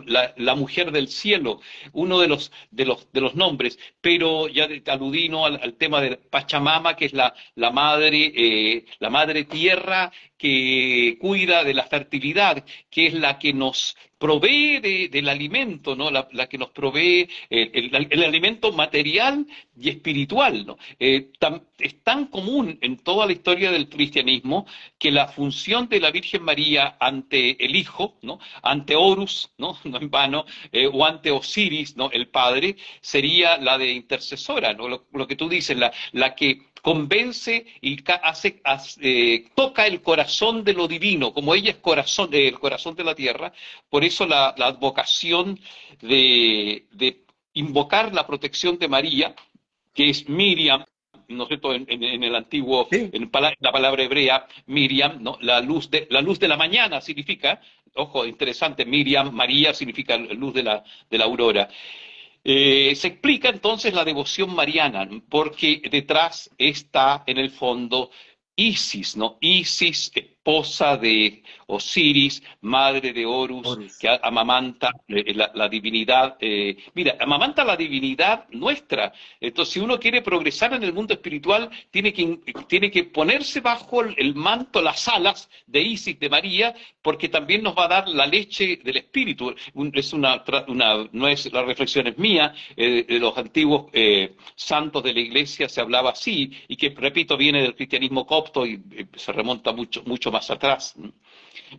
mujer 0.55 0.93
del 0.93 1.09
cielo, 1.09 1.61
uno 1.93 2.21
de 2.21 2.29
los, 2.29 2.53
de 2.71 2.85
los, 2.85 3.13
de 3.13 3.21
los 3.21 3.35
nombres, 3.35 3.79
pero 4.01 4.49
ya 4.49 4.69
aludino 4.87 5.45
al, 5.47 5.61
al 5.63 5.75
tema 5.75 6.01
de 6.01 6.17
Pachamama, 6.17 6.97
que 6.97 7.07
es 7.07 7.13
la, 7.13 7.35
la 7.55 7.71
madre, 7.71 8.33
eh, 8.35 8.85
la 8.99 9.11
madre 9.11 9.45
tierra 9.45 10.13
que 10.37 11.16
cuida 11.20 11.64
de 11.64 11.74
la 11.74 11.84
fertilidad, 11.84 12.64
que 12.91 13.07
es 13.07 13.14
la 13.14 13.39
que 13.39 13.53
nos 13.53 13.97
provee 14.18 15.09
del 15.09 15.28
alimento, 15.28 15.95
¿no? 15.95 16.11
La, 16.11 16.49
que 16.49 16.59
nos 16.59 16.70
provee 16.70 17.28
el, 17.51 18.24
alimento 18.24 18.72
material 18.72 19.47
y 19.78 19.91
espiritual. 19.91 20.64
¿no? 20.66 20.78
Eh, 20.99 21.30
es 21.78 22.03
tan 22.03 22.26
común 22.26 22.78
en 22.80 22.97
toda 22.97 23.26
la 23.26 23.32
historia 23.32 23.70
del 23.70 23.89
cristianismo 23.89 24.66
que 24.99 25.11
la 25.11 25.28
función 25.28 25.89
de 25.89 26.01
la 26.01 26.11
Virgen 26.11 26.43
María 26.43 26.97
ante 26.99 27.62
el 27.62 27.76
Hijo, 27.76 28.16
¿no? 28.22 28.39
ante 28.62 28.97
Horus, 28.97 29.51
¿no? 29.59 29.78
no 29.84 29.99
en 30.01 30.11
vano, 30.11 30.47
eh, 30.72 30.89
o 30.91 31.05
ante 31.05 31.30
Osiris, 31.30 31.97
¿no? 31.97 32.11
el 32.11 32.28
Padre, 32.28 32.76
sería 33.01 33.59
la 33.59 33.76
de 33.76 33.93
intercesora, 33.93 34.72
¿no? 34.72 34.89
lo, 34.89 35.26
que 35.26 35.37
tú 35.37 35.49
dices, 35.49 35.76
la, 35.76 35.93
la 36.12 36.34
que 36.34 36.62
convence 36.87 37.66
y 37.80 37.99
hace, 38.22 38.62
eh, 39.01 39.47
toca 39.57 39.89
el 39.89 40.01
corazón 40.03 40.62
de 40.62 40.72
lo 40.72 40.87
divino, 40.87 41.32
como 41.32 41.53
ella 41.53 41.70
es 41.70 41.78
corazón, 41.78 42.28
el 42.32 42.61
corazón 42.61 42.95
de 42.95 43.03
la 43.03 43.12
tierra, 43.12 43.53
por 43.91 44.05
eso 44.05 44.24
la, 44.24 44.51
advocación 44.51 45.59
de, 46.01 46.87
invocar 47.55 48.14
la 48.14 48.24
protección 48.24 48.78
de 48.78 48.87
María, 48.87 49.34
que 49.93 50.11
es 50.11 50.28
Miriam, 50.28 50.84
¿no 51.26 51.43
es 51.43 51.49
cierto? 51.49 51.74
En, 51.74 51.89
el 52.22 52.37
antiguo, 52.37 52.87
en 52.93 53.32
la 53.59 53.72
palabra 53.72 54.05
hebrea, 54.05 54.47
Miriam, 54.66 55.20
¿no? 55.20 55.39
La 55.41 55.61
luz 55.61 55.91
de 55.91 56.07
la 56.09 56.20
luz 56.20 56.39
de 56.39 56.47
la 56.47 56.57
mañana 56.57 57.01
significa, 57.01 57.61
ojo, 57.97 58.24
interesante, 58.24 58.87
Miriam, 58.87 59.32
María 59.32 59.74
significa 59.74 60.16
luz 60.16 60.55
de 60.55 60.62
la, 60.62 60.84
de 61.11 61.18
la 61.18 61.24
aurora. 61.24 61.68
Eh, 62.49 62.95
se 62.95 63.09
explica 63.09 63.49
entonces 63.49 63.93
la 63.93 64.05
devoción 64.05 64.55
mariana, 64.55 65.09
porque 65.29 65.83
detrás 65.91 66.49
está 66.57 67.25
en 67.27 67.39
el 67.39 67.51
fondo 67.51 68.13
Isis, 68.55 69.17
¿no? 69.17 69.37
Isis, 69.41 70.13
esposa 70.47 70.97
de 70.97 71.43
Osiris, 71.67 72.41
madre 72.61 73.13
de 73.13 73.27
Horus, 73.27 73.99
que 73.99 74.09
amamanta 74.23 74.93
eh, 75.09 75.35
la, 75.35 75.69
divinidad. 75.69 76.37
Eh, 76.39 76.77
mira, 76.95 77.17
amamanta 77.19 77.65
la 77.65 77.77
divinidad 77.77 78.45
nuestra. 78.51 79.13
Entonces, 79.41 79.75
si 79.75 79.81
uno 79.81 79.99
quiere 79.99 80.23
progresar 80.23 80.73
en 80.75 80.85
el 80.85 80.93
mundo 80.93 81.15
espiritual, 81.15 81.69
tiene 81.91 82.13
que, 82.13 82.39
tiene 82.69 82.93
que 82.93 83.05
ponerse 83.05 83.61
bajo 83.61 84.03
el 84.03 84.35
manto, 84.37 84.81
las 84.81 85.09
alas 85.09 85.51
de 85.67 85.81
Isis, 85.83 86.21
de 86.21 86.29
María, 86.29 86.73
porque 87.03 87.29
también 87.29 87.65
nos 87.65 87.77
va 87.77 87.87
a 87.87 87.89
dar 87.89 88.09
la 88.09 88.27
leche 88.27 88.77
del 88.85 88.99
espíritu. 88.99 89.53
Es 89.95 90.13
una, 90.13 90.45
una 90.69 91.09
no 91.11 91.27
es 91.27 91.53
la 91.53 91.65
reflexión 91.65 92.07
es 92.07 92.19
mía, 92.19 92.55
eh, 92.77 93.05
de 93.09 93.19
los 93.19 93.37
antiguos 93.37 93.87
santos 94.55 95.03
de 95.03 95.13
la 95.13 95.21
iglesia 95.21 95.69
se 95.69 95.81
hablaba 95.81 96.11
así, 96.11 96.53
y 96.69 96.77
que, 96.77 96.91
repito, 96.91 97.37
viene 97.37 97.63
del 97.63 97.75
cristianismo 97.75 98.25
copto 98.25 98.65
y 98.65 98.81
se 99.17 99.33
remonta 99.33 99.73
mucho, 99.73 100.03
mucho 100.05 100.31
más 100.31 100.36
atrás. 100.51 100.95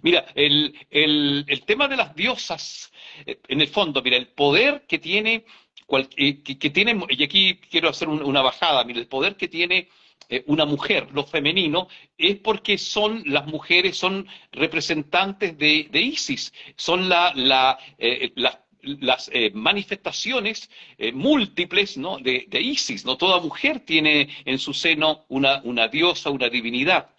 Mira, 0.02 0.26
el, 0.36 0.74
tema 1.66 1.88
de 1.88 1.98
las 1.98 2.16
diosas, 2.16 2.92
eh, 3.26 3.40
en 3.48 3.62
el 3.62 3.68
fondo, 3.68 4.02
mira, 4.02 4.18
el 4.18 4.28
poder 4.28 4.86
que 4.88 5.00
tiene, 5.00 5.46
eh, 6.18 6.44
que, 6.44 6.70
tiene 6.70 7.00
y 7.10 7.24
aquí 7.24 7.56
quiero 7.70 7.90
hacer 7.90 8.08
una 8.10 8.42
bajada, 8.42 8.84
mira, 8.84 9.00
el 9.00 9.08
poder 9.08 9.36
que 9.36 9.48
tiene 9.48 9.90
eh, 10.30 10.44
una 10.48 10.66
mujer, 10.66 11.08
lo 11.14 11.24
femenino, 11.24 11.88
es 12.18 12.38
porque 12.38 12.78
son 12.78 13.24
las 13.26 13.48
mujeres, 13.48 13.98
son 13.98 14.28
representantes 14.52 15.58
de, 15.58 15.90
Isis, 15.94 16.54
son 16.76 17.08
la, 17.08 17.34
las 18.82 19.32
manifestaciones 19.54 20.70
múltiples 21.14 21.98
¿no? 21.98 22.18
de, 22.18 22.46
de, 22.50 22.62
Isis. 22.62 23.06
¿no? 23.06 23.16
Toda 23.18 23.40
mujer 23.40 23.80
tiene 23.82 24.30
en 24.46 24.60
su 24.60 24.74
seno 24.74 25.26
una, 25.30 25.62
una 25.64 25.88
diosa, 25.88 26.30
una 26.30 26.50
divinidad. 26.50 27.10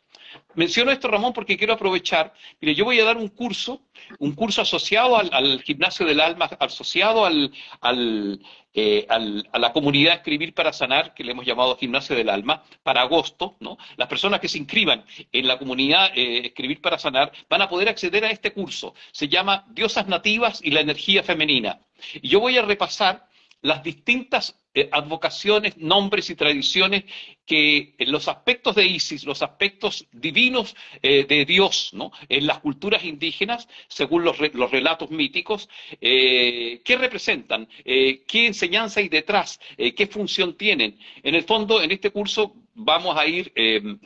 Menciono 0.54 0.90
esto, 0.90 1.08
Ramón, 1.08 1.32
porque 1.32 1.56
quiero 1.56 1.74
aprovechar. 1.74 2.32
Mire, 2.60 2.74
yo 2.74 2.84
voy 2.84 2.98
a 3.00 3.04
dar 3.04 3.16
un 3.16 3.28
curso, 3.28 3.82
un 4.18 4.34
curso 4.34 4.62
asociado 4.62 5.16
al, 5.16 5.62
gimnasio 5.62 6.04
del 6.04 6.20
alma, 6.20 6.46
asociado 6.58 7.28
eh, 7.30 9.06
al, 9.08 9.48
a 9.52 9.58
la 9.58 9.72
comunidad 9.72 10.14
Escribir 10.14 10.54
para 10.54 10.72
Sanar, 10.72 11.14
que 11.14 11.24
le 11.24 11.32
hemos 11.32 11.46
llamado 11.46 11.76
Gimnasio 11.76 12.16
del 12.16 12.28
Alma, 12.28 12.64
para 12.82 13.02
agosto, 13.02 13.56
¿no? 13.60 13.78
Las 13.96 14.08
personas 14.08 14.40
que 14.40 14.48
se 14.48 14.58
inscriban 14.58 15.04
en 15.32 15.46
la 15.46 15.58
comunidad 15.58 16.10
eh, 16.14 16.46
Escribir 16.46 16.80
para 16.80 16.98
Sanar 16.98 17.32
van 17.48 17.62
a 17.62 17.68
poder 17.68 17.88
acceder 17.88 18.24
a 18.24 18.30
este 18.30 18.52
curso. 18.52 18.94
Se 19.12 19.28
llama 19.28 19.64
Diosas 19.70 20.08
Nativas 20.08 20.60
y 20.62 20.70
la 20.70 20.80
Energía 20.80 21.22
Femenina. 21.22 21.80
Y 22.20 22.28
yo 22.28 22.40
voy 22.40 22.56
a 22.58 22.62
repasar 22.62 23.27
las 23.62 23.82
distintas 23.82 24.60
eh, 24.74 24.88
advocaciones, 24.92 25.76
nombres 25.78 26.30
y 26.30 26.36
tradiciones 26.36 27.04
que 27.44 27.94
en 27.98 28.12
los 28.12 28.28
aspectos 28.28 28.76
de 28.76 28.86
Isis, 28.86 29.24
los 29.24 29.42
aspectos 29.42 30.06
divinos 30.12 30.76
eh, 31.02 31.24
de 31.24 31.44
Dios, 31.44 31.90
¿no? 31.94 32.12
En 32.28 32.46
las 32.46 32.60
culturas 32.60 33.04
indígenas, 33.04 33.66
según 33.88 34.24
los, 34.24 34.38
relatos 34.38 35.10
míticos, 35.10 35.68
eh, 36.00 36.80
¿qué 36.84 36.96
representan? 36.96 37.68
¿Qué 37.84 38.46
enseñanza 38.46 39.00
hay 39.00 39.08
detrás? 39.08 39.58
¿Qué 39.76 40.06
función 40.06 40.56
tienen? 40.56 40.98
En 41.22 41.34
el 41.34 41.44
fondo, 41.44 41.82
en 41.82 41.90
este 41.90 42.10
curso 42.10 42.54
vamos 42.78 43.16
a 43.18 43.26
ir 43.26 43.52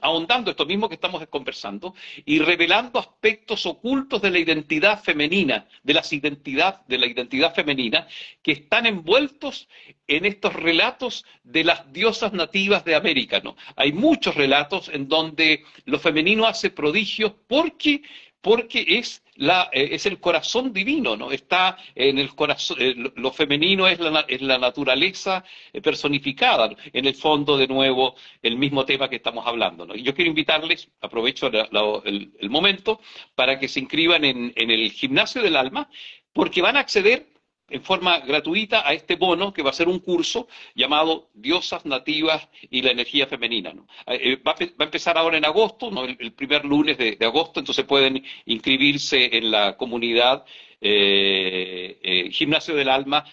ahondando 0.00 0.50
esto 0.50 0.64
mismo 0.64 0.88
que 0.88 0.94
estamos 0.94 1.24
conversando 1.28 1.94
y 2.24 2.38
revelando 2.38 2.98
aspectos 2.98 3.66
ocultos 3.66 4.22
de 4.22 4.30
la 4.30 4.38
identidad 4.38 5.02
femenina, 5.02 5.66
de, 5.82 5.94
las 5.94 6.12
identidad, 6.12 6.84
de 6.86 6.98
la 6.98 7.06
identidad 7.06 7.54
femenina, 7.54 8.06
que 8.42 8.52
están 8.52 8.86
envueltos 8.86 9.68
en 10.06 10.24
estos 10.24 10.54
relatos 10.54 11.24
de 11.44 11.64
las 11.64 11.92
diosas 11.92 12.32
nativas 12.32 12.84
de 12.84 12.94
América, 12.94 13.40
¿no? 13.40 13.56
Hay 13.76 13.92
muchos 13.92 14.34
relatos 14.34 14.88
en 14.88 15.06
donde 15.06 15.64
lo 15.84 15.98
femenino 15.98 16.46
hace 16.46 16.70
prodigios 16.70 17.32
porque 17.46 18.02
porque 18.42 18.84
es, 18.86 19.22
la, 19.36 19.70
eh, 19.72 19.90
es 19.92 20.04
el 20.04 20.18
corazón 20.18 20.72
divino, 20.72 21.16
¿no? 21.16 21.30
Está 21.30 21.78
en 21.94 22.18
el 22.18 22.34
corazón, 22.34 22.76
eh, 22.80 22.94
lo 23.14 23.32
femenino 23.32 23.86
es 23.86 24.00
la, 24.00 24.24
es 24.28 24.42
la 24.42 24.58
naturaleza 24.58 25.44
eh, 25.72 25.80
personificada, 25.80 26.74
en 26.92 27.06
el 27.06 27.14
fondo, 27.14 27.56
de 27.56 27.68
nuevo, 27.68 28.16
el 28.42 28.58
mismo 28.58 28.84
tema 28.84 29.08
que 29.08 29.16
estamos 29.16 29.46
hablando, 29.46 29.86
¿no? 29.86 29.94
Y 29.94 30.02
yo 30.02 30.12
quiero 30.14 30.28
invitarles, 30.28 30.90
aprovecho 31.00 31.46
el, 31.46 32.32
el, 32.38 32.50
momento, 32.50 33.00
para 33.36 33.58
que 33.60 33.68
se 33.68 33.78
inscriban 33.80 34.24
en, 34.24 34.52
en 34.56 34.70
el 34.72 34.90
gimnasio 34.90 35.40
del 35.40 35.56
alma, 35.56 35.88
porque 36.32 36.60
van 36.60 36.76
a 36.76 36.80
acceder 36.80 37.31
en 37.72 37.82
forma 37.82 38.20
gratuita 38.20 38.86
a 38.86 38.92
este 38.92 39.16
bono 39.16 39.52
que 39.52 39.62
va 39.62 39.70
a 39.70 39.74
ser 39.74 39.88
un 39.88 39.98
curso 39.98 40.46
llamado 40.74 41.30
Diosas 41.34 41.84
Nativas 41.86 42.48
y 42.70 42.82
la 42.82 42.90
Energía 42.90 43.26
Femenina. 43.26 43.72
Eh, 44.06 44.36
va, 44.36 44.52
a, 44.52 44.84
empezar 44.84 45.16
ahora 45.16 45.38
en 45.38 45.44
agosto, 45.44 45.90
el, 46.04 46.32
primer 46.32 46.64
lunes 46.64 46.98
de, 46.98 47.16
agosto, 47.20 47.60
entonces 47.60 47.84
pueden 47.84 48.22
inscribirse 48.44 49.36
en 49.36 49.50
la 49.50 49.76
comunidad 49.76 50.44
eh, 50.80 51.98
eh, 52.02 52.30
Gimnasio 52.30 52.74
del 52.74 52.88
Alma 52.88 53.24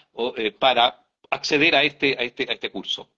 para 0.58 1.04
acceder 1.30 1.74
a 1.74 1.82
este, 1.82 2.16
a, 2.18 2.22
este, 2.22 2.46
a 2.48 2.52
este 2.54 2.70
curso. 2.70 3.08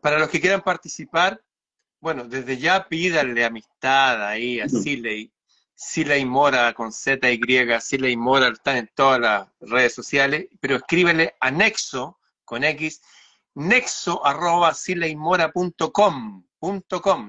Para 0.00 0.18
los 0.18 0.30
que 0.30 0.40
quieran 0.40 0.62
participar, 0.62 1.40
bueno, 2.00 2.24
desde 2.24 2.56
ya 2.56 2.88
pídanle 2.88 3.44
amistad 3.44 4.26
ahí 4.26 4.58
a 4.60 4.68
Siley 4.68 5.30
Siley 5.82 6.26
Mora 6.26 6.74
con 6.74 6.92
Z 6.92 7.30
y 7.30 7.40
Siley 7.80 8.14
Mora 8.14 8.48
están 8.48 8.76
en 8.76 8.90
todas 8.94 9.18
las 9.18 9.48
redes 9.60 9.94
sociales, 9.94 10.46
pero 10.60 10.76
escríbele 10.76 11.34
a 11.40 11.50
Nexo 11.50 12.18
con 12.44 12.64
X, 12.64 13.00
nexo 13.54 14.24
arroba 14.26 14.74
sileymora.com, 14.74 16.44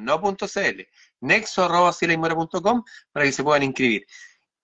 no 0.03 0.21
punto 0.21 0.47
.cl, 0.49 0.87
nexo 1.21 1.63
arroba 1.63 1.93
sileymora.com 1.93 2.83
para 3.13 3.25
que 3.25 3.31
se 3.31 3.41
puedan 3.41 3.63
inscribir. 3.63 4.05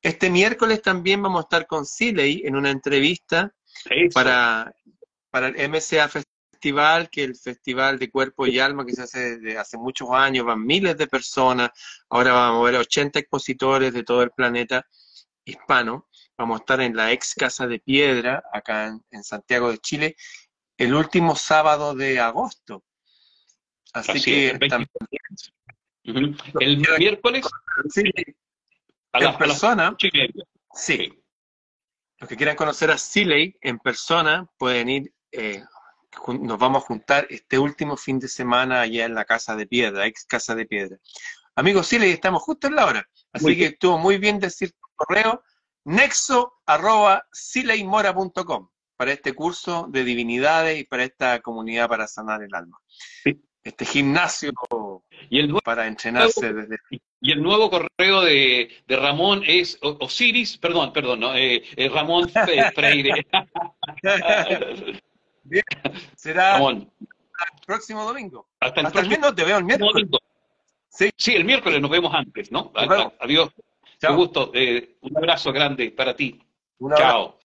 Este 0.02 0.30
miércoles 0.30 0.82
también 0.82 1.22
vamos 1.22 1.40
a 1.40 1.44
estar 1.44 1.66
con 1.66 1.86
Siley 1.86 2.42
en 2.46 2.58
una 2.58 2.72
entrevista 2.72 3.56
para, 4.14 4.76
para 5.32 5.48
el 5.48 5.70
MCA 5.70 6.10
festival, 6.68 7.10
que 7.10 7.24
el 7.24 7.36
Festival 7.36 7.98
de 7.98 8.12
Cuerpo 8.12 8.46
y 8.46 8.60
Alma, 8.60 8.86
que 8.86 8.94
se 8.94 9.04
hace 9.04 9.38
desde 9.38 9.58
hace 9.58 9.78
muchos 9.78 10.10
años, 10.12 10.46
van 10.46 10.66
miles 10.66 10.98
de 10.98 11.08
personas, 11.08 11.70
ahora 12.10 12.34
vamos 12.34 12.62
a 12.62 12.72
ver 12.72 12.82
80 12.82 13.20
expositores 13.20 13.94
de 13.94 14.04
todo 14.04 14.22
el 14.22 14.32
planeta 14.32 14.86
hispano, 15.46 16.10
vamos 16.38 16.60
a 16.60 16.62
estar 16.62 16.82
en 16.82 16.96
la 16.96 17.14
ex 17.14 17.34
Casa 17.36 17.68
de 17.68 17.80
Piedra, 17.80 18.44
acá 18.52 19.00
en, 19.12 19.24
Santiago 19.24 19.72
de 19.72 19.78
Chile, 19.78 20.16
el 20.78 20.94
último 20.94 21.36
sábado 21.38 21.96
de 21.96 22.20
agosto. 22.20 22.84
Así, 23.94 24.22
que 24.22 24.50
el, 24.50 24.60
también, 24.60 26.38
el 26.60 26.78
miércoles. 27.00 27.46
Sí, 27.90 28.04
en 29.14 29.38
persona. 29.38 29.96
sí. 30.74 31.14
Los 32.20 32.28
que 32.28 32.36
quieran 32.36 32.56
conocer 32.56 32.90
a 32.92 32.98
Siley 32.98 33.56
en 33.62 33.78
persona 33.78 34.50
pueden 34.58 34.90
ir, 34.90 35.14
eh, 35.32 35.64
nos 36.40 36.60
vamos 36.60 36.84
a 36.84 36.88
juntar 36.88 37.28
este 37.30 37.60
último 37.60 37.98
fin 37.98 38.20
de 38.20 38.28
semana 38.28 38.82
allá 38.82 39.06
en 39.06 39.16
la 39.16 39.24
Casa 39.26 39.56
de 39.56 39.68
Piedra, 39.68 40.06
ex 40.06 40.26
Casa 40.26 40.56
de 40.56 40.66
Piedra. 40.66 40.98
Amigos 41.56 41.88
Siley, 41.88 42.12
estamos 42.12 42.44
justo 42.44 42.68
en 42.68 42.76
la 42.76 42.86
hora, 42.86 43.10
así 43.34 43.58
que 43.58 43.66
estuvo 43.66 43.98
muy 43.98 44.18
bien 44.18 44.40
decir 44.40 44.72
tu 44.72 44.88
correo, 44.96 45.44
nexo.sileymora.com 45.86 48.70
para 48.96 49.12
este 49.12 49.34
curso 49.34 49.88
de 49.90 50.04
divinidades 50.04 50.80
y 50.80 50.84
para 50.84 51.04
esta 51.04 51.40
comunidad 51.40 51.88
para 51.88 52.08
sanar 52.08 52.44
el 52.44 52.54
alma. 52.54 52.78
Este 53.64 53.86
gimnasio 53.86 54.52
para 55.64 55.88
entrenarse 55.88 56.54
desde... 56.54 56.78
Y 57.20 57.32
el 57.32 57.42
nuevo 57.42 57.70
correo 57.70 58.22
de, 58.22 58.70
de 58.86 58.96
Ramón 58.96 59.42
es 59.46 59.78
Osiris, 59.82 60.58
perdón, 60.58 60.94
perdón, 60.94 61.22
no, 61.22 61.36
eh, 61.36 61.64
eh 61.76 61.90
Ramón 61.90 62.30
Freire. 62.30 63.26
Bien, 65.50 65.64
será 66.16 66.58
el 66.58 66.88
próximo 67.66 68.04
domingo. 68.04 68.48
Hasta 68.60 68.82
el, 68.82 68.92
próximo, 68.92 69.34
te 69.34 69.44
veo 69.44 69.58
el 69.58 69.64
miércoles. 69.64 70.08
Sí. 70.90 71.10
sí, 71.16 71.36
el 71.36 71.46
miércoles 71.46 71.80
nos 71.82 71.92
vemos 71.92 72.14
antes, 72.14 72.52
¿no? 72.52 72.72
Adiós. 72.76 73.50
Un 74.10 74.16
gusto. 74.16 74.52
Eh, 74.54 74.98
un 75.02 75.18
abrazo 75.18 75.52
grande 75.52 75.92
para 75.92 76.16
ti. 76.16 76.40
Chao. 76.96 77.36